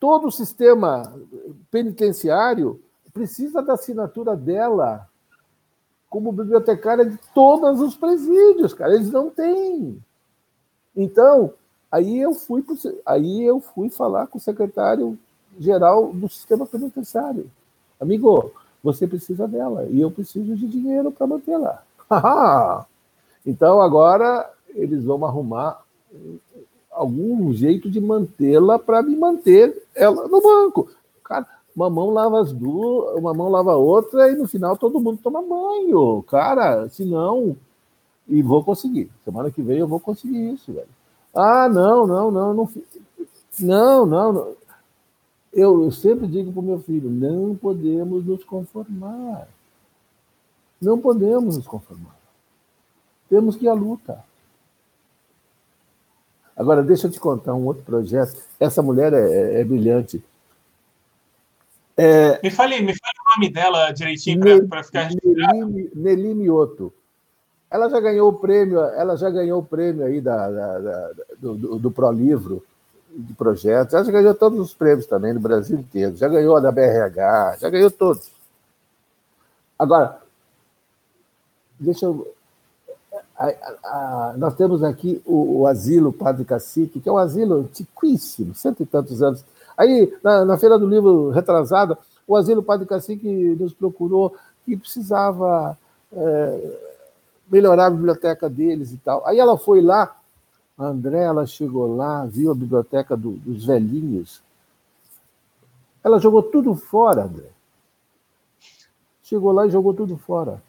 todo 0.00 0.28
o 0.28 0.32
sistema 0.32 1.02
penitenciário 1.70 2.82
precisa 3.12 3.60
da 3.60 3.74
assinatura 3.74 4.34
dela 4.34 5.06
como 6.08 6.30
bibliotecária 6.32 7.06
de 7.06 7.18
todos 7.34 7.80
os 7.80 7.94
presídios, 7.94 8.74
cara. 8.74 8.94
Eles 8.94 9.10
não 9.10 9.30
têm. 9.30 10.02
Então, 10.96 11.54
Aí 11.92 12.18
eu 12.18 12.32
fui, 12.32 12.64
aí 13.04 13.44
eu 13.44 13.60
fui 13.60 13.90
falar 13.90 14.26
com 14.26 14.38
o 14.38 14.40
secretário 14.40 15.18
geral 15.58 16.10
do 16.10 16.26
sistema 16.26 16.64
penitenciário. 16.64 17.50
Amigo, 18.00 18.50
você 18.82 19.06
precisa 19.06 19.46
dela 19.46 19.86
e 19.90 20.00
eu 20.00 20.10
preciso 20.10 20.56
de 20.56 20.66
dinheiro 20.66 21.12
para 21.12 21.26
mantê-la. 21.26 21.82
então 23.44 23.82
agora 23.82 24.50
eles 24.74 25.04
vão 25.04 25.22
arrumar 25.26 25.82
algum 26.90 27.52
jeito 27.52 27.90
de 27.90 28.00
mantê-la 28.00 28.78
para 28.78 29.02
me 29.02 29.14
manter 29.14 29.86
ela 29.94 30.26
no 30.28 30.40
banco. 30.40 30.90
Cara, 31.22 31.46
uma 31.76 31.90
mão 31.90 32.08
lava 32.08 32.40
as 32.40 32.54
duas, 32.54 33.18
uma 33.18 33.34
mão 33.34 33.50
lava 33.50 33.72
a 33.72 33.76
outra 33.76 34.30
e 34.30 34.34
no 34.34 34.48
final 34.48 34.78
todo 34.78 34.98
mundo 34.98 35.20
toma 35.22 35.42
banho. 35.42 36.22
Cara, 36.22 36.88
se 36.88 37.04
não. 37.04 37.54
E 38.28 38.42
vou 38.42 38.64
conseguir. 38.64 39.10
Semana 39.24 39.50
que 39.50 39.62
vem 39.62 39.78
eu 39.78 39.88
vou 39.88 40.00
conseguir 40.00 40.52
isso, 40.52 40.72
velho. 40.72 40.88
Ah, 41.34 41.68
não, 41.68 42.06
não, 42.06 42.30
não, 42.30 42.54
não. 42.54 42.70
Não, 43.60 44.06
não, 44.06 44.32
não. 44.32 44.56
Eu, 45.52 45.84
eu 45.84 45.90
sempre 45.90 46.26
digo 46.26 46.52
para 46.52 46.60
o 46.60 46.64
meu 46.64 46.80
filho: 46.80 47.10
não 47.10 47.54
podemos 47.54 48.24
nos 48.24 48.44
conformar. 48.44 49.48
Não 50.80 50.98
podemos 50.98 51.56
nos 51.56 51.66
conformar. 51.66 52.16
Temos 53.28 53.56
que 53.56 53.66
ir 53.66 53.68
à 53.68 53.74
luta. 53.74 54.24
Agora, 56.56 56.82
deixa 56.82 57.06
eu 57.06 57.10
te 57.10 57.20
contar 57.20 57.54
um 57.54 57.66
outro 57.66 57.82
projeto. 57.82 58.42
Essa 58.58 58.82
mulher 58.82 59.12
é, 59.12 59.18
é, 59.18 59.60
é 59.60 59.64
brilhante. 59.64 60.22
É... 61.96 62.40
Me 62.42 62.50
fale, 62.50 62.80
me 62.80 62.94
fale 62.94 63.14
o 63.18 63.30
nome 63.34 63.52
dela 63.52 63.90
direitinho 63.92 64.68
para 64.68 64.82
ficar 64.82 65.10
Nelly, 65.94 66.34
Mioto. 66.34 66.92
Ela 67.72 67.88
já 67.88 67.98
ganhou 68.00 68.28
o 68.28 68.34
prêmio, 68.34 68.80
ela 68.80 69.16
já 69.16 69.30
ganhou 69.30 69.60
o 69.60 69.64
prêmio 69.64 70.04
aí 70.04 70.20
da, 70.20 70.50
da, 70.50 70.78
da 70.78 71.10
do, 71.40 71.54
do, 71.54 71.78
do 71.78 71.90
Pro 71.90 72.12
Livro 72.12 72.62
de 73.10 73.32
projetos. 73.32 73.94
Ela 73.94 74.04
já 74.04 74.12
ganhou 74.12 74.34
todos 74.34 74.60
os 74.60 74.74
prêmios 74.74 75.06
também 75.06 75.32
no 75.32 75.40
Brasil 75.40 75.78
inteiro. 75.78 76.14
Já 76.14 76.28
ganhou 76.28 76.54
a 76.54 76.60
da 76.60 76.70
BRH, 76.70 77.56
já 77.58 77.70
ganhou 77.70 77.90
todos. 77.90 78.30
Agora, 79.78 80.18
deixa 81.80 82.04
eu. 82.04 82.30
A, 83.38 83.46
a, 83.84 84.34
nós 84.36 84.54
temos 84.54 84.82
aqui 84.84 85.22
o, 85.24 85.60
o, 85.60 85.66
asilo 85.66 86.12
Padre 86.12 86.44
Cacique, 86.44 87.00
que 87.00 87.08
é 87.08 87.12
um 87.12 87.16
asilo 87.16 87.60
antiquíssimo, 87.60 88.54
cento 88.54 88.82
e 88.82 88.86
tantos 88.86 89.22
anos. 89.22 89.42
Aí, 89.78 90.14
na, 90.22 90.44
na 90.44 90.58
Feira 90.58 90.78
do 90.78 90.86
Livro 90.86 91.30
retrasada, 91.30 91.96
o 92.28 92.36
asilo 92.36 92.62
Padre 92.62 92.86
Cacique 92.86 93.56
nos 93.58 93.72
procurou 93.72 94.36
que 94.66 94.76
precisava. 94.76 95.76
É, 96.12 96.91
melhorar 97.50 97.86
a 97.86 97.90
biblioteca 97.90 98.48
deles 98.48 98.92
e 98.92 98.96
tal. 98.96 99.26
Aí 99.26 99.38
ela 99.38 99.58
foi 99.58 99.80
lá, 99.80 100.16
a 100.76 100.86
André, 100.86 101.22
ela 101.22 101.46
chegou 101.46 101.94
lá, 101.94 102.24
viu 102.26 102.50
a 102.50 102.54
biblioteca 102.54 103.16
do, 103.16 103.32
dos 103.32 103.66
velhinhos. 103.66 104.42
Ela 106.02 106.18
jogou 106.18 106.42
tudo 106.42 106.74
fora, 106.74 107.24
André. 107.24 107.50
Chegou 109.22 109.52
lá 109.52 109.66
e 109.66 109.70
jogou 109.70 109.94
tudo 109.94 110.16
fora. 110.16 110.62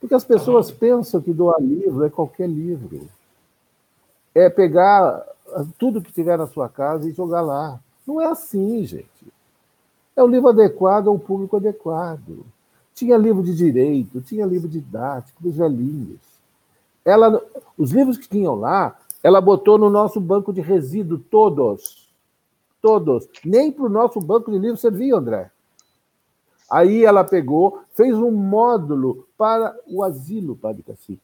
Porque 0.00 0.14
as 0.14 0.24
pessoas 0.24 0.70
pensam 0.70 1.20
que 1.20 1.32
doar 1.32 1.60
livro 1.60 2.04
é 2.04 2.10
qualquer 2.10 2.48
livro. 2.48 3.08
É 4.34 4.50
pegar 4.50 5.26
tudo 5.78 6.02
que 6.02 6.12
tiver 6.12 6.36
na 6.36 6.46
sua 6.46 6.68
casa 6.68 7.08
e 7.08 7.12
jogar 7.12 7.40
lá. 7.40 7.80
Não 8.06 8.20
é 8.20 8.26
assim, 8.26 8.84
gente. 8.84 9.08
É 10.16 10.22
o 10.22 10.26
livro 10.26 10.48
adequado 10.48 11.08
ao 11.08 11.18
público 11.18 11.56
adequado. 11.56 12.44
Tinha 12.94 13.16
livro 13.16 13.42
de 13.42 13.54
direito, 13.54 14.20
tinha 14.20 14.46
livro 14.46 14.68
didático 14.68 15.42
dos 15.42 15.56
velhinhos. 15.56 16.20
Ela, 17.04 17.42
os 17.76 17.90
livros 17.90 18.16
que 18.16 18.28
tinham 18.28 18.54
lá, 18.54 18.96
ela 19.22 19.40
botou 19.40 19.76
no 19.76 19.90
nosso 19.90 20.20
banco 20.20 20.52
de 20.52 20.60
resíduo 20.60 21.18
todos. 21.18 22.08
Todos. 22.80 23.28
Nem 23.44 23.72
para 23.72 23.86
o 23.86 23.88
nosso 23.88 24.20
banco 24.20 24.50
de 24.50 24.58
livros 24.58 24.80
servia, 24.80 25.16
André. 25.16 25.50
Aí 26.70 27.04
ela 27.04 27.24
pegou, 27.24 27.80
fez 27.94 28.16
um 28.16 28.30
módulo 28.30 29.26
para 29.36 29.76
o 29.86 30.02
asilo 30.02 30.56
Padre 30.56 30.82
Cacique. 30.82 31.20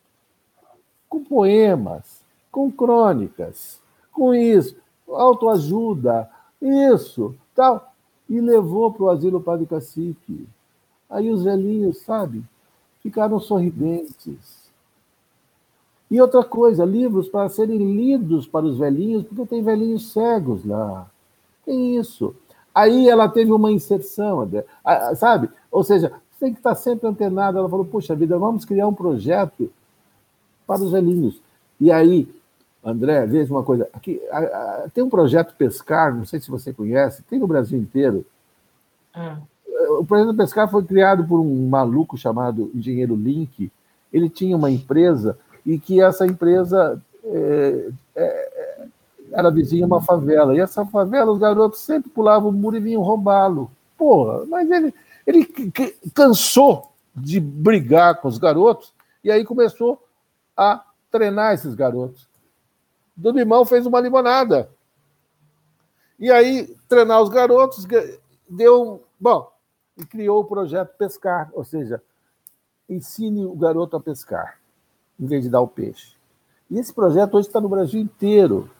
Com 1.08 1.24
poemas, 1.24 2.22
com 2.50 2.70
crônicas, 2.70 3.80
com 4.12 4.34
isso, 4.34 4.76
autoajuda, 5.08 6.30
isso, 6.60 7.34
tal. 7.54 7.92
E 8.28 8.40
levou 8.40 8.92
para 8.92 9.02
o 9.04 9.10
asilo 9.10 9.40
Padre 9.40 9.66
Cacique. 9.66 10.46
Aí 11.10 11.28
os 11.30 11.42
velhinhos, 11.42 11.98
sabe, 11.98 12.44
ficaram 13.02 13.40
sorridentes. 13.40 14.60
E 16.10 16.20
outra 16.20 16.44
coisa, 16.44 16.84
livros 16.84 17.28
para 17.28 17.48
serem 17.48 17.96
lidos 17.96 18.46
para 18.46 18.64
os 18.64 18.78
velhinhos, 18.78 19.24
porque 19.24 19.46
tem 19.46 19.62
velhinhos 19.62 20.12
cegos 20.12 20.64
lá. 20.64 21.10
Tem 21.64 21.96
isso. 21.96 22.34
Aí 22.74 23.08
ela 23.08 23.28
teve 23.28 23.52
uma 23.52 23.70
inserção, 23.70 24.48
sabe? 25.16 25.48
Ou 25.70 25.82
seja, 25.84 26.12
tem 26.38 26.52
que 26.52 26.58
estar 26.58 26.74
sempre 26.74 27.08
antenado. 27.08 27.58
Ela 27.58 27.68
falou: 27.68 27.84
Puxa 27.84 28.14
vida, 28.14 28.38
vamos 28.38 28.64
criar 28.64 28.88
um 28.88 28.94
projeto 28.94 29.70
para 30.66 30.82
os 30.82 30.90
velhinhos. 30.90 31.40
E 31.80 31.92
aí, 31.92 32.28
André, 32.84 33.26
veja 33.26 33.52
uma 33.52 33.62
coisa: 33.62 33.88
aqui, 33.92 34.20
tem 34.94 35.04
um 35.04 35.10
projeto 35.10 35.54
Pescar, 35.54 36.14
não 36.14 36.24
sei 36.24 36.40
se 36.40 36.50
você 36.50 36.72
conhece, 36.72 37.22
tem 37.24 37.38
no 37.38 37.46
Brasil 37.46 37.78
inteiro. 37.78 38.24
É 39.14 39.36
o 40.00 40.04
projeto 40.04 40.34
Pescar 40.34 40.70
foi 40.70 40.82
criado 40.82 41.24
por 41.26 41.38
um 41.38 41.68
maluco 41.68 42.16
chamado 42.16 42.70
Engenheiro 42.74 43.14
Link. 43.14 43.70
Ele 44.10 44.30
tinha 44.30 44.56
uma 44.56 44.70
empresa 44.70 45.38
e 45.64 45.78
que 45.78 46.00
essa 46.00 46.26
empresa 46.26 47.00
é, 47.22 47.90
é, 48.16 48.86
era 49.30 49.50
vizinha 49.50 49.84
uma 49.84 50.00
favela. 50.00 50.56
E 50.56 50.60
essa 50.60 50.86
favela, 50.86 51.30
os 51.30 51.38
garotos 51.38 51.80
sempre 51.80 52.08
pulavam 52.08 52.48
o 52.48 52.52
muro 52.52 52.78
e 52.78 52.80
vinham 52.80 53.02
roubá-lo. 53.02 53.70
Porra, 53.98 54.46
mas 54.46 54.70
ele, 54.70 54.94
ele 55.26 55.46
cansou 56.14 56.90
de 57.14 57.38
brigar 57.38 58.22
com 58.22 58.28
os 58.28 58.38
garotos 58.38 58.94
e 59.22 59.30
aí 59.30 59.44
começou 59.44 60.02
a 60.56 60.82
treinar 61.10 61.52
esses 61.52 61.74
garotos. 61.74 62.26
Do 63.14 63.32
limão 63.32 63.66
fez 63.66 63.84
uma 63.84 64.00
limonada. 64.00 64.70
E 66.18 66.30
aí, 66.30 66.74
treinar 66.88 67.20
os 67.20 67.28
garotos 67.28 67.86
deu. 68.48 69.04
Bom, 69.20 69.50
e 70.00 70.06
criou 70.06 70.40
o 70.40 70.44
projeto 70.44 70.96
Pescar, 70.96 71.50
ou 71.52 71.62
seja, 71.64 72.02
ensine 72.88 73.44
o 73.44 73.54
garoto 73.54 73.96
a 73.96 74.00
pescar, 74.00 74.58
em 75.18 75.26
vez 75.26 75.44
de 75.44 75.50
dar 75.50 75.60
o 75.60 75.68
peixe. 75.68 76.14
E 76.70 76.78
esse 76.78 76.92
projeto 76.92 77.34
hoje 77.34 77.48
está 77.48 77.60
no 77.60 77.68
Brasil 77.68 78.00
inteiro. 78.00 78.70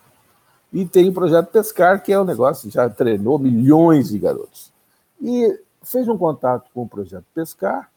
E 0.72 0.86
tem 0.86 1.08
o 1.08 1.12
projeto 1.12 1.50
Pescar, 1.50 2.02
que 2.02 2.12
é 2.12 2.20
um 2.20 2.24
negócio, 2.24 2.70
já 2.70 2.88
treinou 2.88 3.38
milhões 3.38 4.08
de 4.08 4.18
garotos. 4.18 4.72
E 5.20 5.60
fez 5.82 6.08
um 6.08 6.16
contato 6.16 6.70
com 6.72 6.82
o 6.82 6.88
projeto 6.88 7.24
Pescar. 7.34 7.90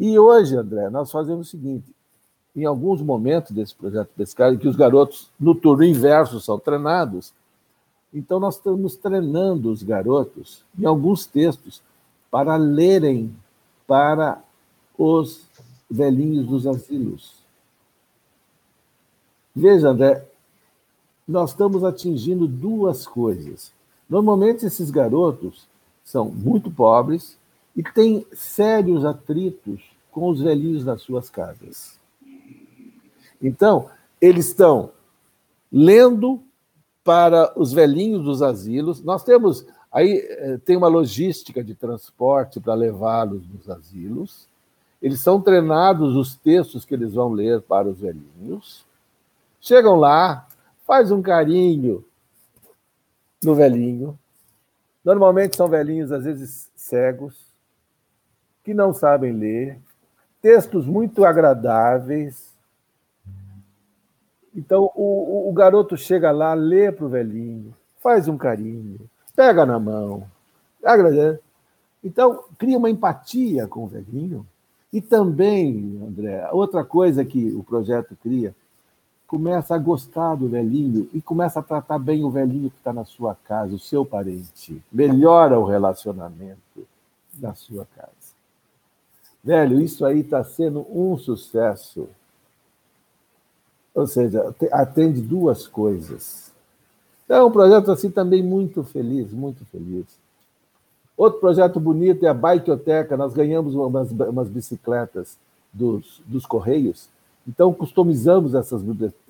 E 0.00 0.18
hoje, 0.18 0.56
André, 0.56 0.88
nós 0.88 1.10
fazemos 1.10 1.48
o 1.48 1.50
seguinte: 1.50 1.94
em 2.56 2.64
alguns 2.64 3.02
momentos 3.02 3.52
desse 3.52 3.74
projeto 3.74 4.10
Pescar, 4.16 4.52
em 4.52 4.58
que 4.58 4.66
os 4.66 4.76
garotos 4.76 5.30
no 5.38 5.54
turno 5.54 5.84
inverso 5.84 6.40
são 6.40 6.58
treinados, 6.58 7.34
então 8.12 8.40
nós 8.40 8.56
estamos 8.56 8.96
treinando 8.96 9.70
os 9.70 9.82
garotos 9.82 10.64
em 10.78 10.86
alguns 10.86 11.26
textos 11.26 11.82
para 12.32 12.56
lerem 12.56 13.36
para 13.86 14.42
os 14.96 15.46
velhinhos 15.90 16.46
dos 16.46 16.66
asilos. 16.66 17.34
Veja, 19.54 19.90
André, 19.90 20.26
nós 21.28 21.50
estamos 21.50 21.84
atingindo 21.84 22.46
duas 22.46 23.06
coisas. 23.06 23.70
Normalmente, 24.08 24.64
esses 24.64 24.90
garotos 24.90 25.68
são 26.02 26.24
muito 26.24 26.70
pobres 26.70 27.36
e 27.76 27.82
têm 27.82 28.26
sérios 28.32 29.04
atritos 29.04 29.82
com 30.10 30.30
os 30.30 30.40
velhinhos 30.40 30.84
das 30.84 31.02
suas 31.02 31.28
casas. 31.28 32.00
Então, 33.42 33.90
eles 34.18 34.46
estão 34.46 34.90
lendo 35.70 36.40
para 37.04 37.52
os 37.60 37.74
velhinhos 37.74 38.24
dos 38.24 38.40
asilos. 38.40 39.02
Nós 39.02 39.22
temos 39.22 39.66
Aí 39.92 40.26
eh, 40.26 40.58
tem 40.64 40.76
uma 40.76 40.88
logística 40.88 41.62
de 41.62 41.74
transporte 41.74 42.58
para 42.58 42.72
levá-los 42.72 43.46
nos 43.46 43.68
asilos. 43.68 44.48
Eles 45.02 45.20
são 45.20 45.40
treinados 45.40 46.16
os 46.16 46.34
textos 46.34 46.84
que 46.84 46.94
eles 46.94 47.12
vão 47.12 47.32
ler 47.32 47.60
para 47.60 47.88
os 47.88 48.00
velhinhos. 48.00 48.86
Chegam 49.60 49.96
lá, 49.96 50.48
faz 50.86 51.10
um 51.10 51.20
carinho 51.20 52.02
no 53.44 53.54
velhinho. 53.54 54.18
Normalmente 55.04 55.56
são 55.56 55.68
velhinhos, 55.68 56.10
às 56.10 56.24
vezes 56.24 56.70
cegos, 56.74 57.44
que 58.64 58.72
não 58.72 58.94
sabem 58.94 59.32
ler, 59.32 59.78
textos 60.40 60.86
muito 60.86 61.24
agradáveis. 61.24 62.52
Então 64.54 64.90
o, 64.94 65.50
o 65.50 65.52
garoto 65.52 65.96
chega 65.96 66.30
lá, 66.30 66.54
lê 66.54 66.92
para 66.92 67.04
o 67.04 67.08
velhinho, 67.08 67.74
faz 67.98 68.28
um 68.28 68.38
carinho, 68.38 69.10
pega 69.34 69.64
na 69.66 69.78
mão. 69.78 70.26
Então, 72.02 72.44
cria 72.58 72.78
uma 72.78 72.90
empatia 72.90 73.66
com 73.66 73.84
o 73.84 73.86
velhinho. 73.86 74.46
E 74.92 75.00
também, 75.00 76.00
André, 76.06 76.48
outra 76.52 76.84
coisa 76.84 77.24
que 77.24 77.52
o 77.52 77.62
projeto 77.62 78.16
cria, 78.22 78.54
começa 79.26 79.74
a 79.74 79.78
gostar 79.78 80.34
do 80.34 80.46
velhinho 80.48 81.08
e 81.14 81.22
começa 81.22 81.60
a 81.60 81.62
tratar 81.62 81.98
bem 81.98 82.22
o 82.22 82.30
velhinho 82.30 82.70
que 82.70 82.76
está 82.76 82.92
na 82.92 83.04
sua 83.04 83.34
casa, 83.34 83.74
o 83.74 83.78
seu 83.78 84.04
parente. 84.04 84.82
Melhora 84.92 85.58
o 85.58 85.64
relacionamento 85.64 86.86
da 87.32 87.54
sua 87.54 87.86
casa. 87.96 88.10
Velho, 89.42 89.80
isso 89.80 90.04
aí 90.04 90.20
está 90.20 90.44
sendo 90.44 90.86
um 90.90 91.16
sucesso. 91.16 92.08
Ou 93.94 94.06
seja, 94.06 94.54
atende 94.70 95.22
duas 95.22 95.66
coisas. 95.66 96.51
É 97.28 97.42
um 97.42 97.50
projeto 97.50 97.90
assim 97.90 98.10
também 98.10 98.42
muito 98.42 98.84
feliz, 98.84 99.32
muito 99.32 99.64
feliz. 99.66 100.06
Outro 101.16 101.40
projeto 101.40 101.78
bonito 101.78 102.24
é 102.24 102.28
a 102.28 102.34
Bikeoteca. 102.34 103.16
Nós 103.16 103.32
ganhamos 103.32 103.74
umas, 103.74 104.10
umas 104.10 104.48
bicicletas 104.48 105.38
dos, 105.72 106.20
dos 106.26 106.44
Correios 106.44 107.08
então, 107.46 107.72
customizamos 107.72 108.54
essas, 108.54 108.82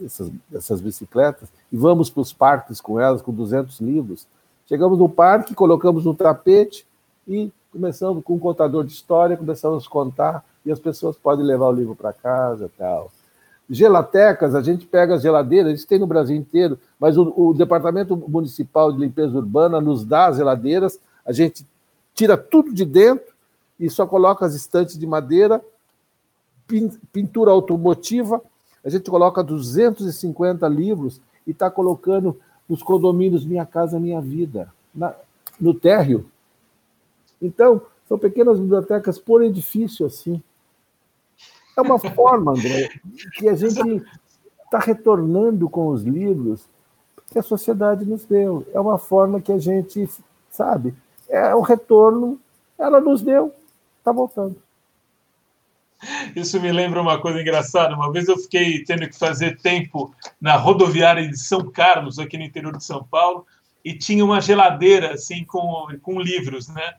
essas, 0.05 0.30
essas 0.53 0.80
bicicletas 0.80 1.49
e 1.70 1.76
vamos 1.76 2.11
para 2.11 2.20
os 2.20 2.32
parques 2.32 2.80
com 2.80 3.01
elas, 3.01 3.22
com 3.22 3.32
200 3.32 3.80
livros. 3.80 4.26
Chegamos 4.66 4.99
no 4.99 5.09
parque, 5.09 5.55
colocamos 5.55 6.05
no 6.05 6.14
tapete 6.14 6.86
e 7.26 7.51
começamos 7.70 8.22
com 8.22 8.34
um 8.34 8.38
contador 8.38 8.84
de 8.84 8.93
história, 8.93 9.36
começamos 9.36 9.86
a 9.86 9.90
contar 9.90 10.45
e 10.64 10.70
as 10.70 10.78
pessoas 10.78 11.16
podem 11.16 11.45
levar 11.45 11.68
o 11.68 11.72
livro 11.72 11.97
para 11.97 12.12
casa 12.12 12.70
tal. 12.76 13.11
Gelatecas, 13.68 14.54
a 14.54 14.60
gente 14.60 14.86
pega 14.86 15.14
as 15.14 15.22
geladeiras, 15.22 15.72
isso 15.72 15.86
tem 15.86 15.98
no 15.98 16.06
Brasil 16.06 16.36
inteiro, 16.36 16.78
mas 16.98 17.16
o, 17.16 17.32
o 17.36 17.54
Departamento 17.54 18.16
Municipal 18.16 18.92
de 18.92 18.98
Limpeza 18.98 19.36
Urbana 19.36 19.80
nos 19.80 20.04
dá 20.04 20.26
as 20.26 20.36
geladeiras, 20.36 20.98
a 21.24 21.32
gente 21.32 21.66
tira 22.14 22.36
tudo 22.36 22.72
de 22.72 22.84
dentro 22.84 23.32
e 23.78 23.88
só 23.88 24.06
coloca 24.06 24.44
as 24.44 24.54
estantes 24.54 24.98
de 24.98 25.06
madeira 25.06 25.62
pintura 27.12 27.50
automotiva, 27.50 28.40
a 28.84 28.88
gente 28.88 29.10
coloca 29.10 29.42
250 29.42 30.66
livros 30.68 31.20
e 31.46 31.50
está 31.50 31.70
colocando 31.70 32.38
nos 32.68 32.82
condomínios 32.82 33.44
Minha 33.44 33.66
Casa 33.66 34.00
Minha 34.00 34.20
Vida, 34.20 34.72
na, 34.94 35.14
no 35.60 35.74
térreo. 35.74 36.26
Então, 37.40 37.82
são 38.08 38.18
pequenas 38.18 38.58
bibliotecas 38.58 39.18
por 39.18 39.42
edifício, 39.42 40.06
assim. 40.06 40.42
É 41.77 41.81
uma 41.81 41.99
forma, 41.99 42.53
André, 42.53 42.91
que 43.35 43.49
a 43.49 43.55
gente 43.55 44.03
está 44.64 44.79
retornando 44.79 45.68
com 45.68 45.89
os 45.89 46.03
livros 46.03 46.68
que 47.31 47.39
a 47.39 47.43
sociedade 47.43 48.05
nos 48.05 48.25
deu. 48.25 48.66
É 48.75 48.81
uma 48.81 48.99
forma 48.99 49.41
que 49.41 49.53
a 49.53 49.59
gente, 49.59 50.09
sabe, 50.51 50.95
é 51.29 51.55
o 51.55 51.61
retorno, 51.61 52.39
ela 52.79 53.01
nos 53.01 53.23
deu, 53.23 53.55
está 53.99 54.12
voltando. 54.12 54.57
Isso 56.35 56.61
me 56.61 56.73
lembra 56.73 57.01
uma 57.01 57.20
coisa 57.20 57.41
engraçada. 57.41 57.95
Uma 57.95 58.11
vez 58.11 58.29
eu 58.29 58.37
fiquei 58.37 58.83
tendo 58.85 59.09
que 59.09 59.18
fazer 59.18 59.59
tempo 59.61 60.12
na 60.41 60.57
rodoviária 60.57 61.27
de 61.29 61.39
São 61.39 61.70
Carlos, 61.70 62.18
aqui 62.18 62.37
no 62.37 62.45
interior 62.45 62.77
de 62.77 62.85
São 62.85 63.05
Paulo, 63.05 63.47
e 63.85 63.95
tinha 63.95 64.25
uma 64.25 64.41
geladeira 64.41 65.14
assim 65.14 65.45
com, 65.45 65.87
com 66.03 66.20
livros, 66.20 66.68
né? 66.68 66.95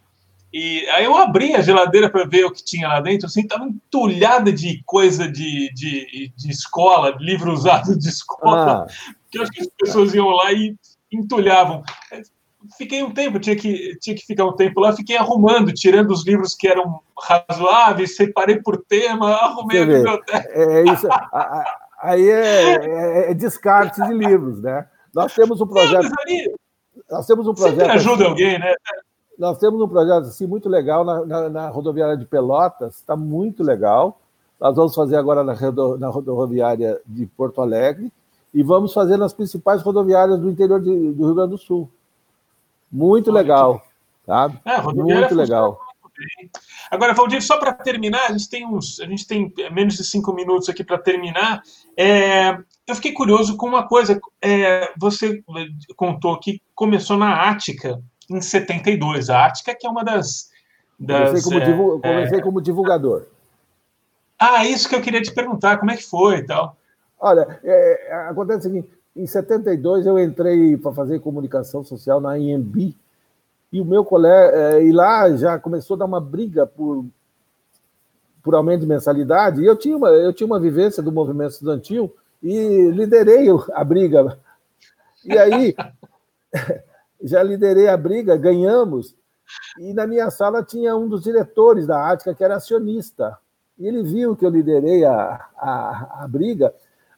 E 0.54 0.88
aí 0.90 1.06
eu 1.06 1.18
abri 1.18 1.56
a 1.56 1.62
geladeira 1.62 2.10
para 2.10 2.26
ver 2.26 2.46
o 2.46 2.52
que 2.52 2.64
tinha 2.64 2.88
lá 2.88 3.02
dentro, 3.02 3.26
assim, 3.26 3.42
estava 3.42 3.66
entulhada 3.66 4.52
de 4.52 4.84
coisa 4.86 5.28
de, 5.28 5.74
de, 5.74 6.32
de 6.36 6.50
escola, 6.52 7.18
de 7.18 7.26
livro 7.26 7.52
usado 7.52 7.98
de 7.98 8.08
escola, 8.08 8.86
ah. 8.86 9.14
que 9.32 9.40
eu 9.40 9.42
acho 9.42 9.52
que 9.52 9.62
as 9.62 9.68
pessoas 9.68 10.14
iam 10.14 10.28
lá 10.28 10.52
e 10.54 10.76
entulhavam 11.12 11.84
fiquei 12.78 13.04
um 13.04 13.12
tempo, 13.12 13.40
tinha 13.40 13.56
que, 13.56 13.98
tinha 14.00 14.16
que 14.16 14.26
ficar 14.26 14.46
um 14.46 14.56
tempo 14.56 14.80
lá, 14.80 14.94
fiquei 14.94 15.18
arrumando, 15.18 15.74
tirando 15.74 16.12
os 16.12 16.26
livros 16.26 16.56
que 16.56 16.68
eram 16.68 17.02
razoáveis, 17.20 18.16
separei 18.16 18.62
por 18.62 18.84
tema, 18.86 19.34
arrumei 19.34 19.80
Você 19.80 19.84
a 19.84 19.98
biblioteca. 19.98 20.50
É, 20.50 20.80
é 20.80 20.84
isso, 20.94 21.08
aí 22.02 22.30
é, 22.30 22.76
é, 22.76 23.32
é, 23.32 23.34
descarte 23.34 24.02
de 24.02 24.14
livros, 24.14 24.62
né? 24.62 24.88
Nós 25.14 25.34
temos 25.34 25.62
um 25.62 25.68
projeto. 25.68 26.12
Ali, 26.20 26.54
nós 27.10 27.26
temos 27.26 27.48
um 27.48 27.54
projeto. 27.54 27.90
ajuda 27.92 28.24
assim, 28.24 28.30
alguém, 28.30 28.60
né? 28.60 28.74
Nós 29.44 29.58
temos 29.58 29.82
um 29.82 29.90
projeto 29.90 30.28
assim 30.28 30.48
muito 30.48 30.70
legal 30.70 31.04
na, 31.04 31.26
na, 31.26 31.50
na 31.50 31.68
rodoviária 31.68 32.16
de 32.16 32.26
Pelotas, 32.26 32.96
está 32.96 33.14
muito 33.14 33.62
legal. 33.62 34.22
Nós 34.58 34.74
vamos 34.74 34.96
fazer 34.96 35.18
agora 35.18 35.44
na, 35.44 35.54
na 36.00 36.08
rodoviária 36.08 37.02
de 37.06 37.26
Porto 37.26 37.60
Alegre 37.60 38.10
e 38.54 38.64
vamos 38.64 38.94
fazer 38.94 39.18
nas 39.18 39.34
principais 39.34 39.82
rodoviárias 39.82 40.40
do 40.40 40.50
interior 40.50 40.80
de, 40.80 41.12
do 41.12 41.26
Rio 41.26 41.36
Grande 41.36 41.50
do 41.50 41.58
Sul. 41.58 41.92
Muito 42.90 43.34
legal, 43.34 43.84
sabe? 44.26 44.58
É, 44.64 44.82
muito 44.82 45.36
legal. 45.36 45.78
Agora, 46.90 47.14
Valdir, 47.14 47.44
só 47.44 47.58
para 47.58 47.74
terminar, 47.74 48.28
a 48.28 48.32
gente 48.32 48.50
tem 48.50 48.66
uns, 48.66 49.02
a 49.02 49.06
gente 49.06 49.28
tem 49.28 49.54
menos 49.74 49.96
de 49.96 50.06
cinco 50.06 50.32
minutos 50.32 50.70
aqui 50.70 50.86
para 50.86 50.98
terminar. 50.98 51.62
É, 51.98 52.58
eu 52.88 52.96
fiquei 52.96 53.12
curioso 53.12 53.58
com 53.58 53.68
uma 53.68 53.86
coisa. 53.86 54.18
É, 54.42 54.94
você 54.98 55.44
contou 55.98 56.40
que 56.40 56.62
começou 56.74 57.18
na 57.18 57.50
Ática 57.50 58.02
em 58.38 58.42
72. 58.42 59.30
A 59.30 59.46
Ática 59.46 59.76
que 59.76 59.86
é 59.86 59.90
uma 59.90 60.04
das. 60.04 60.50
das 61.00 61.44
comecei, 61.44 61.74
como. 61.74 62.00
É, 62.04 62.14
comecei 62.14 62.42
como 62.42 62.62
divulgador. 62.62 63.26
Ah, 64.40 64.66
isso 64.66 64.90
que 64.90 64.96
eu 64.96 65.02
queria 65.02 65.22
te 65.22 65.34
perguntar, 65.34 65.78
como 65.78 65.92
é 65.92 65.98
que 65.98 66.04
foi 66.04 66.38
e 66.38 66.44
tal? 66.44 66.76
Olha, 67.20 67.60
é, 67.64 68.14
acontece 68.30 68.60
o 68.60 68.64
seguinte: 68.64 68.90
em 69.16 69.26
72 69.26 70.06
eu 70.06 70.20
entrei 70.20 70.76
para 70.76 70.92
fazer 70.92 71.20
comunicação 71.20 71.84
social 71.84 72.20
na 72.20 72.38
IMB 72.38 72.96
e 73.72 73.82
o 73.82 73.86
meu 73.86 74.04
colega 74.04 74.58
é, 74.58 74.84
e 74.84 74.92
lá 74.92 75.36
já 75.36 75.58
começou 75.58 75.96
a 75.96 76.00
dar 76.00 76.06
uma 76.06 76.20
briga 76.20 76.66
por 76.66 77.06
por 78.44 78.54
aumento 78.56 78.82
de 78.82 78.88
mensalidade. 78.88 79.62
E 79.62 79.66
eu 79.66 79.78
tinha 79.78 79.96
uma 79.96 80.10
eu 80.10 80.34
tinha 80.34 80.46
uma 80.46 80.60
vivência 80.60 81.02
do 81.02 81.12
movimento 81.12 81.52
estudantil 81.52 82.14
e 82.42 82.90
liderei 82.90 83.48
a 83.72 83.84
briga. 83.84 84.38
E 85.24 85.38
aí 85.38 85.76
já 87.24 87.42
liderei 87.42 87.88
a 87.88 87.98
briga, 87.98 88.38
ganhamos. 88.38 89.16
E 89.80 89.94
na 89.94 90.06
minha 90.06 90.30
sala 90.30 90.64
tinha 90.64 90.96
um 90.96 91.08
dos 91.08 91.24
diretores 91.24 91.88
da 91.88 92.12
Ática 92.12 92.34
que 92.34 92.44
era 92.44 92.56
acionista. 92.56 93.38
E 93.78 93.88
ele 93.88 94.04
viu 94.04 94.36
que 94.36 94.46
eu 94.46 94.50
liderei 94.50 95.04
a, 95.04 95.46
a, 95.58 96.24
a 96.24 96.28
briga 96.28 96.74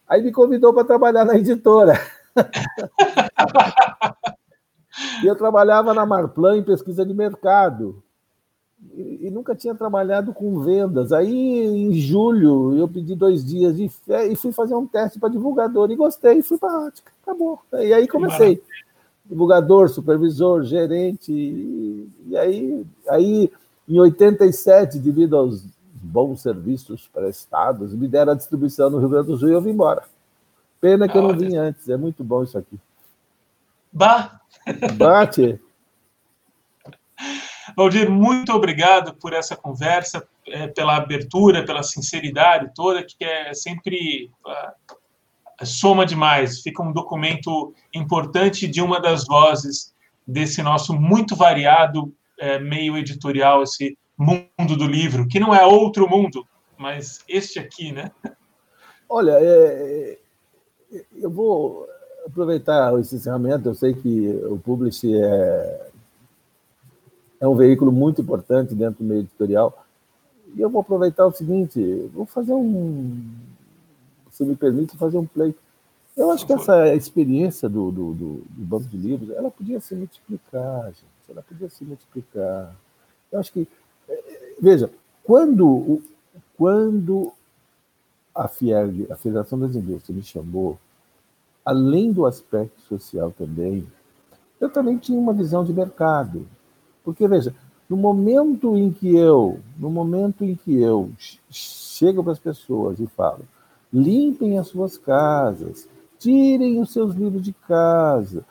Aí 0.08 0.22
me 0.22 0.32
convidou 0.32 0.72
para 0.74 0.86
trabalhar 0.86 1.26
na 1.26 1.36
editora. 1.36 1.99
e 5.24 5.28
eu 5.28 5.36
trabalhava 5.36 5.93
na 5.93 6.06
Marplan 6.06 6.58
em 6.58 6.64
pesquisa 6.64 7.06
de 7.06 7.14
mercado. 7.14 8.01
E, 8.93 9.28
e, 9.28 9.32
nunca 9.32 9.56
tinha 9.56 9.74
trabalhado 9.74 10.32
com 10.32 10.60
vendas. 10.60 11.12
Aí, 11.12 11.34
em 11.34 11.91
julho, 11.93 12.78
eu 12.78 12.88
pedi 12.88 13.16
dois 13.16 13.43
dias 13.43 13.76
de 13.76 13.89
fé 13.89 14.28
e 14.28 14.36
fui 14.36 14.51
fazer 14.51 14.76
um 14.76 14.86
teste 14.86 15.20
para 15.20 15.30
divulgador. 15.30 15.89
E 15.89 15.95
gostei, 15.95 16.43
fui 16.43 16.60
para 16.60 16.72
a 16.72 16.88
Ática. 16.88 17.12
Acabou. 17.24 17.60
E 17.74 17.91
aí 17.91 18.08
comecei. 18.08 18.62
Divulgador, 19.28 19.89
supervisor, 19.89 20.63
gerente. 20.63 21.32
E, 21.32 22.09
e 22.28 22.38
aí, 22.38 22.86
aí, 23.09 23.51
em 23.88 23.99
87, 23.99 24.99
devido 24.99 25.36
aos 25.36 25.65
bons 25.93 26.41
serviços 26.41 27.07
prestados, 27.07 27.93
me 27.93 28.07
deram 28.07 28.34
a 28.34 28.36
distribuição 28.36 28.89
no 28.89 28.99
Rio 28.99 29.09
Grande 29.09 29.28
do 29.28 29.38
Sul 29.38 29.49
e 29.49 29.53
eu 29.53 29.61
vim 29.61 29.71
embora. 29.71 30.03
Pena 30.80 31.07
que 31.07 31.17
eu 31.17 31.21
não 31.21 31.36
vim 31.36 31.55
antes, 31.55 31.89
é 31.89 31.97
muito 31.97 32.23
bom 32.23 32.43
isso 32.43 32.57
aqui. 32.57 32.78
Bah! 33.91 34.39
Bate! 34.97 35.59
Valdir, 37.76 38.09
muito 38.09 38.53
obrigado 38.53 39.13
por 39.15 39.34
essa 39.34 39.55
conversa, 39.55 40.28
é, 40.47 40.67
pela 40.67 40.97
abertura, 40.97 41.65
pela 41.65 41.82
sinceridade 41.82 42.71
toda, 42.76 43.03
que 43.03 43.23
é 43.23 43.53
sempre 43.53 44.30
uh, 44.45 44.95
soma 45.64 46.06
demais. 46.06 46.62
Fica 46.62 46.84
um 46.84 46.91
documento 46.91 47.74
importante 47.93 48.68
de 48.68 48.82
uma 48.82 48.99
das 48.99 49.26
vozes 49.26 49.93
desse 50.28 50.62
nosso 50.62 50.93
muito 50.93 51.36
variado 51.36 52.14
é, 52.39 52.60
meio 52.60 52.97
editorial, 52.97 53.64
esse 53.64 53.97
mundo 54.18 54.76
do 54.78 54.88
livro, 54.88 55.28
que 55.28 55.39
não 55.39 55.53
é 55.53 55.66
outro 55.66 56.10
mundo, 56.10 56.45
mas 56.78 57.20
este 57.28 57.60
aqui, 57.60 57.91
né? 57.91 58.12
Olha, 59.10 59.34
é, 59.34 60.18
é, 60.91 61.06
eu 61.16 61.30
vou 61.30 61.88
aproveitar 62.26 62.97
esse 62.99 63.16
encerramento. 63.16 63.70
Eu 63.70 63.76
sei 63.76 63.93
que 63.93 64.30
o 64.49 64.58
Publish 64.58 65.16
é, 65.16 65.89
é 67.39 67.47
um 67.47 67.56
veículo 67.56 67.91
muito 67.91 68.22
importante 68.22 68.74
dentro 68.74 69.03
do 69.03 69.08
meio 69.08 69.22
editorial. 69.22 69.86
E 70.56 70.62
eu 70.62 70.70
vou 70.70 70.82
aproveitar 70.82 71.26
o 71.26 71.32
seguinte: 71.32 72.10
vou 72.14 72.26
fazer 72.26 72.53
um. 72.53 73.24
Se 74.36 74.43
me 74.43 74.55
permite, 74.55 74.97
fazer 74.97 75.17
um 75.17 75.25
play. 75.25 75.55
Eu 76.15 76.31
acho 76.31 76.45
que 76.45 76.53
essa 76.53 76.93
experiência 76.93 77.67
do, 77.67 77.91
do, 77.91 78.13
do, 78.13 78.33
do 78.47 78.65
banco 78.65 78.86
de 78.86 78.97
livros, 78.97 79.29
ela 79.31 79.49
podia 79.51 79.79
se 79.79 79.95
multiplicar, 79.95 80.86
gente. 80.88 81.29
Ela 81.29 81.41
podia 81.41 81.69
se 81.69 81.83
multiplicar. 81.83 82.75
Eu 83.31 83.39
acho 83.39 83.51
que 83.51 83.67
Veja, 84.59 84.89
quando, 85.23 86.01
quando 86.57 87.31
a 88.33 88.47
FIERG, 88.47 89.11
a 89.11 89.15
Federação 89.15 89.59
das 89.59 89.75
Indústrias, 89.75 90.15
me 90.15 90.23
chamou, 90.23 90.77
além 91.63 92.11
do 92.11 92.25
aspecto 92.25 92.79
social 92.81 93.33
também, 93.38 93.86
eu 94.59 94.69
também 94.69 94.97
tinha 94.97 95.19
uma 95.19 95.33
visão 95.33 95.63
de 95.63 95.73
mercado. 95.73 96.47
Porque, 97.03 97.27
veja, 97.27 97.53
no 97.89 97.97
momento 97.97 98.77
em 98.77 98.91
que 98.91 99.15
eu, 99.15 99.59
no 99.77 99.89
momento 99.89 100.43
em 100.43 100.55
que 100.55 100.79
eu 100.79 101.11
chego 101.49 102.23
para 102.23 102.33
as 102.33 102.39
pessoas 102.39 102.99
e 102.99 103.07
falo, 103.07 103.45
limpem 103.95 104.59
as 104.59 104.67
suas 104.67 104.97
casas, 104.97 105.87
tirem 106.19 106.81
os 106.81 106.91
seus 106.91 107.15
livros 107.15 107.41
de 107.41 107.53
casa, 107.53 108.45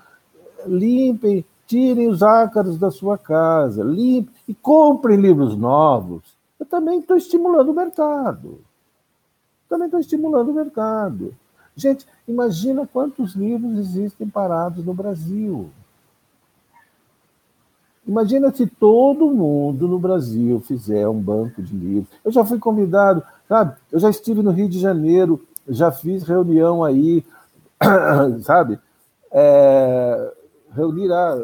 limpem, 0.67 1.45
tirem 1.67 2.09
os 2.09 2.23
ácaros 2.23 2.79
da 2.79 2.91
sua 2.91 3.19
casa, 3.19 3.85
limpem 3.85 4.35
e 4.49 4.55
comprem 4.55 5.21
livros 5.21 5.55
novos. 5.55 6.23
Eu 6.59 6.65
também 6.65 7.01
estou 7.01 7.15
estimulando 7.15 7.71
o 7.71 7.75
mercado. 7.75 8.61
Também 9.69 9.87
estou 9.87 10.01
estimulando 10.01 10.51
o 10.51 10.55
mercado. 10.55 11.35
Gente, 11.77 12.07
imagina 12.27 12.89
quantos 12.91 13.35
livros 13.35 13.79
existem 13.79 14.27
parados 14.27 14.83
no 14.83 14.95
Brasil. 14.95 15.69
Imagina 18.07 18.53
se 18.55 18.67
todo 18.67 19.31
mundo 19.31 19.89
no 19.89 19.99
Brasil 19.99 20.61
fizer 20.61 21.07
um 21.09 21.19
banco 21.21 21.63
de 21.63 21.75
livros. 21.75 22.09
Eu 22.25 22.31
já 22.31 22.45
fui 22.45 22.59
convidado, 22.59 23.23
sabe? 23.49 23.77
Eu 23.91 23.99
já 23.99 24.11
estive 24.11 24.43
no 24.43 24.51
Rio 24.51 24.69
de 24.69 24.79
Janeiro, 24.79 25.41
já 25.69 25.91
fiz 25.91 26.23
reunião 26.25 26.85
aí, 26.85 27.25
sabe? 28.43 28.79
É, 29.31 30.33
reunir 30.75 31.13
a, 31.13 31.39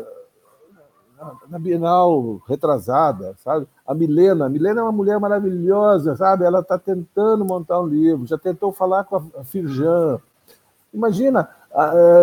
na 1.48 1.58
Bienal 1.58 2.40
retrasada, 2.46 3.34
sabe? 3.42 3.66
A 3.86 3.94
Milena, 3.94 4.46
a 4.46 4.48
Milena 4.48 4.80
é 4.80 4.84
uma 4.84 4.92
mulher 4.92 5.18
maravilhosa, 5.18 6.16
sabe? 6.16 6.44
Ela 6.44 6.60
está 6.60 6.78
tentando 6.78 7.44
montar 7.44 7.80
um 7.80 7.86
livro, 7.86 8.26
já 8.26 8.38
tentou 8.38 8.72
falar 8.72 9.04
com 9.04 9.16
a 9.16 9.44
Firjan. 9.44 10.18
Imagina, 10.92 11.48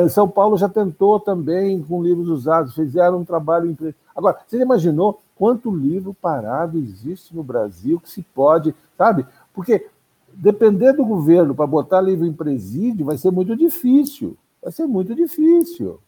São 0.10 0.28
Paulo 0.28 0.58
já 0.58 0.68
tentou 0.68 1.20
também 1.20 1.82
com 1.82 2.04
livros 2.04 2.28
usados, 2.28 2.74
fizeram 2.74 3.20
um 3.20 3.26
trabalho 3.26 3.76
Agora, 4.16 4.38
você 4.48 4.60
imaginou 4.60 5.22
quanto 5.36 5.74
livro 5.74 6.14
parado 6.14 6.80
existe 6.80 7.36
no 7.36 7.44
Brasil 7.44 8.00
que 8.00 8.10
se 8.10 8.24
pode, 8.24 8.74
sabe? 8.98 9.26
Porque 9.58 9.88
depender 10.32 10.94
do 10.94 11.04
governo 11.04 11.56
para 11.56 11.66
botar 11.66 12.00
livro 12.00 12.28
em 12.28 12.32
presídio 12.32 13.08
vai 13.08 13.18
ser 13.18 13.32
muito 13.32 13.56
difícil. 13.56 14.38
Vai 14.62 14.72
ser 14.72 14.86
muito 14.86 15.16
difícil. 15.16 16.00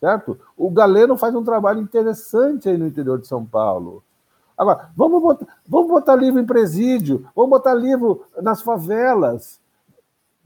Certo? 0.00 0.40
O 0.56 0.70
Galeno 0.70 1.14
faz 1.14 1.34
um 1.34 1.44
trabalho 1.44 1.82
interessante 1.82 2.70
aí 2.70 2.78
no 2.78 2.86
interior 2.86 3.20
de 3.20 3.26
São 3.26 3.44
Paulo. 3.44 4.02
Agora, 4.56 4.88
vamos 4.96 5.20
botar, 5.20 5.46
vamos 5.68 5.88
botar 5.88 6.16
livro 6.16 6.40
em 6.40 6.46
presídio, 6.46 7.28
vamos 7.36 7.50
botar 7.50 7.74
livro 7.74 8.24
nas 8.40 8.62
favelas. 8.62 9.60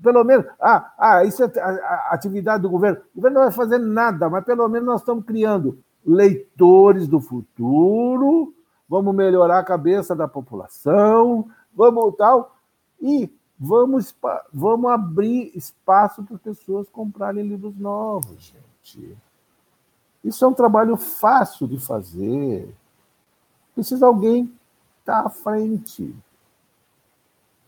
Pelo 0.02 0.24
menos, 0.24 0.44
ah, 0.60 0.92
ah 0.98 1.24
isso 1.24 1.44
é 1.44 1.60
a 1.60 2.08
atividade 2.10 2.64
do 2.64 2.70
governo. 2.70 2.98
O 3.14 3.18
governo 3.18 3.38
não 3.38 3.46
vai 3.46 3.52
fazer 3.52 3.78
nada, 3.78 4.28
mas 4.28 4.44
pelo 4.44 4.68
menos 4.68 4.88
nós 4.88 5.02
estamos 5.02 5.24
criando 5.24 5.78
leitores 6.04 7.06
do 7.06 7.20
futuro, 7.20 8.52
vamos 8.88 9.14
melhorar 9.14 9.60
a 9.60 9.64
cabeça 9.64 10.16
da 10.16 10.26
população, 10.26 11.48
vamos 11.74 12.14
tal, 12.16 12.56
e 13.00 13.30
vamos, 13.58 14.14
vamos 14.52 14.90
abrir 14.90 15.52
espaço 15.54 16.22
para 16.22 16.36
as 16.36 16.42
pessoas 16.42 16.88
comprarem 16.88 17.46
livros 17.46 17.76
novos, 17.76 18.52
gente. 18.84 19.16
Isso 20.24 20.44
é 20.44 20.48
um 20.48 20.54
trabalho 20.54 20.96
fácil 20.96 21.66
de 21.66 21.78
fazer. 21.78 22.74
Precisa 23.74 24.06
alguém 24.06 24.52
estar 25.00 25.22
tá 25.22 25.26
à 25.26 25.30
frente. 25.30 26.14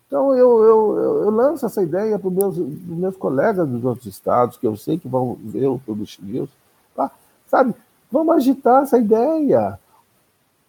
Então, 0.06 0.34
eu, 0.34 0.62
eu, 0.62 0.98
eu, 1.22 1.30
lanço 1.30 1.64
essa 1.64 1.82
ideia 1.82 2.18
para 2.18 2.28
os 2.28 2.34
meus, 2.34 2.58
meus 2.58 3.16
colegas 3.16 3.66
dos 3.66 3.82
outros 3.82 4.06
estados, 4.06 4.58
que 4.58 4.66
eu 4.66 4.76
sei 4.76 4.98
que 4.98 5.08
vão 5.08 5.38
ver 5.42 5.66
o 5.68 5.78
Publish 5.78 6.22
News, 6.22 6.50
tá? 6.94 7.10
sabe? 7.46 7.74
Vamos 8.10 8.36
agitar 8.36 8.82
essa 8.82 8.98
ideia. 8.98 9.80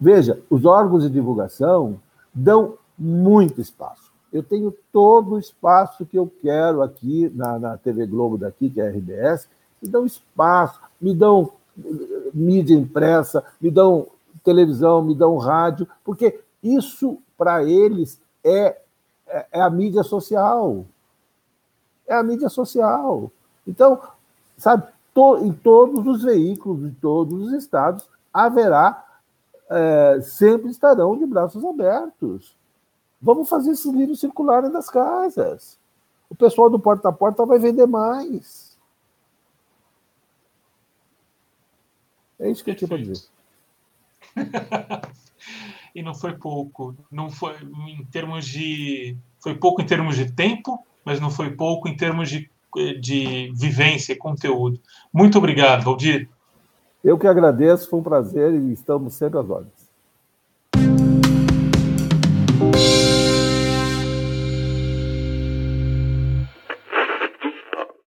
Veja, 0.00 0.42
os 0.48 0.64
órgãos 0.64 1.02
de 1.02 1.10
divulgação 1.10 2.00
dão 2.32 2.78
muito 2.98 3.60
espaço. 3.60 4.12
Eu 4.32 4.42
tenho 4.42 4.74
todo 4.92 5.34
o 5.34 5.38
espaço 5.38 6.04
que 6.04 6.18
eu 6.18 6.30
quero 6.42 6.82
aqui 6.82 7.30
na, 7.34 7.58
na 7.58 7.76
TV 7.76 8.06
Globo 8.06 8.36
daqui, 8.36 8.68
que 8.68 8.80
é 8.80 8.88
a 8.88 8.90
RBS, 8.90 9.48
me 9.80 9.88
dão 9.88 10.04
espaço, 10.04 10.80
me 11.00 11.14
dão 11.14 11.52
eh, 11.78 12.30
mídia 12.32 12.74
impressa, 12.74 13.44
me 13.60 13.70
dão 13.70 14.08
televisão, 14.42 15.02
me 15.02 15.14
dão 15.14 15.36
rádio, 15.38 15.86
porque 16.04 16.40
isso, 16.62 17.18
para 17.36 17.62
eles, 17.62 18.20
é, 18.42 18.78
é, 19.26 19.46
é, 19.52 19.60
a 19.60 19.70
mídia 19.70 20.02
social. 20.02 20.84
É 22.06 22.14
a 22.14 22.22
mídia 22.22 22.48
social. 22.48 23.30
Então, 23.66 24.00
sabe, 24.56 24.86
to, 25.14 25.38
em 25.38 25.52
todos 25.52 26.06
os 26.06 26.22
veículos, 26.22 26.84
em 26.84 26.94
todos 26.94 27.48
os 27.48 27.52
estados, 27.52 28.08
haverá, 28.32 29.04
é, 29.70 30.20
sempre 30.22 30.70
estarão 30.70 31.16
de 31.16 31.24
braços 31.24 31.64
abertos. 31.64 32.54
Vamos 33.24 33.48
fazer 33.48 33.70
esses 33.70 33.90
livros 33.90 34.20
circularem 34.20 34.70
das 34.70 34.90
casas. 34.90 35.78
O 36.28 36.34
pessoal 36.34 36.68
do 36.68 36.78
porta 36.78 37.08
a 37.08 37.12
porta 37.12 37.46
vai 37.46 37.58
vender 37.58 37.86
mais. 37.86 38.78
É 42.38 42.50
isso 42.50 42.62
que 42.62 42.70
eu 42.70 42.74
tinha 42.74 42.86
para 42.86 42.98
dizer. 42.98 43.26
e 45.94 46.02
não 46.02 46.14
foi 46.14 46.34
pouco. 46.34 46.94
Não 47.10 47.30
foi 47.30 47.56
em 47.88 48.04
termos 48.04 48.44
de. 48.44 49.16
Foi 49.40 49.54
pouco 49.54 49.80
em 49.80 49.86
termos 49.86 50.16
de 50.16 50.30
tempo, 50.30 50.84
mas 51.02 51.18
não 51.18 51.30
foi 51.30 51.50
pouco 51.50 51.88
em 51.88 51.96
termos 51.96 52.28
de 52.28 52.50
de 53.00 53.52
vivência 53.54 54.12
e 54.12 54.16
conteúdo. 54.16 54.80
Muito 55.12 55.38
obrigado, 55.38 55.84
Valdir. 55.84 56.28
Eu 57.02 57.18
que 57.18 57.26
agradeço, 57.26 57.88
foi 57.88 58.00
um 58.00 58.02
prazer 58.02 58.52
e 58.52 58.72
estamos 58.72 59.14
sempre 59.14 59.38
às 59.38 59.48
ordens. 59.48 59.83